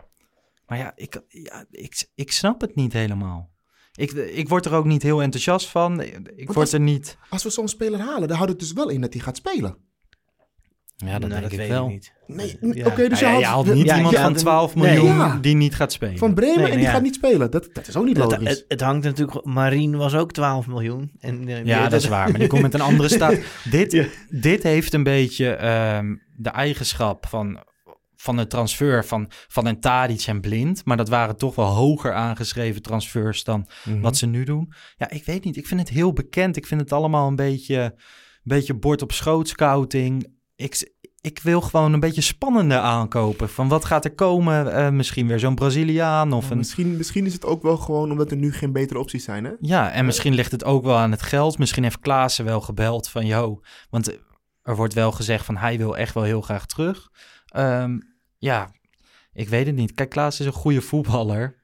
maar 0.68 0.78
ja, 0.78 0.92
ik, 0.96 1.22
ja 1.28 1.66
ik, 1.72 2.08
ik 2.16 2.32
snap 2.32 2.62
het 2.62 2.76
niet 2.76 2.94
helemaal. 2.94 3.56
Ik, 3.94 4.12
ik 4.12 4.50
word 4.50 4.66
er 4.66 4.74
ook 4.74 4.86
niet 4.86 5.04
heel 5.04 5.22
enthousiast 5.22 5.68
van. 5.68 6.02
Ik 6.02 6.46
word 6.46 6.58
als- 6.58 6.74
er 6.74 6.80
niet. 6.80 7.18
Als 7.30 7.44
we 7.44 7.50
zo'n 7.50 7.68
speler 7.68 8.00
halen, 8.00 8.28
dan 8.28 8.38
houdt 8.38 8.52
het 8.52 8.60
dus 8.62 8.74
wel 8.74 8.90
in 8.90 9.02
dat 9.02 9.14
hij 9.14 9.22
gaat 9.22 9.38
spelen. 9.38 9.78
Ja, 11.06 11.20
dat 11.20 11.30
Nou, 11.30 11.42
denk 11.42 11.52
ik 11.52 11.58
weet 11.58 11.68
wel. 11.70 11.88
niet. 11.88 12.14
Nee, 12.28 12.58
Ja. 12.74 12.86
oké, 12.86 13.10
dus 13.10 13.20
Ja, 13.20 13.28
je 13.28 13.34
ja, 13.34 13.40
je 13.40 13.46
haalt 13.46 13.74
niet 13.74 13.86
Ja, 13.86 13.96
iemand 13.96 14.16
ja, 14.16 14.22
van 14.24 14.34
dat- 14.34 14.42
12 14.42 14.76
nee. 14.76 14.94
miljoen 14.94 15.16
Ja. 15.18 15.38
die 15.42 15.56
niet 15.56 15.76
gaat 15.76 15.92
spelen. 15.92 16.18
van 16.18 16.34
Bremen 16.34 16.58
Nee, 16.62 16.68
en 16.70 16.76
die 16.78 16.86
ja. 16.86 16.92
gaat 16.92 17.02
niet 17.02 17.16
spelen. 17.16 17.52
Dat, 17.52 17.70
dat 17.74 17.88
is 17.88 17.96
ook 17.96 18.06
niet 18.06 18.18
logisch. 18.18 18.50
het, 18.50 18.66
het 18.68 18.82
hangt 18.82 19.06
natuurlijk... 19.06 19.46
Marien 19.46 19.96
was 19.98 20.14
ook 20.16 20.32
12 20.32 20.68
miljoen. 20.68 21.12
En, 21.20 21.48
eh, 21.48 21.66
Ja, 21.66 21.84
dat 21.90 22.02
is 22.02 22.08
waar. 22.08 22.30
Maar 22.30 22.40
die 22.40 22.48
komt 22.48 22.62
met 22.62 22.74
een 22.74 22.82
andere 22.82 23.10
staat. 23.10 23.38
Dit, 23.72 23.92
Ja. 23.92 24.06
dit 24.30 24.64
heeft 24.64 24.94
een 24.94 25.04
beetje 25.04 25.50
ehm, 25.50 26.16
de 26.36 26.50
eigenschap 26.50 27.26
van, 27.28 27.64
van 28.16 28.36
de 28.38 28.48
transfer 28.48 29.06
van, 29.06 29.32
van 29.48 29.66
een 29.66 29.80
Tadic 29.80 30.22
en 30.28 30.42
Blind. 30.42 30.86
Maar 30.86 30.98
dat 30.98 31.10
waren 31.10 31.38
toch 31.38 31.56
wel 31.56 31.66
hoger 31.68 32.14
aangeschreven 32.14 32.82
transfers 32.82 33.44
dan 33.44 33.68
Mhm. 33.86 34.00
wat 34.02 34.18
ze 34.18 34.26
nu 34.26 34.44
doen. 34.44 34.74
Ja, 34.98 35.10
ik 35.10 35.26
weet 35.26 35.44
niet. 35.44 35.58
Ik 35.58 35.68
vind 35.68 35.80
het 35.80 35.90
heel 35.90 36.14
bekend. 36.14 36.58
Ik 36.58 36.68
vind 36.68 36.82
het 36.82 36.92
allemaal 36.94 37.28
een 37.28 37.36
beetje, 37.36 37.78
een 37.82 37.94
beetje 38.44 38.74
bord 38.74 39.02
op 39.02 39.12
schoot 39.12 39.48
scouting. 39.48 40.36
Ik, 40.58 40.92
ik 41.22 41.40
wil 41.40 41.62
gewoon 41.62 41.94
een 41.94 42.00
beetje 42.00 42.22
spannender 42.22 42.78
aankopen. 42.78 43.50
Van 43.50 43.68
wat 43.68 43.86
gaat 43.86 44.06
er 44.06 44.16
komen? 44.16 44.74
Eh, 44.74 44.90
misschien 44.90 45.28
weer 45.28 45.40
zo'n 45.40 45.56
Braziliaan 45.56 46.34
of 46.34 46.50
een... 46.50 46.58
misschien, 46.58 46.98
misschien 46.98 47.26
is 47.26 47.34
het 47.34 47.46
ook 47.46 47.62
wel 47.62 47.78
gewoon 47.78 48.12
omdat 48.12 48.32
er 48.32 48.38
nu 48.38 48.54
geen 48.54 48.72
betere 48.72 49.00
opties 49.00 49.24
zijn, 49.24 49.44
hè? 49.44 49.52
Ja, 49.60 49.92
en 49.92 50.06
misschien 50.06 50.34
ligt 50.34 50.52
het 50.52 50.64
ook 50.64 50.84
wel 50.84 50.96
aan 50.98 51.12
het 51.12 51.22
geld. 51.22 51.58
Misschien 51.58 51.84
heeft 51.84 52.00
Klaassen 52.00 52.46
wel 52.46 52.62
gebeld 52.62 53.10
van, 53.10 53.26
yo, 53.26 53.62
want 53.90 54.18
er 54.62 54.76
wordt 54.76 54.94
wel 54.94 55.12
gezegd 55.12 55.46
van 55.46 55.58
hij 55.58 55.78
wil 55.78 55.98
echt 55.98 56.14
wel 56.14 56.24
heel 56.24 56.42
graag 56.42 56.66
terug. 56.66 57.10
Ehm, 57.48 58.00
ja, 58.38 58.72
ik 59.34 59.50
weet 59.50 59.66
het 59.66 59.76
niet. 59.76 59.94
Kijk, 59.94 60.10
Klaassen 60.10 60.46
is 60.46 60.52
een 60.54 60.60
goede 60.60 60.82
voetballer. 60.82 61.56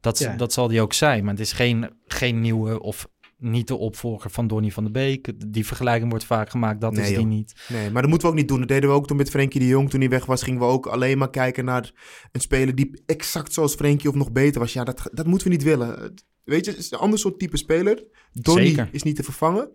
Dat, 0.00 0.18
Ja. 0.18 0.36
dat 0.36 0.52
zal 0.52 0.68
hij 0.68 0.80
ook 0.80 0.92
zijn, 0.92 1.24
maar 1.24 1.32
het 1.32 1.42
is 1.42 1.52
geen, 1.52 1.90
geen 2.06 2.40
nieuwe 2.40 2.80
of 2.80 3.08
niet 3.44 3.68
de 3.68 3.76
opvolger 3.76 4.30
van 4.30 4.46
Donny 4.46 4.70
van 4.70 4.84
de 4.84 4.90
Beek. 4.90 5.32
Die 5.50 5.66
vergelijking 5.66 6.10
wordt 6.10 6.24
vaak 6.24 6.50
gemaakt, 6.50 6.80
dat 6.80 6.92
Nee, 6.92 7.00
is 7.02 7.08
die 7.08 7.18
joh. 7.18 7.26
niet. 7.26 7.54
Nee, 7.68 7.90
maar 7.90 8.00
dat 8.02 8.10
moeten 8.10 8.28
we 8.28 8.34
ook 8.34 8.40
niet 8.40 8.48
doen. 8.48 8.58
Dat 8.58 8.68
deden 8.68 8.88
we 8.88 8.94
ook 8.94 9.06
toen 9.06 9.16
met 9.16 9.30
Frenkie 9.30 9.60
de 9.60 9.66
Jong. 9.66 9.90
Toen 9.90 10.00
hij 10.00 10.08
weg 10.08 10.26
was, 10.26 10.42
gingen 10.42 10.60
we 10.60 10.66
ook 10.66 10.86
alleen 10.86 11.18
maar 11.18 11.30
kijken 11.30 11.64
naar 11.64 11.92
een 12.32 12.40
speler 12.40 12.74
die 12.74 13.02
exact 13.06 13.52
zoals 13.52 13.74
Frenkie 13.74 14.08
of 14.08 14.14
nog 14.14 14.32
beter 14.32 14.60
was. 14.60 14.72
Ja, 14.72 14.84
dat, 14.84 15.08
dat 15.12 15.26
moeten 15.26 15.46
we 15.46 15.52
niet 15.52 15.62
willen. 15.62 16.14
Weet 16.44 16.64
je, 16.64 16.70
het 16.70 16.80
is 16.80 16.90
een 16.92 16.98
ander 16.98 17.18
soort 17.18 17.38
type 17.38 17.56
speler. 17.56 18.04
Donny 18.32 18.66
Zeker. 18.66 18.88
is 18.92 19.02
niet 19.02 19.16
te 19.16 19.22
vervangen. 19.22 19.68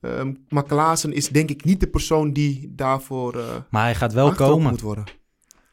Ehm, 0.00 0.32
maar 0.48 0.64
Klaassen 0.64 1.12
is 1.12 1.28
denk 1.28 1.50
ik 1.50 1.64
niet 1.64 1.80
de 1.80 1.86
persoon 1.88 2.32
die 2.32 2.72
daarvoor 2.76 3.36
eh 3.38 3.44
Maar 3.70 3.82
hij 3.82 3.94
gaat 3.94 4.12
wel 4.12 4.32
komen. 4.32 4.70
moet 4.70 4.80
worden. 4.80 5.04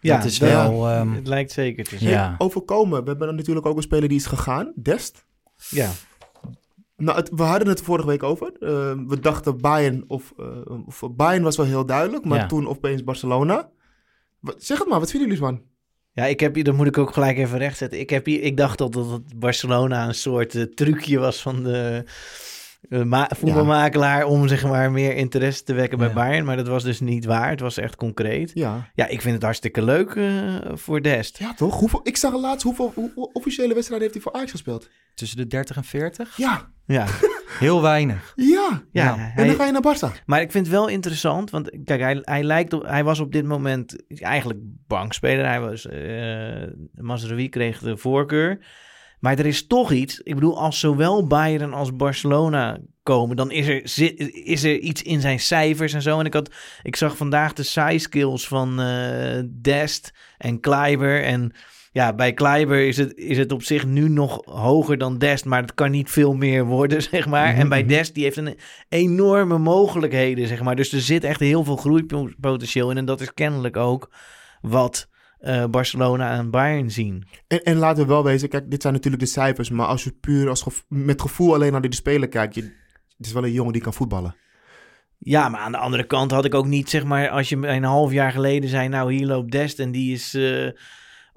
Ja, 0.01 0.15
dat 0.17 0.25
is 0.25 0.37
wel... 0.37 0.87
ehm, 0.89 1.11
Het 1.13 1.27
lijkt 1.27 1.51
zeker 1.51 1.83
te 1.83 1.97
zijn. 1.97 2.09
Ja. 2.11 2.27
Hey, 2.27 2.35
over 2.37 2.61
komen. 2.61 3.01
We 3.03 3.09
hebben 3.09 3.27
dan 3.27 3.35
natuurlijk 3.35 3.65
ook 3.65 3.75
een 3.77 3.81
speler 3.83 4.09
die 4.09 4.17
is 4.17 4.25
gegaan. 4.25 4.71
Dest. 4.75 5.25
Ja. 5.69 5.91
Nou, 6.99 7.17
het- 7.17 7.29
we 7.35 7.43
hadden 7.43 7.67
het 7.67 7.81
vorige 7.81 8.07
week 8.07 8.23
over. 8.23 8.51
Eh, 8.59 8.69
we 9.07 9.19
dachten 9.19 9.57
Bayern 9.61 10.03
of, 10.07 10.33
of 10.85 11.03
Bayern 11.11 11.43
was 11.43 11.57
wel 11.57 11.65
heel 11.65 11.85
duidelijk, 11.85 12.25
maar 12.25 12.37
Ja. 12.39 12.45
toen 12.45 12.67
opeens 12.67 13.03
Barcelona. 13.03 13.69
Wat, 14.39 14.55
zeg 14.63 14.79
het 14.79 14.87
maar, 14.87 14.99
wat 14.99 15.11
vinden 15.11 15.29
jullie 15.29 15.43
ervan? 15.43 15.63
Ja, 16.13 16.25
ik 16.25 16.39
heb 16.39 16.55
hier, 16.55 16.63
dat 16.63 16.75
moet 16.75 16.87
ik 16.87 16.97
ook 16.97 17.13
gelijk 17.13 17.37
even 17.37 17.57
rechtzetten. 17.57 17.99
Ik, 17.99 18.09
heb 18.09 18.25
hier, 18.25 18.41
ik 18.41 18.57
dacht 18.57 18.77
dat, 18.77 18.93
dat 18.93 19.21
Barcelona 19.35 20.07
een 20.07 20.15
soort 20.15 20.55
eh, 20.55 20.63
trucje 20.63 21.19
was 21.19 21.41
van 21.41 21.63
de 21.63 22.03
ma- 22.89 23.29
voetbalmakelaar 23.35 24.25
om 24.25 24.47
zeg 24.47 24.63
maar 24.63 24.91
meer 24.91 25.15
interesse 25.15 25.63
te 25.63 25.73
wekken 25.73 25.97
bij 25.97 26.07
Ja. 26.07 26.13
Bayern. 26.13 26.45
Maar 26.45 26.55
dat 26.57 26.67
was 26.67 26.83
dus 26.83 26.99
niet 26.99 27.25
waar. 27.25 27.49
Het 27.49 27.59
was 27.59 27.77
echt 27.77 27.95
concreet. 27.95 28.51
Ja. 28.53 28.89
Ja, 28.93 29.07
ik 29.07 29.21
vind 29.21 29.33
het 29.33 29.43
hartstikke 29.43 29.81
leuk 29.81 30.09
eh, 30.15 30.55
voor 30.73 31.01
Dest. 31.01 31.37
Ja, 31.39 31.53
toch? 31.53 31.79
Hoeveel, 31.79 31.99
ik 32.03 32.17
zag 32.17 32.33
laatst 32.33 32.63
hoeveel, 32.63 32.91
hoeveel 32.95 33.29
officiële 33.33 33.73
wedstrijden 33.73 34.01
heeft 34.09 34.13
hij 34.13 34.23
voor 34.23 34.33
Ajax 34.33 34.51
gespeeld. 34.51 34.89
tussen 35.13 35.37
de 35.37 35.47
30 35.47 35.75
en 35.75 35.83
40? 35.83 36.37
Ja, 36.37 36.71
Ja, 36.85 37.05
Heel 37.59 37.81
weinig. 37.81 38.33
ja. 38.35 38.45
ja, 38.91 39.03
Ja. 39.03 39.13
En 39.13 39.19
hij- 39.19 39.45
dan 39.45 39.55
ga 39.55 39.65
je 39.65 39.71
naar 39.71 39.95
Barça. 39.95 40.23
Maar 40.25 40.41
ik 40.41 40.51
vind 40.51 40.65
het 40.65 40.75
wel 40.75 40.87
interessant, 40.87 41.49
want 41.49 41.69
kijk, 41.83 42.01
hij, 42.01 42.19
hij 42.21 42.43
lijkt 42.43 42.73
op, 42.73 42.83
hij 42.85 43.03
was 43.03 43.19
op 43.19 43.31
dit 43.31 43.45
moment 43.45 43.95
eigenlijk 44.21 44.59
bankspeler. 44.87 45.45
Hij 45.45 45.59
was, 45.61 45.87
eh 45.87 46.67
Mazraoui 46.93 47.49
kreeg 47.49 47.79
de 47.79 47.97
voorkeur. 47.97 48.65
Maar 49.19 49.39
er 49.39 49.45
is 49.45 49.67
toch 49.67 49.91
iets, 49.91 50.19
ik 50.19 50.35
bedoel, 50.35 50.59
als 50.59 50.79
zowel 50.79 51.27
Bayern 51.27 51.73
als 51.73 51.95
Barcelona 51.95 52.79
komen, 53.03 53.35
dan 53.35 53.51
is 53.51 53.67
er, 53.67 53.81
is 54.45 54.63
er 54.63 54.77
iets 54.77 55.01
in 55.01 55.21
zijn 55.21 55.39
cijfers 55.39 55.93
en 55.93 56.01
zo. 56.01 56.19
En 56.19 56.25
ik, 56.25 56.33
had, 56.33 56.51
ik 56.83 56.95
zag 56.95 57.17
vandaag 57.17 57.53
de 57.53 57.63
size 57.63 57.97
skills 57.97 58.47
van 58.47 58.81
eh, 58.81 59.43
Dest 59.61 60.13
en 60.37 60.59
Kleiber. 60.59 61.23
En 61.23 61.53
ja, 61.91 62.13
bij 62.13 62.33
Kleiber 62.33 62.87
is 62.87 62.97
het, 62.97 63.15
is 63.15 63.37
het 63.37 63.51
op 63.51 63.63
zich 63.63 63.85
nu 63.85 64.09
nog 64.09 64.41
hoger 64.45 64.97
dan 64.97 65.17
Dest, 65.17 65.45
maar 65.45 65.61
het 65.61 65.73
kan 65.73 65.91
niet 65.91 66.09
veel 66.09 66.33
meer 66.33 66.65
worden, 66.65 67.01
zeg 67.11 67.27
maar. 67.27 67.55
En 67.55 67.69
bij 67.69 67.85
Dest, 67.85 68.13
die 68.13 68.23
heeft 68.23 68.37
een 68.37 68.57
enorme 68.89 69.57
mogelijkheden, 69.57 70.47
zeg 70.47 70.61
maar. 70.61 70.75
Dus 70.75 70.91
er 70.91 71.01
zit 71.01 71.23
echt 71.23 71.39
heel 71.39 71.63
veel 71.63 71.75
groeipotentieel 71.75 72.91
in. 72.91 72.97
En 72.97 73.05
dat 73.05 73.21
is 73.21 73.33
kennelijk 73.33 73.77
ook 73.77 74.11
wat 74.61 75.08
eh, 75.39 75.65
Barcelona 75.65 76.37
en 76.37 76.49
Bayern 76.49 76.91
zien. 76.91 77.27
En, 77.47 77.63
en 77.63 77.77
laten 77.77 78.03
we 78.03 78.09
wel 78.09 78.23
wezen, 78.23 78.49
kijk, 78.49 78.71
dit 78.71 78.81
zijn 78.81 78.93
natuurlijk 78.93 79.23
de 79.23 79.29
cijfers, 79.29 79.69
maar 79.69 79.87
als 79.87 80.03
je 80.03 80.11
puur 80.11 80.49
als 80.49 80.61
gevo- 80.61 80.83
met 80.87 81.21
gevoel 81.21 81.53
alleen 81.53 81.71
naar 81.71 81.81
die 81.81 81.95
speler 81.95 82.27
kijkt, 82.27 82.55
je, 82.55 82.61
het 83.17 83.25
is 83.25 83.33
wel 83.33 83.43
een 83.43 83.51
jongen 83.51 83.73
die 83.73 83.81
kan 83.81 83.93
voetballen. 83.93 84.35
Ja, 85.17 85.49
maar 85.49 85.59
aan 85.59 85.71
de 85.71 85.77
andere 85.77 86.03
kant 86.03 86.31
had 86.31 86.45
ik 86.45 86.55
ook 86.55 86.65
niet, 86.65 86.89
zeg 86.89 87.03
maar, 87.03 87.29
als 87.29 87.49
je 87.49 87.55
een 87.55 87.83
half 87.83 88.11
jaar 88.11 88.31
geleden 88.31 88.69
zei, 88.69 88.87
nou 88.87 89.13
hier 89.13 89.25
loopt 89.25 89.51
Dest 89.51 89.79
en 89.79 89.91
die 89.91 90.13
is 90.13 90.33
eh, 90.33 90.67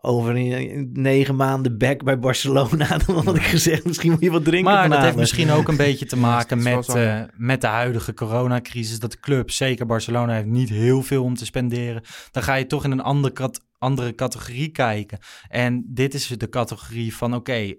over 0.05 0.36
een- 0.36 0.90
negen 0.92 1.36
maanden 1.36 1.78
back 1.78 2.05
bij 2.05 2.18
Barcelona, 2.18 2.98
dan 3.07 3.24
had 3.24 3.36
ik 3.36 3.42
gezegd, 3.42 3.84
misschien 3.84 4.11
moet 4.11 4.20
je 4.20 4.30
wat 4.30 4.44
drinken 4.44 4.72
Maar 4.72 4.88
dat 4.88 4.98
heeft 5.03 5.16
misschien 5.16 5.50
ook 5.50 5.68
een 5.68 5.76
beetje 5.76 6.07
te 6.07 6.16
maken 6.16 6.62
met, 6.62 6.88
eh, 6.88 7.20
met 7.36 7.61
de 7.61 7.66
huidige 7.66 8.14
coronacrisis. 8.14 8.98
Dat 8.98 9.11
de 9.11 9.20
club, 9.20 9.50
zeker 9.50 9.86
Barcelona, 9.86 10.34
heeft 10.34 10.46
niet 10.46 10.68
heel 10.68 11.03
veel 11.03 11.22
om 11.22 11.34
te 11.34 11.44
spenderen. 11.44 12.03
Dan 12.30 12.42
ga 12.42 12.55
je 12.55 12.66
toch 12.66 12.84
in 12.84 12.90
een 12.90 13.00
andere, 13.03 13.50
andere 13.78 14.14
categorie 14.14 14.68
kijken. 14.68 15.18
En 15.48 15.84
dit 15.86 16.14
is 16.14 16.26
de 16.26 16.48
categorie 16.48 17.16
van, 17.16 17.34
oké, 17.34 17.74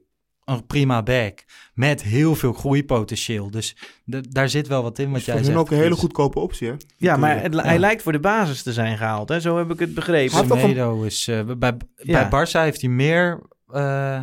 een 0.45 0.65
prima 0.65 1.03
back 1.03 1.43
met 1.73 2.03
heel 2.03 2.35
veel 2.35 2.53
groeipotentieel. 2.53 3.51
Dus 3.51 3.75
de- 4.03 4.29
daar 4.29 4.49
zit 4.49 4.67
wel 4.67 4.83
wat 4.83 4.99
in 4.99 5.05
wat 5.05 5.15
Dus 5.15 5.25
jij 5.25 5.35
zegt. 5.35 5.47
hun 5.47 5.57
ook 5.57 5.71
een 5.71 5.77
hele 5.77 5.95
goedkope 5.95 6.39
optie, 6.39 6.67
hè? 6.67 6.73
Ja, 6.97 7.17
maar 7.17 7.41
het- 7.41 7.61
hij 7.61 7.79
lijkt 7.79 8.01
voor 8.01 8.11
de 8.11 8.19
basis 8.19 8.63
te 8.63 8.73
zijn 8.73 8.97
gehaald, 8.97 9.29
hè? 9.29 9.39
zo 9.39 9.57
heb 9.57 9.71
ik 9.71 9.79
het 9.79 9.93
begrepen. 9.93 10.31
Toch 10.37 10.49
een- 10.49 10.59
Semedo 10.59 11.01
is... 11.03 11.27
eh, 11.27 11.43
bij, 11.57 11.77
Ja. 11.95 12.27
bij 12.29 12.47
Barça 12.47 12.59
heeft 12.59 12.81
hij 12.81 12.89
meer, 12.89 13.41
eh, 13.67 14.19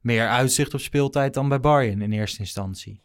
meer 0.00 0.28
uitzicht 0.28 0.74
op 0.74 0.80
speeltijd 0.80 1.34
dan 1.34 1.48
bij 1.48 1.60
Bayern 1.60 2.02
in 2.02 2.12
eerste 2.12 2.38
instantie. 2.38 3.00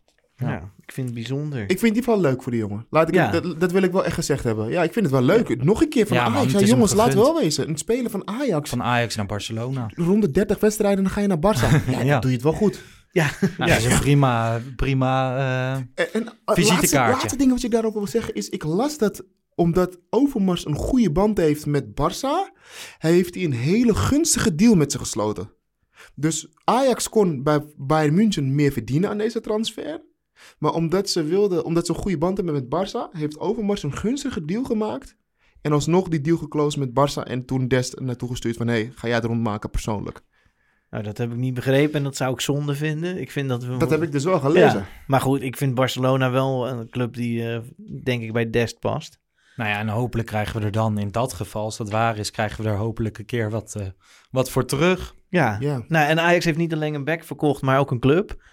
Ja, 0.52 0.72
ik 0.86 0.92
vind 0.92 1.06
het 1.08 1.16
bijzonder. 1.16 1.60
Ik 1.62 1.68
vind 1.68 1.80
het 1.82 1.90
in 1.90 1.96
ieder 1.96 2.04
geval 2.04 2.22
leuk 2.22 2.42
voor 2.44 2.52
die 2.52 2.62
jongen. 2.62 2.86
Laat 2.90 3.08
ik 3.08 3.14
Ja. 3.14 3.32
het- 3.32 3.44
dat, 3.44 3.60
dat 3.60 3.72
wil 3.72 3.84
ik 3.84 3.92
wel 3.92 4.06
echt 4.06 4.14
gezegd 4.16 4.44
hebben. 4.44 4.70
Ja, 4.70 4.84
ik 4.84 4.94
vind 4.94 5.06
het 5.06 5.14
wel 5.14 5.24
leuk. 5.24 5.64
Nog 5.64 5.82
een 5.82 5.90
keer 5.90 6.08
van 6.08 6.18
Ja, 6.18 6.24
man, 6.30 6.38
Ajax. 6.38 6.54
hem 6.54 6.64
jongens, 6.66 6.94
laat 6.94 7.14
wel 7.14 7.36
wezen. 7.40 7.70
Een 7.70 7.78
speler 7.78 8.12
van 8.12 8.28
Ajax. 8.28 8.70
Van 8.70 8.84
Ajax 8.84 9.16
naar 9.16 9.26
Barcelona. 9.26 9.90
Rond 9.96 10.22
de 10.22 10.32
30 10.32 10.60
wedstrijden, 10.60 11.04
dan 11.04 11.14
ga 11.14 11.22
je 11.22 11.28
naar 11.28 11.38
Barça. 11.38 11.70
Ja, 11.92 11.96
dan 11.98 12.06
Ja. 12.06 12.20
doe 12.20 12.30
je 12.30 12.36
het 12.36 12.46
wel 12.46 12.54
goed. 12.54 12.82
ja, 13.12 13.30
Ja, 13.58 13.66
dat 13.66 13.78
is 13.78 13.86
een 13.86 14.00
prima, 14.00 14.62
prima 14.76 15.38
eh, 15.38 15.72
En, 15.76 15.86
en 16.14 16.22
uh, 16.24 16.30
Visitekaartje. 16.46 16.98
laatste, 16.98 16.98
laatste 16.98 17.38
ding 17.38 17.52
wat 17.52 17.64
ik 17.64 17.72
daarop 17.72 17.94
wil 17.94 18.08
zeggen 18.08 18.34
is... 18.34 18.50
Ik 18.50 18.64
las 18.64 18.98
dat 18.98 19.24
omdat 19.56 20.00
Overmars 20.10 20.66
een 20.66 20.76
goede 20.76 21.12
band 21.12 21.38
heeft 21.38 21.66
met 21.66 21.86
Barça, 21.86 22.58
heeft 22.98 23.36
hij 23.36 23.44
een 23.44 23.54
hele 23.54 23.96
gunstige 23.96 24.56
deal 24.56 24.76
met 24.76 24.92
ze 24.92 24.98
gesloten. 25.00 25.52
Dus 26.16 26.48
Ajax 26.64 27.10
kon 27.10 27.44
bij 27.44 27.62
Bayern 27.78 28.14
München 28.14 28.56
meer 28.56 28.72
verdienen 28.72 29.10
aan 29.10 29.18
deze 29.18 29.42
transfer. 29.42 30.02
Maar 30.60 30.74
omdat 30.74 31.10
ze, 31.10 31.24
wilden, 31.24 31.66
omdat 31.66 31.86
ze 31.86 31.92
een 31.94 32.00
goede 32.00 32.18
band 32.18 32.38
hebben 32.38 32.56
met 32.56 32.66
Barça, 32.66 33.18
heeft 33.18 33.40
Overmars 33.40 33.84
een 33.84 33.98
gunstige 33.98 34.46
deal 34.46 34.64
gemaakt. 34.64 35.18
En 35.62 35.72
alsnog 35.72 36.08
die 36.08 36.22
deal 36.22 36.38
geclosed 36.38 36.80
met 36.80 36.90
Barça 36.90 37.28
en 37.28 37.46
toen 37.46 37.68
Dest 37.68 38.00
naartoe 38.00 38.30
gestuurd 38.30 38.58
van... 38.58 38.68
hé, 38.68 38.74
hey, 38.74 38.92
ga 38.96 39.08
jij 39.08 39.16
het 39.16 39.26
rondmaken 39.26 39.70
persoonlijk? 39.70 40.22
Nou, 40.90 41.04
dat 41.06 41.18
heb 41.18 41.32
ik 41.32 41.38
niet 41.38 41.54
begrepen 41.54 41.94
en 41.94 42.04
dat 42.04 42.16
zou 42.16 42.34
ik 42.34 42.42
zonde 42.42 42.76
vinden. 42.76 43.22
Ik 43.22 43.32
vind 43.32 43.50
dat 43.50 43.64
we... 43.64 43.78
Dat 43.78 43.90
heb 43.90 44.04
ik 44.04 44.12
dus 44.12 44.24
wel 44.24 44.40
gelezen. 44.40 44.80
Ja, 44.80 44.88
maar 45.08 45.22
goed, 45.22 45.42
ik 45.42 45.58
vind 45.58 45.76
Barcelona 45.76 46.32
wel 46.32 46.68
een 46.68 46.90
club 46.90 47.14
die, 47.14 47.50
eh, 47.50 47.60
denk 48.04 48.22
ik, 48.22 48.34
bij 48.34 48.50
Dest 48.50 48.80
past. 48.80 49.20
Nou 49.56 49.70
ja, 49.70 49.80
en 49.80 49.88
hopelijk 49.88 50.28
krijgen 50.28 50.60
we 50.60 50.66
er 50.66 50.72
dan 50.72 50.98
in 50.98 51.12
dat 51.12 51.34
geval, 51.34 51.64
als 51.64 51.78
dat 51.78 51.90
waar 51.90 52.18
is, 52.18 52.32
krijgen 52.32 52.64
we 52.64 52.70
er 52.70 52.76
hopelijk 52.76 53.18
een 53.18 53.26
keer 53.26 53.50
wat, 53.50 53.76
eh, 53.76 53.88
wat 54.32 54.50
voor 54.50 54.66
terug. 54.66 55.16
Ja. 55.30 55.58
Ja. 55.60 55.84
nou 55.88 56.08
en 56.08 56.20
Ajax 56.20 56.46
heeft 56.46 56.58
niet 56.58 56.74
alleen 56.74 56.94
een 56.94 57.04
back 57.04 57.24
verkocht, 57.24 57.62
maar 57.62 57.80
ook 57.80 57.92
een 57.92 58.00
club. 58.00 58.44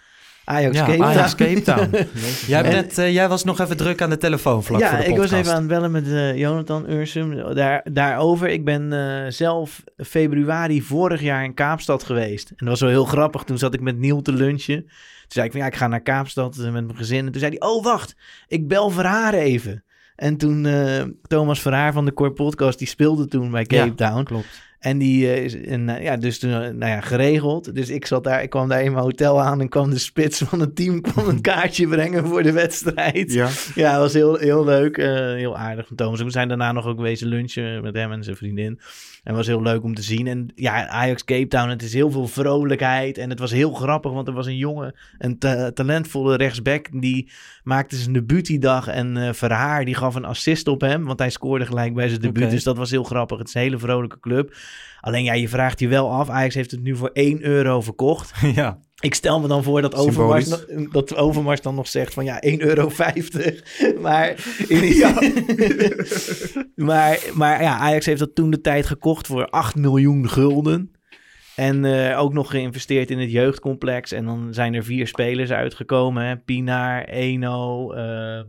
Ajax 0.51 0.75
Ja, 0.77 0.85
Cape 0.85 0.97
Town. 0.97 1.09
Ajax 1.09 1.35
Cape 1.35 1.61
Town. 1.61 1.89
jij, 2.47 2.63
En- 2.63 2.71
bent, 2.71 2.97
eh, 2.97 3.13
jij 3.13 3.29
was 3.29 3.43
nog 3.43 3.59
even 3.59 3.77
druk 3.77 4.01
aan 4.01 4.09
de 4.09 4.17
telefoon 4.17 4.63
vlak 4.63 4.79
ja, 4.79 4.89
voor 4.89 4.97
de 4.97 5.03
ik 5.03 5.09
podcast. 5.09 5.31
was 5.31 5.39
even 5.39 5.51
aan 5.53 5.59
het 5.59 5.67
bellen 5.67 5.91
met 5.91 6.07
eh, 6.07 6.37
Jonathan 6.37 6.89
Ursum 6.89 7.53
daar, 7.53 7.85
daarover. 7.91 8.49
Ik 8.49 8.65
ben 8.65 8.93
eh, 8.93 9.31
zelf 9.31 9.83
februari 9.97 10.81
vorig 10.81 11.21
jaar 11.21 11.43
in 11.43 11.53
Kaapstad 11.53 12.03
geweest. 12.03 12.49
En 12.49 12.55
dat 12.57 12.67
was 12.67 12.79
wel 12.79 12.89
heel 12.89 13.05
grappig. 13.05 13.43
Toen 13.43 13.57
zat 13.57 13.73
ik 13.73 13.81
met 13.81 13.97
Niel 13.97 14.21
te 14.21 14.33
lunchen. 14.33 14.81
Toen 14.81 14.91
zei 15.27 15.45
ik 15.45 15.51
van 15.51 15.61
ja, 15.61 15.67
ik 15.67 15.75
ga 15.75 15.87
naar 15.87 16.01
Kaapstad 16.01 16.57
met 16.57 16.71
mijn 16.71 16.95
gezin. 16.95 17.25
En 17.25 17.31
toen 17.31 17.41
zei 17.41 17.57
hij, 17.59 17.69
oh 17.69 17.83
wacht, 17.83 18.15
ik 18.47 18.67
bel 18.67 18.89
Verhaar 18.89 19.33
even. 19.33 19.83
En 20.15 20.37
toen 20.37 20.67
Thomas 21.27 21.61
Verhaar 21.61 21.93
van 21.93 22.05
de 22.05 22.13
Core 22.13 22.31
Podcast, 22.31 22.79
die 22.79 22.87
speelde 22.87 23.27
toen 23.27 23.51
bij 23.51 23.65
Cape 23.65 23.95
Town. 23.95 24.23
Klopt. 24.23 24.61
En 24.81 24.97
die 24.97 25.31
eh, 25.31 25.43
is 25.43 25.61
en, 25.61 25.89
eh, 25.89 26.03
ja, 26.03 26.17
dus 26.17 26.39
toen, 26.39 26.51
eh, 26.51 26.57
nou 26.59 26.85
ja, 26.91 27.01
geregeld. 27.01 27.75
Dus 27.75 27.89
ik 27.89 28.05
zat 28.05 28.23
daar, 28.23 28.43
ik 28.43 28.49
kwam 28.49 28.67
daar 28.69 28.83
in 28.83 28.91
mijn 28.91 29.03
hotel 29.03 29.41
aan 29.41 29.61
en 29.61 29.69
kwam 29.69 29.89
de 29.89 29.97
spits 29.97 30.39
van 30.39 30.59
het 30.59 30.75
team 30.75 31.01
kwam 31.01 31.27
een 31.27 31.41
kaartje 31.51 31.87
brengen 31.87 32.25
voor 32.27 32.43
de 32.43 32.51
wedstrijd. 32.51 33.33
Ja. 33.33 33.49
Ja, 33.75 33.99
was 33.99 34.13
heel, 34.13 34.35
heel 34.35 34.65
leuk. 34.65 34.97
heel 35.37 35.57
aardig 35.57 35.87
van 35.87 35.95
Thomas. 35.95 36.21
We 36.21 36.29
zijn 36.31 36.47
daarna 36.47 36.71
nog 36.71 36.85
ook 36.85 36.99
wezen 36.99 37.27
lunchen 37.27 37.81
met 37.81 37.95
hem 37.95 38.11
en 38.11 38.23
zijn 38.23 38.35
vriendin. 38.35 38.79
En 39.23 39.35
was 39.35 39.47
heel 39.47 39.61
leuk 39.61 39.83
om 39.83 39.93
te 39.95 40.01
zien. 40.01 40.27
En 40.27 40.51
ja, 40.55 40.87
Ajax 40.87 41.23
Cape 41.23 41.47
Town, 41.47 41.69
het 41.69 41.81
is 41.81 41.93
heel 41.93 42.11
veel 42.11 42.27
vrolijkheid. 42.27 43.17
En 43.17 43.29
het 43.29 43.39
was 43.39 43.51
heel 43.51 43.73
grappig, 43.73 44.11
want 44.11 44.27
er 44.27 44.33
was 44.33 44.45
een 44.45 44.57
jongen, 44.57 44.95
een 45.17 45.37
ta- 45.37 45.71
talentvolle 45.71 46.35
rechtsback. 46.35 47.01
Die 47.01 47.29
maakte 47.63 47.95
zijn 47.95 48.13
debuut 48.13 48.45
die 48.45 48.59
dag. 48.59 48.87
En 48.87 49.35
Verhaar, 49.35 49.85
die 49.85 49.95
gaf 49.95 50.15
een 50.15 50.25
assist 50.25 50.67
op 50.67 50.81
hem. 50.81 51.05
Want 51.05 51.19
hij 51.19 51.29
scoorde 51.29 51.65
gelijk 51.65 51.93
bij 51.93 52.07
zijn 52.07 52.21
debuut. 52.21 52.49
Dus 52.49 52.63
dat 52.63 52.77
was 52.77 52.91
heel 52.91 53.03
grappig. 53.03 53.37
Het 53.37 53.47
is 53.47 53.53
een 53.53 53.61
hele 53.61 53.79
vrolijke 53.79 54.19
club. 54.19 54.55
Alleen 55.01 55.23
ja, 55.23 55.33
je 55.33 55.49
vraagt 55.49 55.79
je 55.79 55.87
wel 55.87 56.11
af. 56.11 56.29
Ajax 56.29 56.55
heeft 56.55 56.71
het 56.71 56.81
nu 56.81 56.95
voor 56.95 57.09
1 57.13 57.43
euro 57.43 57.81
verkocht. 57.81 58.31
ja. 58.55 58.79
Ik 58.99 59.15
stel 59.15 59.39
me 59.39 59.47
dan 59.47 59.63
voor 59.63 59.81
dat 59.81 59.95
Overmars, 59.95 60.49
Symbolisch. 60.49 60.91
dat 60.91 61.15
Overmars 61.15 61.61
dan 61.61 61.75
nog 61.75 61.87
zegt 61.87 62.13
van 62.13 62.25
ja, 62.25 62.41
1,50 62.47 62.57
euro. 62.57 62.91
Maar, 64.01 64.35
ja. 64.69 65.21
maar, 66.75 67.19
maar 67.33 67.61
ja, 67.61 67.77
Ajax 67.77 68.05
heeft 68.05 68.19
dat 68.19 68.35
toen 68.35 68.49
de 68.49 68.61
tijd 68.61 68.85
gekocht 68.85 69.27
voor 69.27 69.49
8 69.49 69.75
miljoen 69.75 70.29
gulden. 70.29 70.91
En 71.55 71.85
eh, 71.85 72.19
ook 72.19 72.33
nog 72.33 72.49
geïnvesteerd 72.49 73.11
in 73.11 73.19
het 73.19 73.31
jeugdcomplex. 73.31 74.11
En 74.11 74.25
dan 74.25 74.53
zijn 74.53 74.73
er 74.73 74.83
vier 74.83 75.07
spelers 75.07 75.51
uitgekomen. 75.51 76.25
Hè? 76.25 76.37
Pinaar, 76.37 77.03
Eno, 77.03 77.91
eh 77.91 78.41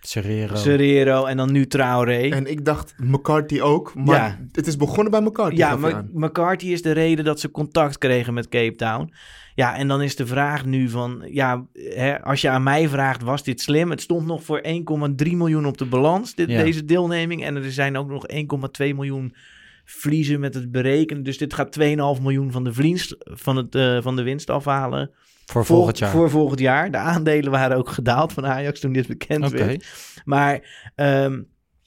Serrero. 0.00 0.56
Serrero 0.56 1.24
en 1.24 1.36
dan 1.36 1.52
nu 1.52 1.66
Traoré. 1.66 2.28
En 2.30 2.46
ik 2.50 2.64
dacht 2.64 2.94
McCarthy 2.96 3.60
ook, 3.60 3.94
maar 3.94 4.16
Ja. 4.16 4.38
het 4.52 4.66
is 4.66 4.76
begonnen 4.76 5.10
bij 5.10 5.20
McCarthy. 5.20 5.56
Ja, 5.56 5.76
maar. 5.76 6.04
McCarthy 6.12 6.66
is 6.66 6.82
de 6.82 6.92
reden 6.92 7.24
dat 7.24 7.40
ze 7.40 7.50
contact 7.50 7.98
kregen 7.98 8.34
met 8.34 8.48
Cape 8.48 8.74
Town. 8.74 9.12
Ja, 9.54 9.76
en 9.76 9.88
dan 9.88 10.02
is 10.02 10.16
de 10.16 10.26
vraag 10.26 10.64
nu 10.64 10.88
van... 10.88 11.22
Ja, 11.30 11.66
hè, 11.74 12.22
als 12.22 12.40
je 12.40 12.48
aan 12.48 12.62
mij 12.62 12.88
vraagt, 12.88 13.22
was 13.22 13.42
dit 13.42 13.60
slim? 13.60 13.90
Het 13.90 14.00
stond 14.00 14.26
nog 14.26 14.42
voor 14.42 14.60
1,3 14.62 15.36
miljoen 15.36 15.66
op 15.66 15.78
de 15.78 15.84
balans, 15.86 16.34
dit, 16.34 16.50
Ja. 16.50 16.62
deze 16.62 16.84
deelneming. 16.84 17.44
En 17.44 17.56
er 17.56 17.72
zijn 17.72 17.96
ook 17.96 18.08
nog 18.08 18.24
1,2 18.26 18.94
miljoen 18.94 19.34
verliezen 19.84 20.40
met 20.40 20.54
het 20.54 20.70
berekenen. 20.70 21.22
Dus 21.22 21.38
dit 21.38 21.54
gaat 21.54 21.72
2,5 21.72 22.22
miljoen 22.22 22.52
van 22.52 22.64
de, 22.64 22.72
winst, 22.74 23.16
van, 23.18 23.56
het, 23.56 23.74
eh, 23.74 24.02
van 24.02 24.16
de 24.16 24.22
winst 24.22 24.50
afhalen. 24.50 25.10
Voor 25.46 25.64
volgend 25.64 25.98
jaar. 25.98 26.10
Voor 26.10 26.30
volgend 26.30 26.60
jaar. 26.60 26.90
De 26.90 26.96
aandelen 26.96 27.50
waren 27.50 27.76
ook 27.76 27.88
gedaald 27.88 28.32
van 28.32 28.46
Ajax 28.46 28.80
toen 28.80 28.92
dit 28.92 29.06
bekend 29.06 29.44
Oké. 29.44 29.56
werd. 29.56 29.86
Maar 30.24 30.60
ehm, 30.94 31.42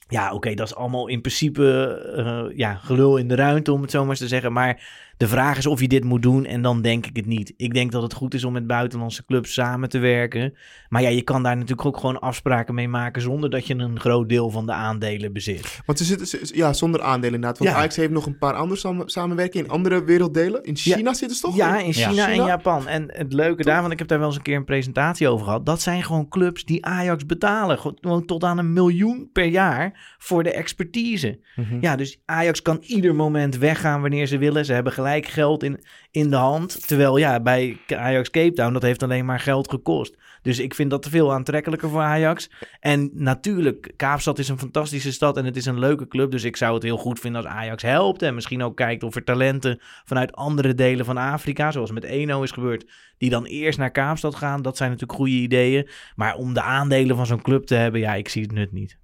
ja, 0.08 0.32
oké, 0.32 0.54
dat 0.54 0.66
is 0.66 0.74
allemaal 0.74 1.08
in 1.08 1.20
principe 1.20 1.96
eh, 2.16 2.56
ja, 2.58 2.74
gelul 2.74 3.16
in 3.16 3.28
de 3.28 3.34
ruimte, 3.34 3.72
om 3.72 3.82
het 3.82 3.90
zo 3.90 4.00
maar 4.00 4.10
eens 4.10 4.18
te 4.18 4.28
zeggen. 4.28 4.52
Maar 4.52 4.82
de 5.16 5.28
vraag 5.28 5.58
is 5.58 5.66
of 5.66 5.80
je 5.80 5.88
dit 5.88 6.04
moet 6.04 6.22
doen 6.22 6.44
en 6.44 6.62
dan 6.62 6.82
denk 6.82 7.06
ik 7.06 7.16
het 7.16 7.26
niet. 7.26 7.52
Ik 7.56 7.74
denk 7.74 7.92
dat 7.92 8.02
het 8.02 8.14
goed 8.14 8.34
is 8.34 8.44
om 8.44 8.52
met 8.52 8.66
buitenlandse 8.66 9.24
clubs 9.24 9.52
samen 9.52 9.88
te 9.88 9.98
werken. 9.98 10.54
Maar 10.88 11.02
ja, 11.02 11.08
je 11.08 11.22
kan 11.22 11.42
daar 11.42 11.56
natuurlijk 11.56 11.86
ook 11.86 11.96
gewoon 11.96 12.20
afspraken 12.20 12.74
mee 12.74 12.88
maken 12.88 13.22
zonder 13.22 13.50
dat 13.50 13.66
je 13.66 13.74
een 13.74 14.00
groot 14.00 14.28
deel 14.28 14.50
van 14.50 14.66
de 14.66 14.72
aandelen 14.72 15.32
bezit. 15.32 15.80
Want 15.86 15.98
ze 15.98 16.04
zitten, 16.04 16.56
ja, 16.56 16.72
zonder 16.72 17.02
aandelen 17.02 17.34
inderdaad. 17.34 17.58
Want 17.58 17.70
Ja. 17.70 17.76
Ajax 17.76 17.96
heeft 17.96 18.10
nog 18.10 18.26
een 18.26 18.38
paar 18.38 18.54
andere 18.54 18.80
samen, 18.80 19.08
samenwerkingen 19.08 19.66
in 19.66 19.72
andere 19.72 20.04
werelddelen. 20.04 20.62
In 20.64 20.76
China 20.76 21.14
zitten 21.14 21.36
ze 21.36 21.42
toch? 21.42 21.56
Ja, 21.56 21.78
in 21.78 21.92
China 21.92 22.28
en? 22.28 22.44
Japan. 22.44 22.88
En 22.88 23.04
het 23.12 23.32
leuke 23.32 23.62
daarvan, 23.62 23.90
ik 23.90 23.98
heb 23.98 24.08
daar 24.08 24.18
wel 24.18 24.26
eens 24.26 24.36
een 24.36 24.42
keer 24.42 24.56
een 24.56 24.64
presentatie 24.64 25.28
over 25.28 25.44
gehad. 25.44 25.66
Dat 25.66 25.80
zijn 25.80 26.02
gewoon 26.02 26.28
clubs 26.28 26.64
die 26.64 26.84
Ajax 26.84 27.26
betalen. 27.26 27.78
Gewoon 27.78 28.24
tot 28.26 28.44
aan 28.44 28.58
een 28.58 28.72
miljoen 28.72 29.30
per 29.32 29.44
jaar 29.46 30.14
voor 30.18 30.42
de 30.42 30.52
expertise. 30.52 31.40
Mhm. 31.56 31.78
Ja, 31.80 31.96
dus 31.96 32.20
Ajax 32.24 32.62
kan 32.62 32.78
ieder 32.86 33.14
moment 33.14 33.56
weggaan 33.56 34.00
wanneer 34.00 34.26
ze 34.26 34.38
willen. 34.38 34.64
Ze 34.64 34.72
hebben 34.72 34.92
gelijk 34.92 35.02
geld 35.12 35.62
in, 35.62 35.84
in 36.10 36.30
de 36.30 36.36
hand. 36.36 36.86
Terwijl 36.88 37.16
ja, 37.16 37.40
bij 37.40 37.76
Ajax 37.86 38.30
Cape 38.30 38.52
Town, 38.52 38.72
dat 38.72 38.82
heeft 38.82 39.02
alleen 39.02 39.24
maar 39.24 39.40
geld 39.40 39.70
gekost. 39.70 40.16
Dus 40.42 40.58
ik 40.58 40.74
vind 40.74 40.90
dat 40.90 41.02
te 41.02 41.10
veel 41.10 41.32
aantrekkelijker 41.32 41.88
voor 41.88 42.00
Ajax. 42.00 42.50
En 42.80 43.10
natuurlijk, 43.12 43.92
Kaapstad 43.96 44.38
is 44.38 44.48
een 44.48 44.58
fantastische 44.58 45.12
stad 45.12 45.36
en 45.36 45.44
het 45.44 45.56
is 45.56 45.66
een 45.66 45.78
leuke 45.78 46.08
club. 46.08 46.30
Dus 46.30 46.44
ik 46.44 46.56
zou 46.56 46.74
het 46.74 46.82
heel 46.82 46.96
goed 46.96 47.20
vinden 47.20 47.42
als 47.44 47.50
Ajax 47.52 47.82
helpt. 47.82 48.22
En 48.22 48.34
misschien 48.34 48.62
ook 48.62 48.76
kijkt 48.76 49.02
of 49.02 49.14
er 49.14 49.24
talenten 49.24 49.80
vanuit 50.04 50.32
andere 50.32 50.74
delen 50.74 51.04
van 51.04 51.16
Afrika, 51.16 51.70
zoals 51.70 51.90
met 51.90 52.04
Eno 52.04 52.42
is 52.42 52.50
gebeurd, 52.50 52.90
die 53.18 53.30
dan 53.30 53.44
eerst 53.44 53.78
naar 53.78 53.90
Kaapstad 53.90 54.34
gaan. 54.34 54.62
Dat 54.62 54.76
zijn 54.76 54.90
natuurlijk 54.90 55.18
goede 55.18 55.32
ideeën. 55.34 55.88
Maar 56.16 56.34
om 56.34 56.54
de 56.54 56.62
aandelen 56.62 57.16
van 57.16 57.26
zo'n 57.26 57.42
club 57.42 57.64
te 57.66 57.74
hebben, 57.74 58.00
ja, 58.00 58.14
ik 58.14 58.28
zie 58.28 58.42
het 58.42 58.52
nut 58.52 58.72
niet. 58.72 58.98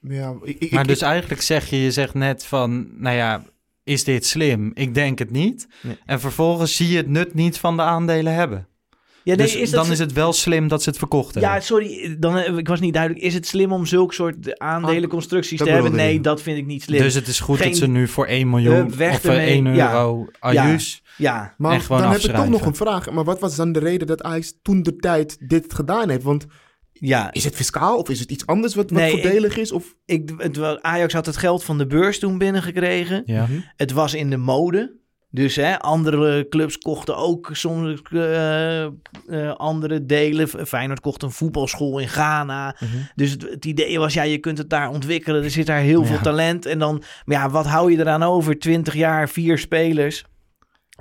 Ja, 0.00 0.34
ik, 0.42 0.58
ik, 0.58 0.70
Maar 0.70 0.82
ik- 0.82 0.88
dus 0.88 1.00
eigenlijk 1.02 1.42
zeg 1.42 1.70
je, 1.70 1.76
je 1.76 1.90
zegt 1.90 2.14
net 2.14 2.46
van, 2.46 2.88
nou 3.02 3.16
ja, 3.16 3.44
is 3.88 4.04
dit 4.04 4.26
slim? 4.26 4.70
Ik 4.74 4.94
denk 4.94 5.18
het 5.18 5.30
niet. 5.30 5.68
Nee. 5.80 5.98
En 6.06 6.20
vervolgens 6.20 6.76
zie 6.76 6.88
je 6.88 6.96
het 6.96 7.08
nut 7.08 7.34
niet 7.34 7.58
van 7.58 7.76
de 7.76 7.82
aandelen 7.82 8.34
hebben. 8.34 8.66
Ja, 9.24 9.36
dus 9.36 9.56
is 9.56 9.70
dat 9.70 9.82
dan 9.82 9.92
is 9.92 9.98
het 9.98 10.12
wel 10.12 10.32
slim 10.32 10.68
dat 10.68 10.82
ze 10.82 10.88
het 10.88 10.98
verkocht 10.98 11.34
hebben. 11.34 11.52
Ja, 11.52 11.60
sorry, 11.60 12.16
dan, 12.18 12.36
eh, 12.36 12.56
ik 12.56 12.68
was 12.68 12.80
niet 12.80 12.92
duidelijk. 12.92 13.24
Is 13.24 13.34
het 13.34 13.46
slim 13.46 13.72
om 13.72 13.86
zulk 13.86 14.12
soort 14.14 14.58
aandelenconstructies 14.58 15.58
dat 15.58 15.66
te 15.66 15.72
hebben? 15.74 15.94
Nee, 15.94 16.12
je. 16.12 16.20
dat 16.20 16.42
vind 16.42 16.58
ik 16.58 16.66
niet 16.66 16.82
slim. 16.82 17.00
dus 17.00 17.14
het 17.14 17.26
is 17.26 17.40
goed 17.40 17.56
Geen- 17.56 17.68
dat 17.68 17.76
ze 17.76 17.86
nu 17.88 18.08
voor 18.08 18.26
1 18.28 18.50
miljoen 18.50 18.96
weg 18.96 19.14
of 19.14 19.24
eh, 19.24 19.30
ermee. 19.30 19.48
1 19.50 19.74
Ja. 19.74 19.92
euro 19.92 20.26
ajuus... 20.38 21.02
ja, 21.16 21.54
maar 21.58 21.84
dan 21.88 22.10
heb 22.12 22.20
ik 22.20 22.34
toch 22.34 22.48
nog 22.48 22.66
een 22.66 22.74
vraag. 22.74 23.10
Maar 23.10 23.24
wat 23.24 23.40
was 23.40 23.56
dan 23.56 23.72
de 23.72 23.78
reden 23.78 24.06
dat 24.06 24.22
Ajax 24.22 24.54
toen 24.62 24.82
de 24.82 24.96
tijd 24.96 25.36
dit 25.48 25.74
gedaan 25.74 26.08
heeft? 26.08 26.22
Want 26.22 26.46
ja. 27.00 27.32
is 27.32 27.44
het 27.44 27.54
fiscaal 27.54 27.98
of 27.98 28.08
is 28.08 28.20
het 28.20 28.30
iets 28.30 28.46
anders 28.46 28.74
wat, 28.74 28.90
wat 28.90 29.00
Nee, 29.00 29.10
voordelig 29.10 29.56
is? 29.56 29.72
Of... 29.72 29.94
Ik, 30.04 30.32
het, 30.36 30.82
Ajax 30.82 31.12
had 31.12 31.26
het 31.26 31.36
geld 31.36 31.64
van 31.64 31.78
de 31.78 31.86
beurs 31.86 32.18
toen 32.18 32.38
binnengekregen. 32.38 33.22
Ja. 33.26 33.46
Het 33.76 33.92
was 33.92 34.14
in 34.14 34.30
de 34.30 34.36
mode. 34.36 34.96
Dus 35.30 35.56
hè, 35.56 35.78
andere 35.78 36.48
clubs 36.48 36.78
kochten 36.78 37.16
ook 37.16 37.50
soms 37.52 38.02
eh, 38.12 38.84
eh, 38.84 38.90
andere 39.56 40.06
delen. 40.06 40.48
Feyenoord 40.48 41.00
kocht 41.00 41.22
een 41.22 41.30
voetbalschool 41.30 41.98
in 41.98 42.08
Ghana. 42.08 42.76
Dus 43.14 43.30
het, 43.30 43.42
het 43.42 43.64
idee 43.64 43.98
was, 43.98 44.14
ja, 44.14 44.22
je 44.22 44.38
kunt 44.38 44.58
het 44.58 44.70
daar 44.70 44.88
ontwikkelen. 44.88 45.42
Er 45.44 45.50
zit 45.50 45.66
daar 45.66 45.80
heel 45.80 46.04
veel 46.04 46.20
talent. 46.20 46.66
En 46.66 46.78
dan, 46.78 47.02
maar 47.24 47.36
ja, 47.36 47.50
wat 47.50 47.66
hou 47.66 47.92
je 47.92 47.98
eraan 47.98 48.22
over? 48.22 48.58
20 48.58 48.94
jaar, 48.94 49.28
vier 49.28 49.58
spelers. 49.58 50.24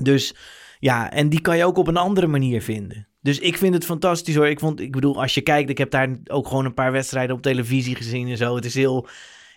Dus 0.01 0.35
ja, 0.79 1.11
en 1.11 1.29
die 1.29 1.41
kan 1.41 1.57
je 1.57 1.65
ook 1.65 1.77
op 1.77 1.87
een 1.87 1.97
andere 1.97 2.27
manier 2.27 2.61
vinden. 2.61 3.07
Dus 3.27 3.39
ik 3.39 3.57
vind 3.57 3.73
het 3.73 3.85
fantastisch 3.85 4.35
hoor. 4.35 4.47
Ik, 4.47 4.59
vond, 4.59 4.79
ik 4.79 4.91
bedoel, 4.91 5.21
als 5.21 5.33
je 5.33 5.41
kijkt, 5.41 5.69
ik 5.69 5.77
heb 5.77 5.91
daar 5.91 6.09
ook 6.27 6.47
gewoon 6.47 6.65
een 6.65 6.73
paar 6.73 6.91
wedstrijden 6.91 7.35
op 7.35 7.41
televisie 7.41 7.95
gezien 7.95 8.27
en 8.27 8.37
zo. 8.37 8.55
Het 8.55 8.65
is 8.65 8.73
heel, 8.73 9.07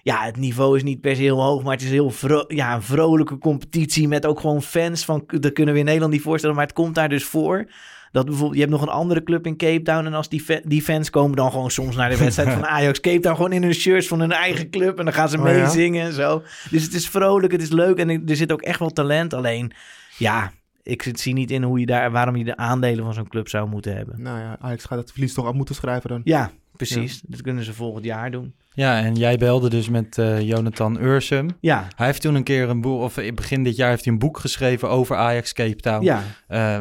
ja, 0.03 0.23
het 0.25 0.37
niveau 0.37 0.77
is 0.77 0.83
niet 0.83 1.01
per 1.01 1.17
se 1.17 1.23
heel 1.23 1.43
hoog, 1.43 1.63
maar 1.63 1.73
het 1.73 1.83
is 1.83 1.91
heel 1.91 2.11
vro 2.11 2.45
ja, 2.49 2.75
een 2.75 2.83
vrolijke 2.83 3.39
competitie 3.39 4.09
met 4.09 4.27
ook 4.27 4.41
gewoon 4.41 4.63
fans 4.63 5.05
van, 5.05 5.25
dat 5.27 5.53
kunnen 5.53 5.75
we 5.75 5.81
in 5.81 5.87
Nederland 5.87 6.13
niet 6.13 6.23
voorstellen, 6.23 6.57
maar 6.57 6.65
het 6.65 6.75
komt 6.75 6.95
daar 6.95 7.09
dus 7.09 7.25
voor. 7.25 7.71
Dat 8.13 8.25
bijvoorbeeld, 8.25 8.55
je 8.55 8.61
hebt 8.61 8.73
nog 8.73 8.83
een 8.83 8.89
andere 8.89 9.23
club 9.23 9.47
in 9.47 9.57
Cape 9.57 9.83
Town. 9.83 10.07
En 10.07 10.15
als 10.15 10.29
die, 10.29 10.45
die 10.65 10.83
fans 10.83 11.11
komen 11.11 11.37
dan 11.37 11.51
gewoon 11.51 11.71
soms 11.71 11.97
naar 11.97 12.11
de 12.11 12.17
wedstrijd 12.25 12.53
van 12.53 12.67
Ajax 12.67 13.01
Cape 13.01 13.21
Town. 13.21 13.37
Gewoon 13.37 13.53
in 13.53 13.63
hun 13.63 13.75
shirts 13.75 14.09
van 14.09 14.21
hun 14.21 14.33
eigen 14.33 14.71
club. 14.71 14.99
En 14.99 15.05
dan 15.05 15.15
gaan 15.15 15.29
ze 15.29 15.39
Oh 15.39 15.47
ja? 15.47 15.53
meezingen 15.53 16.07
en 16.07 16.13
zo. 16.13 16.43
Dus 16.71 16.83
het 16.83 16.95
is 16.95 17.09
vrolijk, 17.09 17.53
het 17.53 17.63
is 17.63 17.71
leuk. 17.71 17.99
En 17.99 18.29
er 18.29 18.37
zit 18.37 18.53
ook 18.53 18.63
echt 18.63 18.79
wel 18.79 18.91
talent. 18.91 19.35
Alleen, 19.35 19.73
ja, 20.17 20.53
ik 20.91 21.03
zit- 21.03 21.21
zie 21.21 21.33
niet 21.35 21.51
in 21.51 21.63
hoe 21.63 21.81
je 21.81 21.87
daar, 21.87 22.11
waarom 22.11 22.37
je 22.37 22.45
de 22.45 22.57
aandelen 22.57 23.05
van 23.05 23.15
zo'n 23.15 23.29
club 23.29 23.49
zou 23.49 23.69
moeten 23.69 23.97
hebben. 23.97 24.23
Nou 24.23 24.39
ja, 24.39 24.57
Ajax 24.61 24.85
gaat 24.85 24.99
het 24.99 25.13
verlies 25.13 25.35
toch 25.35 25.47
af 25.47 25.55
moeten 25.55 25.75
schrijven 25.75 26.09
dan. 26.11 26.21
Ja, 26.25 26.51
precies. 26.77 27.21
Dat 27.27 27.43
kunnen 27.43 27.65
ze 27.65 27.75
volgend 27.75 28.05
jaar 28.05 28.31
doen. 28.31 28.55
Ja, 28.73 29.01
en 29.03 29.15
jij 29.15 29.37
belde 29.37 29.71
dus 29.71 29.89
met 29.89 30.19
eh, 30.19 30.41
Jonathan 30.41 31.01
Ursum. 31.03 31.49
Ja, 31.61 31.87
Hij 31.97 32.07
heeft 32.07 32.21
toen 32.23 32.35
een 32.35 32.43
keer 32.45 32.69
een 32.69 32.81
boek, 32.81 33.01
of 33.03 33.19
in 33.19 33.35
begin 33.35 33.63
dit 33.65 33.77
jaar 33.77 33.91
heeft 33.91 34.05
hij 34.05 34.13
een 34.13 34.19
boek 34.19 34.39
geschreven 34.39 34.89
over 34.89 35.17
Ajax 35.17 35.53
Cape 35.53 35.77
Town. 35.77 36.05
ja. 36.05 36.23
Eh, 36.49 36.81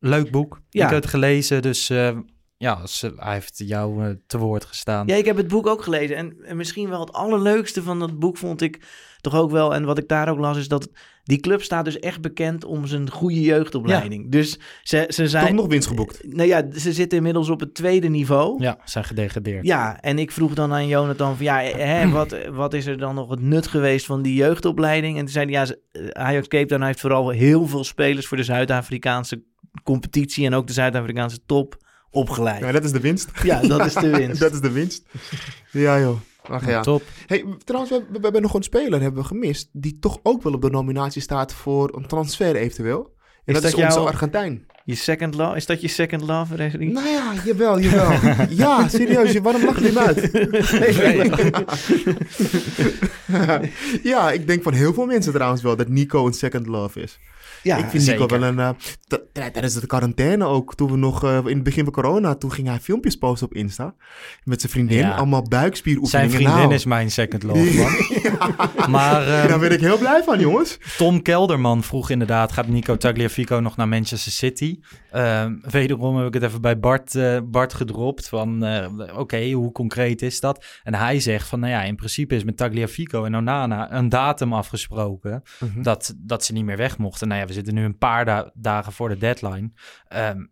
leuk 0.00 0.30
boek. 0.30 0.60
Ja. 0.70 0.84
Ik 0.84 0.90
heb 0.92 1.00
het 1.02 1.10
gelezen, 1.10 1.62
dus 1.62 1.90
eh, 1.90 2.16
ja, 2.58 2.86
ze- 2.86 3.12
hij 3.16 3.32
heeft 3.32 3.58
jou 3.58 4.04
eh, 4.04 4.10
te 4.26 4.38
woord 4.38 4.64
gestaan. 4.64 5.06
Ja, 5.06 5.14
ik 5.16 5.24
heb 5.24 5.36
het 5.36 5.48
boek 5.48 5.66
ook 5.66 5.82
gelezen. 5.82 6.16
En, 6.16 6.36
en 6.44 6.56
misschien 6.56 6.88
wel 6.88 7.00
het 7.00 7.12
allerleukste 7.12 7.82
van 7.82 7.98
dat 7.98 8.18
boek 8.18 8.36
vond 8.36 8.60
ik 8.62 8.80
toch 9.20 9.34
ook 9.34 9.50
wel... 9.50 9.74
en 9.74 9.84
wat 9.84 9.98
ik 9.98 10.08
daar 10.08 10.28
ook 10.28 10.38
las, 10.38 10.56
is 10.58 10.68
dat 10.68 10.88
die 11.24 11.40
club 11.40 11.62
staat 11.62 11.84
dus 11.84 11.98
echt 11.98 12.20
bekend 12.20 12.64
om 12.64 12.86
zijn 12.86 13.10
goede 13.10 13.40
jeugdopleiding. 13.40 14.30
Dus 14.30 14.58
ze, 14.82 15.04
ze 15.08 15.28
zijn... 15.28 15.46
Toch 15.46 15.54
nog 15.54 15.66
winst 15.66 15.88
geboekt. 15.88 16.20
Nou 16.34 16.48
ja, 16.48 16.66
ze 16.72 16.92
zitten 16.92 17.18
inmiddels 17.18 17.48
op 17.48 17.60
het 17.60 17.74
tweede 17.74 18.08
niveau. 18.08 18.62
Ja, 18.62 18.78
zijn 18.84 19.04
gedegradeerd. 19.04 19.66
Ja, 19.66 20.00
en 20.00 20.18
ik 20.18 20.30
vroeg 20.32 20.54
dan 20.54 20.72
aan 20.72 20.86
Jonathan 20.86 21.36
van 21.36 21.44
ja, 21.44 21.58
hè, 21.60 22.08
wat, 22.18 22.36
wat 22.50 22.74
is 22.74 22.86
er 22.86 22.98
dan 22.98 23.14
nog 23.14 23.30
het 23.30 23.40
nut 23.40 23.66
geweest 23.66 24.06
van 24.06 24.22
die 24.22 24.34
jeugdopleiding? 24.34 25.14
En 25.16 25.24
toen 25.24 25.32
zei 25.32 25.44
hij 25.52 25.66
ja, 25.66 25.74
eh, 26.00 26.08
Ajax 26.08 26.48
Cape 26.48 26.66
Town 26.66 26.82
heeft 26.82 27.00
vooral 27.00 27.28
heel 27.30 27.66
veel 27.66 27.84
spelers 27.84 28.26
voor 28.26 28.36
de 28.36 28.42
Zuid-Afrikaanse 28.42 29.42
competitie 29.84 30.46
en 30.46 30.54
ook 30.54 30.66
de 30.66 30.72
Zuid-Afrikaanse 30.72 31.38
top 31.46 31.86
opgeleid. 32.10 32.60
Ja, 32.60 32.72
dat 32.72 32.84
is 32.84 32.92
de 32.92 33.00
winst. 33.00 33.30
Ja, 33.42 33.60
dat 33.60 33.86
is 33.86 33.94
de 33.94 34.10
winst. 34.18 34.40
dat 34.40 34.52
is 34.52 34.60
de 34.60 34.70
winst. 34.70 35.02
Ja, 35.70 36.00
joh. 36.00 36.16
Ach 36.42 36.66
ja. 36.66 36.80
Top. 36.80 37.02
Hey, 37.26 37.44
trouwens, 37.64 37.92
we, 37.96 38.02
we 38.12 38.18
hebben 38.20 38.42
nog 38.42 38.54
een 38.54 38.62
speler 38.62 39.00
hebben 39.00 39.20
we 39.22 39.28
gemist. 39.28 39.68
Die 39.72 39.98
toch 40.00 40.18
ook 40.22 40.42
wel 40.42 40.52
op 40.52 40.62
de 40.62 40.70
nominatie 40.70 41.22
staat 41.22 41.52
voor 41.52 41.96
een 41.96 42.06
transfer 42.06 42.56
eventueel. 42.56 43.16
En 43.44 43.54
Is 43.54 43.60
dat, 43.60 43.62
dat 43.62 43.80
is 43.80 43.86
onze 43.86 43.98
jouw- 43.98 44.06
Argentijn. 44.08 44.66
Je 44.84 44.94
second 44.94 45.34
love, 45.34 45.56
is 45.56 45.66
dat 45.66 45.80
je 45.80 45.88
second 45.88 46.22
love? 46.22 46.56
Nou 46.78 47.08
ja, 47.08 47.32
jawel, 47.44 47.80
jawel. 47.80 48.34
ja, 48.64 48.88
serieus. 48.88 49.38
Waarom 49.38 49.64
lach 49.64 49.78
je 49.80 49.86
hem 49.86 49.98
uit? 49.98 50.30
ja, 54.02 54.30
ik 54.32 54.46
denk 54.46 54.62
van 54.62 54.72
heel 54.72 54.94
veel 54.94 55.06
mensen 55.06 55.32
trouwens 55.32 55.62
wel 55.62 55.76
dat 55.76 55.88
Nico 55.88 56.26
een 56.26 56.32
second 56.32 56.66
love 56.66 57.00
is. 57.00 57.18
Ja, 57.62 57.76
ik 57.76 57.84
vind. 57.88 58.06
Nico 58.06 58.26
wel 58.26 58.42
een... 58.42 58.58
eh, 58.58 59.44
tijdens 59.46 59.74
de 59.74 59.86
quarantaine 59.86 60.44
ook, 60.44 60.74
toen 60.74 60.90
we 60.90 60.96
nog 60.96 61.24
eh, 61.24 61.38
in 61.44 61.54
het 61.54 61.62
begin 61.62 61.84
van 61.84 61.92
corona, 61.92 62.34
toen 62.34 62.52
ging 62.52 62.68
hij 62.68 62.80
filmpjes 62.80 63.16
posten 63.16 63.46
op 63.46 63.54
Insta. 63.54 63.94
Met 64.44 64.60
zijn 64.60 64.72
vriendin, 64.72 65.04
allemaal 65.04 65.38
Zijn 65.38 65.60
buikspieroefeningen. 65.60 66.30
vriendin 66.30 66.54
Nou, 66.54 66.74
is 66.74 66.84
mijn 66.84 67.10
second 67.10 67.42
love, 67.42 67.76
man. 67.76 67.90
Maar 68.94 69.24
Daar 69.48 69.58
ben 69.58 69.72
ik 69.72 69.80
heel 69.80 69.98
blij 69.98 70.22
van, 70.22 70.40
jongens. 70.40 70.78
Tom 70.96 71.22
Kelderman 71.22 71.82
vroeg 71.82 72.10
inderdaad, 72.10 72.52
gaat 72.52 72.66
Nico 72.66 72.96
Tagliafico 72.96 73.60
nog 73.60 73.76
naar 73.76 73.88
Manchester 73.88 74.32
City? 74.32 74.78
Ehm, 75.10 75.54
wederom 75.70 76.16
heb 76.16 76.26
ik 76.26 76.34
het 76.34 76.42
even 76.42 76.60
bij 76.60 76.78
Bart, 76.78 77.14
eh, 77.14 77.38
Bart 77.44 77.74
gedropt 77.74 78.28
van, 78.28 78.66
oké, 79.16 79.50
hoe 79.50 79.72
concreet 79.72 80.22
is 80.22 80.40
dat? 80.40 80.64
En 80.82 80.94
hij 80.94 81.20
zegt 81.20 81.48
van, 81.48 81.60
nou 81.60 81.72
ja, 81.72 81.82
in 81.82 81.96
principe 81.96 82.34
is 82.34 82.44
met 82.44 82.56
Tagliafico 82.56 83.24
en 83.24 83.36
Onana 83.36 83.92
een 83.92 84.08
datum 84.08 84.52
afgesproken 84.52 85.42
dat, 85.82 86.14
dat 86.16 86.44
ze 86.44 86.52
niet 86.52 86.64
meer 86.64 86.76
weg 86.76 86.98
mochten. 86.98 87.28
Nou 87.28 87.40
ja, 87.40 87.46
we 87.48 87.54
zitten 87.54 87.74
nu 87.74 87.84
een 87.84 87.98
paar 87.98 88.24
da- 88.24 88.50
dagen 88.54 88.92
voor 88.92 89.08
de 89.08 89.16
deadline. 89.18 89.70
Ehm, 90.08 90.44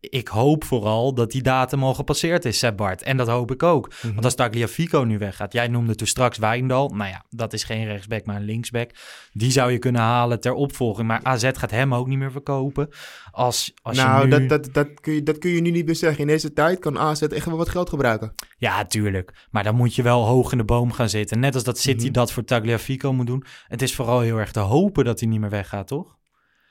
ik 0.00 0.28
hoop 0.28 0.64
vooral 0.64 1.14
dat 1.14 1.30
die 1.30 1.42
datum 1.42 1.82
al 1.82 1.94
gepasseerd 1.94 2.44
is, 2.44 2.58
zei 2.58 2.72
Bart. 2.72 3.02
En 3.02 3.16
dat 3.16 3.28
hoop 3.28 3.50
ik 3.50 3.62
ook. 3.62 3.92
Want 4.02 4.24
als 4.24 4.34
Tagliafico 4.34 5.00
nu 5.00 5.18
weggaat, 5.18 5.52
jij 5.52 5.68
noemde 5.68 5.94
toen 5.94 6.06
straks 6.06 6.38
Wijndal. 6.38 6.88
Nou 6.88 7.10
ja, 7.10 7.24
dat 7.30 7.52
is 7.52 7.64
geen 7.64 7.84
rechtsback, 7.86 8.24
maar 8.26 8.36
een 8.36 8.44
linksback. 8.44 8.90
Die 9.32 9.50
zou 9.50 9.70
je 9.72 9.78
kunnen 9.78 10.00
halen 10.00 10.40
ter 10.40 10.52
opvolging. 10.52 11.08
Maar 11.08 11.20
AZ 11.22 11.50
gaat 11.52 11.70
hem 11.70 11.94
ook 11.94 12.06
niet 12.06 12.18
meer 12.18 12.30
verkopen. 12.30 12.88
Als, 13.30 13.72
als 13.82 13.96
nou, 13.96 14.28
je 14.28 14.38
nu... 14.38 14.46
dat, 14.46 14.62
dat, 14.64 14.74
dat, 14.74 15.00
kun 15.00 15.12
je, 15.14 15.22
dat 15.22 15.38
kun 15.38 15.50
je 15.50 15.60
nu 15.60 15.70
niet 15.70 15.86
meer 15.86 15.96
zeggen. 15.96 16.20
In 16.20 16.26
deze 16.26 16.52
tijd 16.52 16.78
kan 16.78 16.98
AZ 16.98 17.22
echt 17.22 17.46
wel 17.46 17.56
wat 17.56 17.68
geld 17.68 17.88
gebruiken. 17.88 18.34
Ja, 18.58 18.84
tuurlijk. 18.84 19.46
Maar 19.50 19.64
dan 19.64 19.74
moet 19.74 19.94
je 19.94 20.02
wel 20.02 20.26
hoog 20.26 20.52
in 20.52 20.58
de 20.58 20.64
boom 20.64 20.92
gaan 20.92 21.08
zitten. 21.08 21.40
Net 21.40 21.54
als 21.54 21.64
dat 21.64 21.78
City 21.78 22.04
Mhm. 22.04 22.12
dat 22.12 22.32
voor 22.32 22.44
Tagliafico 22.44 23.12
moet 23.12 23.26
doen. 23.26 23.44
Het 23.68 23.82
is 23.82 23.94
vooral 23.94 24.20
heel 24.20 24.38
erg 24.38 24.52
te 24.52 24.60
hopen 24.60 25.04
dat 25.04 25.20
hij 25.20 25.28
niet 25.28 25.40
meer 25.40 25.50
weggaat, 25.50 25.86
toch? 25.88 26.15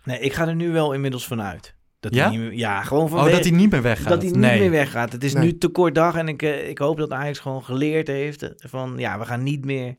Nee, 0.05 0.19
ik 0.19 0.33
ga 0.33 0.47
er 0.47 0.55
nu 0.55 0.71
wel 0.71 0.93
inmiddels 0.93 1.27
vanuit. 1.27 1.75
Dat 1.99 2.13
Ja? 2.15 2.21
hij 2.27 2.37
niet 2.37 2.39
meer, 2.39 2.57
ja, 2.57 2.81
gewoon 2.81 3.03
Oh, 3.03 3.09
vanwege... 3.09 3.35
dat 3.35 3.45
hij 3.45 3.55
niet 3.55 3.71
meer 3.71 3.81
weggaat. 3.81 4.07
Dat 4.09 4.21
hij 4.21 4.31
niet 4.31 4.39
nee. 4.39 4.59
meer 4.59 4.69
weggaat. 4.71 5.11
Het 5.11 5.23
is 5.23 5.33
Nee. 5.33 5.43
nu 5.43 5.57
te 5.57 5.67
kort 5.67 5.95
dag 5.95 6.15
en 6.15 6.27
ik, 6.27 6.41
eh, 6.41 6.69
ik 6.69 6.77
hoop 6.77 6.97
dat 6.97 7.11
Ajax 7.11 7.39
gewoon 7.39 7.63
geleerd 7.63 8.07
heeft 8.07 8.53
van 8.57 8.93
ja, 8.97 9.19
we 9.19 9.25
gaan 9.25 9.43
niet 9.43 9.65
meer 9.65 9.95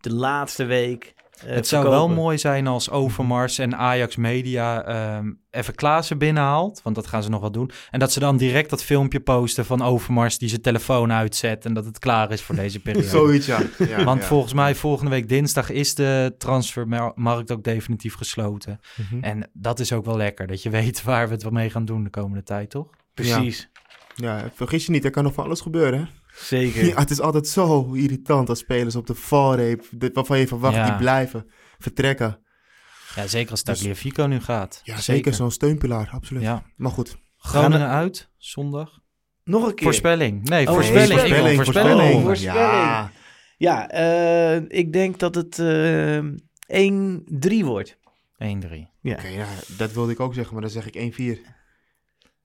de 0.00 0.12
laatste 0.14 0.64
week. 0.64 1.14
Eh, 1.46 1.54
Het 1.54 1.66
zou 1.66 1.82
verkopen. 1.82 2.08
wel 2.14 2.22
mooi 2.22 2.38
zijn 2.38 2.66
als 2.66 2.90
Overmars 2.90 3.58
en 3.58 3.76
Ajax 3.76 4.16
Media 4.16 4.84
ehm, 4.84 5.32
even 5.50 5.74
Klaassen 5.74 6.18
binnenhaalt. 6.18 6.80
Want 6.82 6.96
dat 6.96 7.06
gaan 7.06 7.22
ze 7.22 7.30
nog 7.30 7.40
wel 7.40 7.50
doen. 7.52 7.70
En 7.90 7.98
dat 7.98 8.12
ze 8.12 8.20
dan 8.20 8.36
direct 8.36 8.70
dat 8.70 8.82
filmpje 8.84 9.20
posten 9.20 9.64
van 9.64 9.82
Overmars 9.82 10.38
die 10.38 10.48
zijn 10.48 10.60
telefoon 10.60 11.12
uitzet. 11.12 11.64
En 11.64 11.74
dat 11.74 11.84
het 11.84 11.98
klaar 11.98 12.30
is 12.30 12.42
voor 12.42 12.54
deze 12.54 12.80
periode. 12.82 13.08
Zoiets, 13.08 13.46
ja. 13.46 13.60
ja 13.88 14.04
Want 14.04 14.20
ja. 14.20 14.26
volgens 14.26 14.52
mij 14.52 14.74
volgende 14.74 15.10
week 15.10 15.28
dinsdag 15.28 15.70
is 15.70 15.94
de 15.94 16.34
transfermarkt 16.38 17.52
ook 17.52 17.64
definitief 17.64 18.14
gesloten. 18.14 18.80
Mhm. 18.96 19.24
En 19.24 19.50
dat 19.52 19.80
is 19.80 19.92
ook 19.92 20.04
wel 20.04 20.16
lekker. 20.16 20.46
Dat 20.46 20.62
je 20.62 20.70
weet 20.70 21.02
waar 21.02 21.26
we 21.26 21.32
het 21.32 21.42
wel 21.42 21.52
mee 21.52 21.70
gaan 21.70 21.84
doen 21.84 22.04
de 22.04 22.10
komende 22.10 22.42
tijd, 22.42 22.70
toch? 22.70 22.86
Precies. 23.14 23.68
Ja, 24.14 24.50
vergis 24.54 24.86
je 24.86 24.92
niet, 24.92 25.04
er 25.04 25.10
kan 25.10 25.24
nog 25.24 25.34
van 25.34 25.44
alles 25.44 25.60
gebeuren. 25.60 25.98
Hè? 25.98 26.04
Zeker. 26.36 26.84
Ja, 26.86 26.94
het 26.98 27.10
is 27.10 27.20
altijd 27.20 27.48
zo 27.48 27.92
irritant 27.92 28.48
als 28.48 28.58
spelers 28.58 28.96
op 28.96 29.06
de 29.06 29.14
valreep, 29.14 29.84
waarvan 30.12 30.38
je 30.38 30.46
verwacht 30.46 30.74
Ja. 30.74 30.84
die 30.84 30.96
blijven 30.96 31.50
vertrekken. 31.78 32.38
Ja, 33.14 33.26
zeker 33.26 33.50
als 33.50 33.62
Dus- 33.64 33.78
Tagliafico 33.78 34.24
nu 34.26 34.40
gaat. 34.40 34.80
Ja, 34.84 35.00
zeker, 35.00 35.34
zo'n 35.34 35.50
steunpilaar, 35.50 36.08
absoluut. 36.12 36.42
Ja. 36.42 36.62
Maar 36.76 36.90
goed. 36.90 37.16
Groningen 37.36 37.88
uit, 37.88 38.30
zondag. 38.36 38.90
Nog 39.44 39.66
een 39.66 39.74
keer. 39.74 39.84
Voorspelling. 39.84 40.48
Nee, 40.48 40.66
Oh, 40.66 40.74
voorspelling. 40.74 41.20
voorspelling, 41.20 41.54
voorspelling. 41.54 41.96
voorspelling. 41.96 42.22
Voorspelling. 42.22 42.60
Ja. 42.60 43.10
Ja, 43.56 43.88
eh, 43.90 44.62
ik 44.78 44.92
denk 44.92 45.18
dat 45.18 45.34
het 45.34 45.58
eh 45.58 46.18
1-3 46.66 47.64
wordt. 47.64 47.96
1-3. 48.38 48.90
Ja. 49.00 49.12
Oké, 49.12 49.26
ja, 49.28 49.46
dat 49.76 49.92
wilde 49.92 50.12
ik 50.12 50.20
ook 50.20 50.34
zeggen, 50.34 50.52
maar 50.52 50.62
dan 50.62 50.70
zeg 50.70 50.86
ik 50.86 50.94
1-4. 50.96 51.38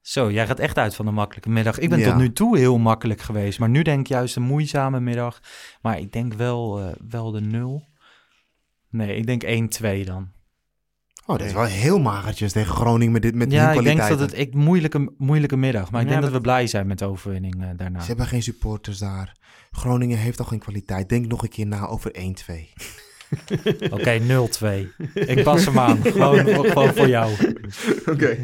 Zo, 0.00 0.30
jij 0.30 0.46
gaat 0.46 0.58
echt 0.58 0.78
uit 0.78 0.94
van 0.94 1.06
een 1.06 1.14
makkelijke 1.14 1.50
middag. 1.50 1.78
Ik 1.78 1.88
ben 1.90 1.98
Ja. 1.98 2.08
tot 2.10 2.16
nu 2.16 2.32
toe 2.32 2.58
heel 2.58 2.78
makkelijk 2.78 3.20
geweest. 3.20 3.58
Maar 3.58 3.68
nu 3.68 3.82
denk 3.82 4.00
ik 4.00 4.06
juist 4.06 4.36
een 4.36 4.42
moeizame 4.42 5.00
middag. 5.00 5.40
Maar 5.82 5.98
ik 5.98 6.12
denk 6.12 6.34
wel, 6.34 6.80
eh, 6.80 6.86
wel 7.08 7.30
de 7.30 7.40
0. 7.40 7.88
Nee, 8.90 9.16
ik 9.16 9.26
denk 9.26 9.42
1-2 9.42 10.04
dan. 10.04 10.30
Oh, 11.26 11.38
dat 11.38 11.46
is 11.46 11.52
wel 11.52 11.64
heel 11.64 11.98
magertjes 11.98 12.52
tegen 12.52 12.74
Groningen 12.74 13.12
met, 13.12 13.22
dit, 13.22 13.34
met 13.34 13.52
ja, 13.52 13.72
ik 13.72 13.82
denk 13.82 13.98
dat 14.08 14.18
het 14.20 14.38
ik, 14.38 14.54
moeilijke, 14.54 15.12
moeilijke 15.16 15.56
middag. 15.56 15.90
Maar 15.90 16.00
ik 16.00 16.06
Ja, 16.06 16.12
denk 16.12 16.24
dat 16.24 16.32
we 16.32 16.40
blij 16.40 16.66
zijn 16.66 16.86
met 16.86 16.98
de 16.98 17.04
overwinning 17.04 17.62
eh, 17.62 17.68
daarna. 17.76 18.00
Ze 18.00 18.06
hebben 18.06 18.26
geen 18.26 18.42
supporters 18.42 18.98
daar. 18.98 19.36
Groningen 19.70 20.18
heeft 20.18 20.38
al 20.38 20.44
geen 20.44 20.58
kwaliteit. 20.58 21.08
Denk 21.08 21.26
nog 21.26 21.42
een 21.42 21.48
keer 21.48 21.66
na 21.66 21.86
over 21.86 22.10
1-2. 22.14 22.72
Oké, 23.90 24.18
0-2. 24.20 24.88
Ik 25.14 25.42
pas 25.42 25.64
hem 25.64 25.78
aan. 25.78 26.02
Gewoon, 26.02 26.38
gewoon 26.46 26.94
voor 26.94 27.08
jou. 27.08 27.32
Oké. 28.12 28.36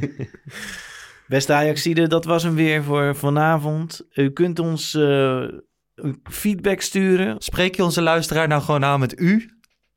Beste 1.28 1.52
Ajaxide, 1.52 2.06
dat 2.08 2.24
was 2.24 2.42
hem 2.42 2.54
weer 2.54 2.84
voor 2.84 3.16
vanavond. 3.16 4.06
U 4.14 4.30
kunt 4.30 4.58
ons 4.58 4.94
eh, 4.94 5.44
feedback 6.30 6.80
sturen. 6.80 7.34
Spreek 7.38 7.76
je 7.76 7.84
onze 7.84 8.02
luisteraar 8.02 8.48
nou 8.48 8.62
gewoon 8.62 8.84
aan 8.84 9.00
met 9.00 9.20
u? 9.20 9.50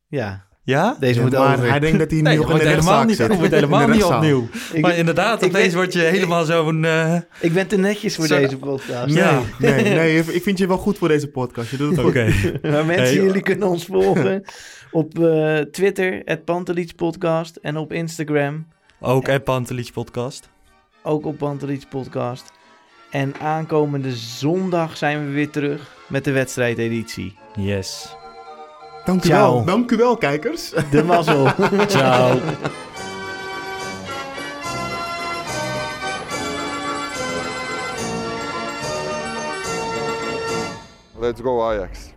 Ja, 0.07 0.47
Ja? 0.63 0.95
deze 0.99 1.21
moet 1.21 1.31
maar 1.31 1.53
over. 1.53 1.69
hij 1.69 1.79
denkt 1.79 1.99
dat 1.99 2.11
hij 2.11 2.21
Nee, 2.21 2.33
nog 2.35 2.43
in 2.43 2.49
wordt 2.49 2.63
de 2.63 2.69
helemaal 2.69 3.03
niet, 3.03 3.15
zit. 3.15 3.35
wordt 3.37 3.53
helemaal 3.53 3.87
niet 3.87 4.03
opnieuw. 4.03 4.47
Ik- 4.73 4.81
maar 4.81 4.97
inderdaad, 4.97 5.43
opeens 5.43 5.53
weet- 5.53 5.73
word 5.73 5.93
je 5.93 5.99
helemaal 5.99 6.45
zo'n... 6.45 6.85
eh, 6.85 7.15
Ik 7.39 7.53
ben 7.53 7.67
te 7.67 7.77
netjes 7.77 8.15
voor 8.15 8.27
Zo- 8.27 8.37
deze 8.37 8.57
podcast. 8.57 9.05
Nee, 9.05 9.15
Ja. 9.23 9.41
nee, 9.59 9.83
nee, 9.83 10.17
ik 10.17 10.43
vind 10.43 10.57
je 10.57 10.67
wel 10.67 10.77
goed 10.77 10.97
voor 10.97 11.07
deze 11.07 11.27
podcast. 11.27 11.71
Je 11.71 11.77
doet 11.77 11.89
het 11.91 11.99
goed. 11.99 12.09
Oké. 12.09 12.33
Maar 12.71 12.85
mensen, 12.85 13.05
Hey. 13.05 13.13
jullie 13.23 13.41
kunnen 13.41 13.67
ons 13.67 13.85
volgen 13.85 14.43
op 14.91 15.19
eh, 15.19 15.57
Twitter, 15.57 16.21
het 16.25 16.45
Podcast. 16.95 17.55
En 17.55 17.77
op 17.77 17.93
Instagram, 17.93 18.67
Ook 18.99 19.27
podcast. 19.93 20.49
Ook 21.03 21.25
op 21.25 21.37
Panteliets 21.37 21.85
Podcast. 21.85 22.51
En 23.09 23.39
aankomende 23.39 24.15
zondag 24.15 24.97
zijn 24.97 25.25
we 25.25 25.31
weer 25.31 25.49
terug 25.49 25.95
met 26.07 26.23
de 26.23 26.31
wedstrijdeditie. 26.31 27.37
Yes. 27.55 28.15
Dank 29.05 29.23
u 29.23 29.27
Ciao. 29.27 29.53
wel. 29.53 29.65
Dank 29.65 29.91
u 29.91 29.97
wel, 29.97 30.17
kijkers. 30.17 30.69
De 30.91 31.03
mazzel. 31.03 31.47
Ciao. 31.87 32.39
Let's 41.19 41.41
go 41.41 41.61
Ajax. 41.61 42.13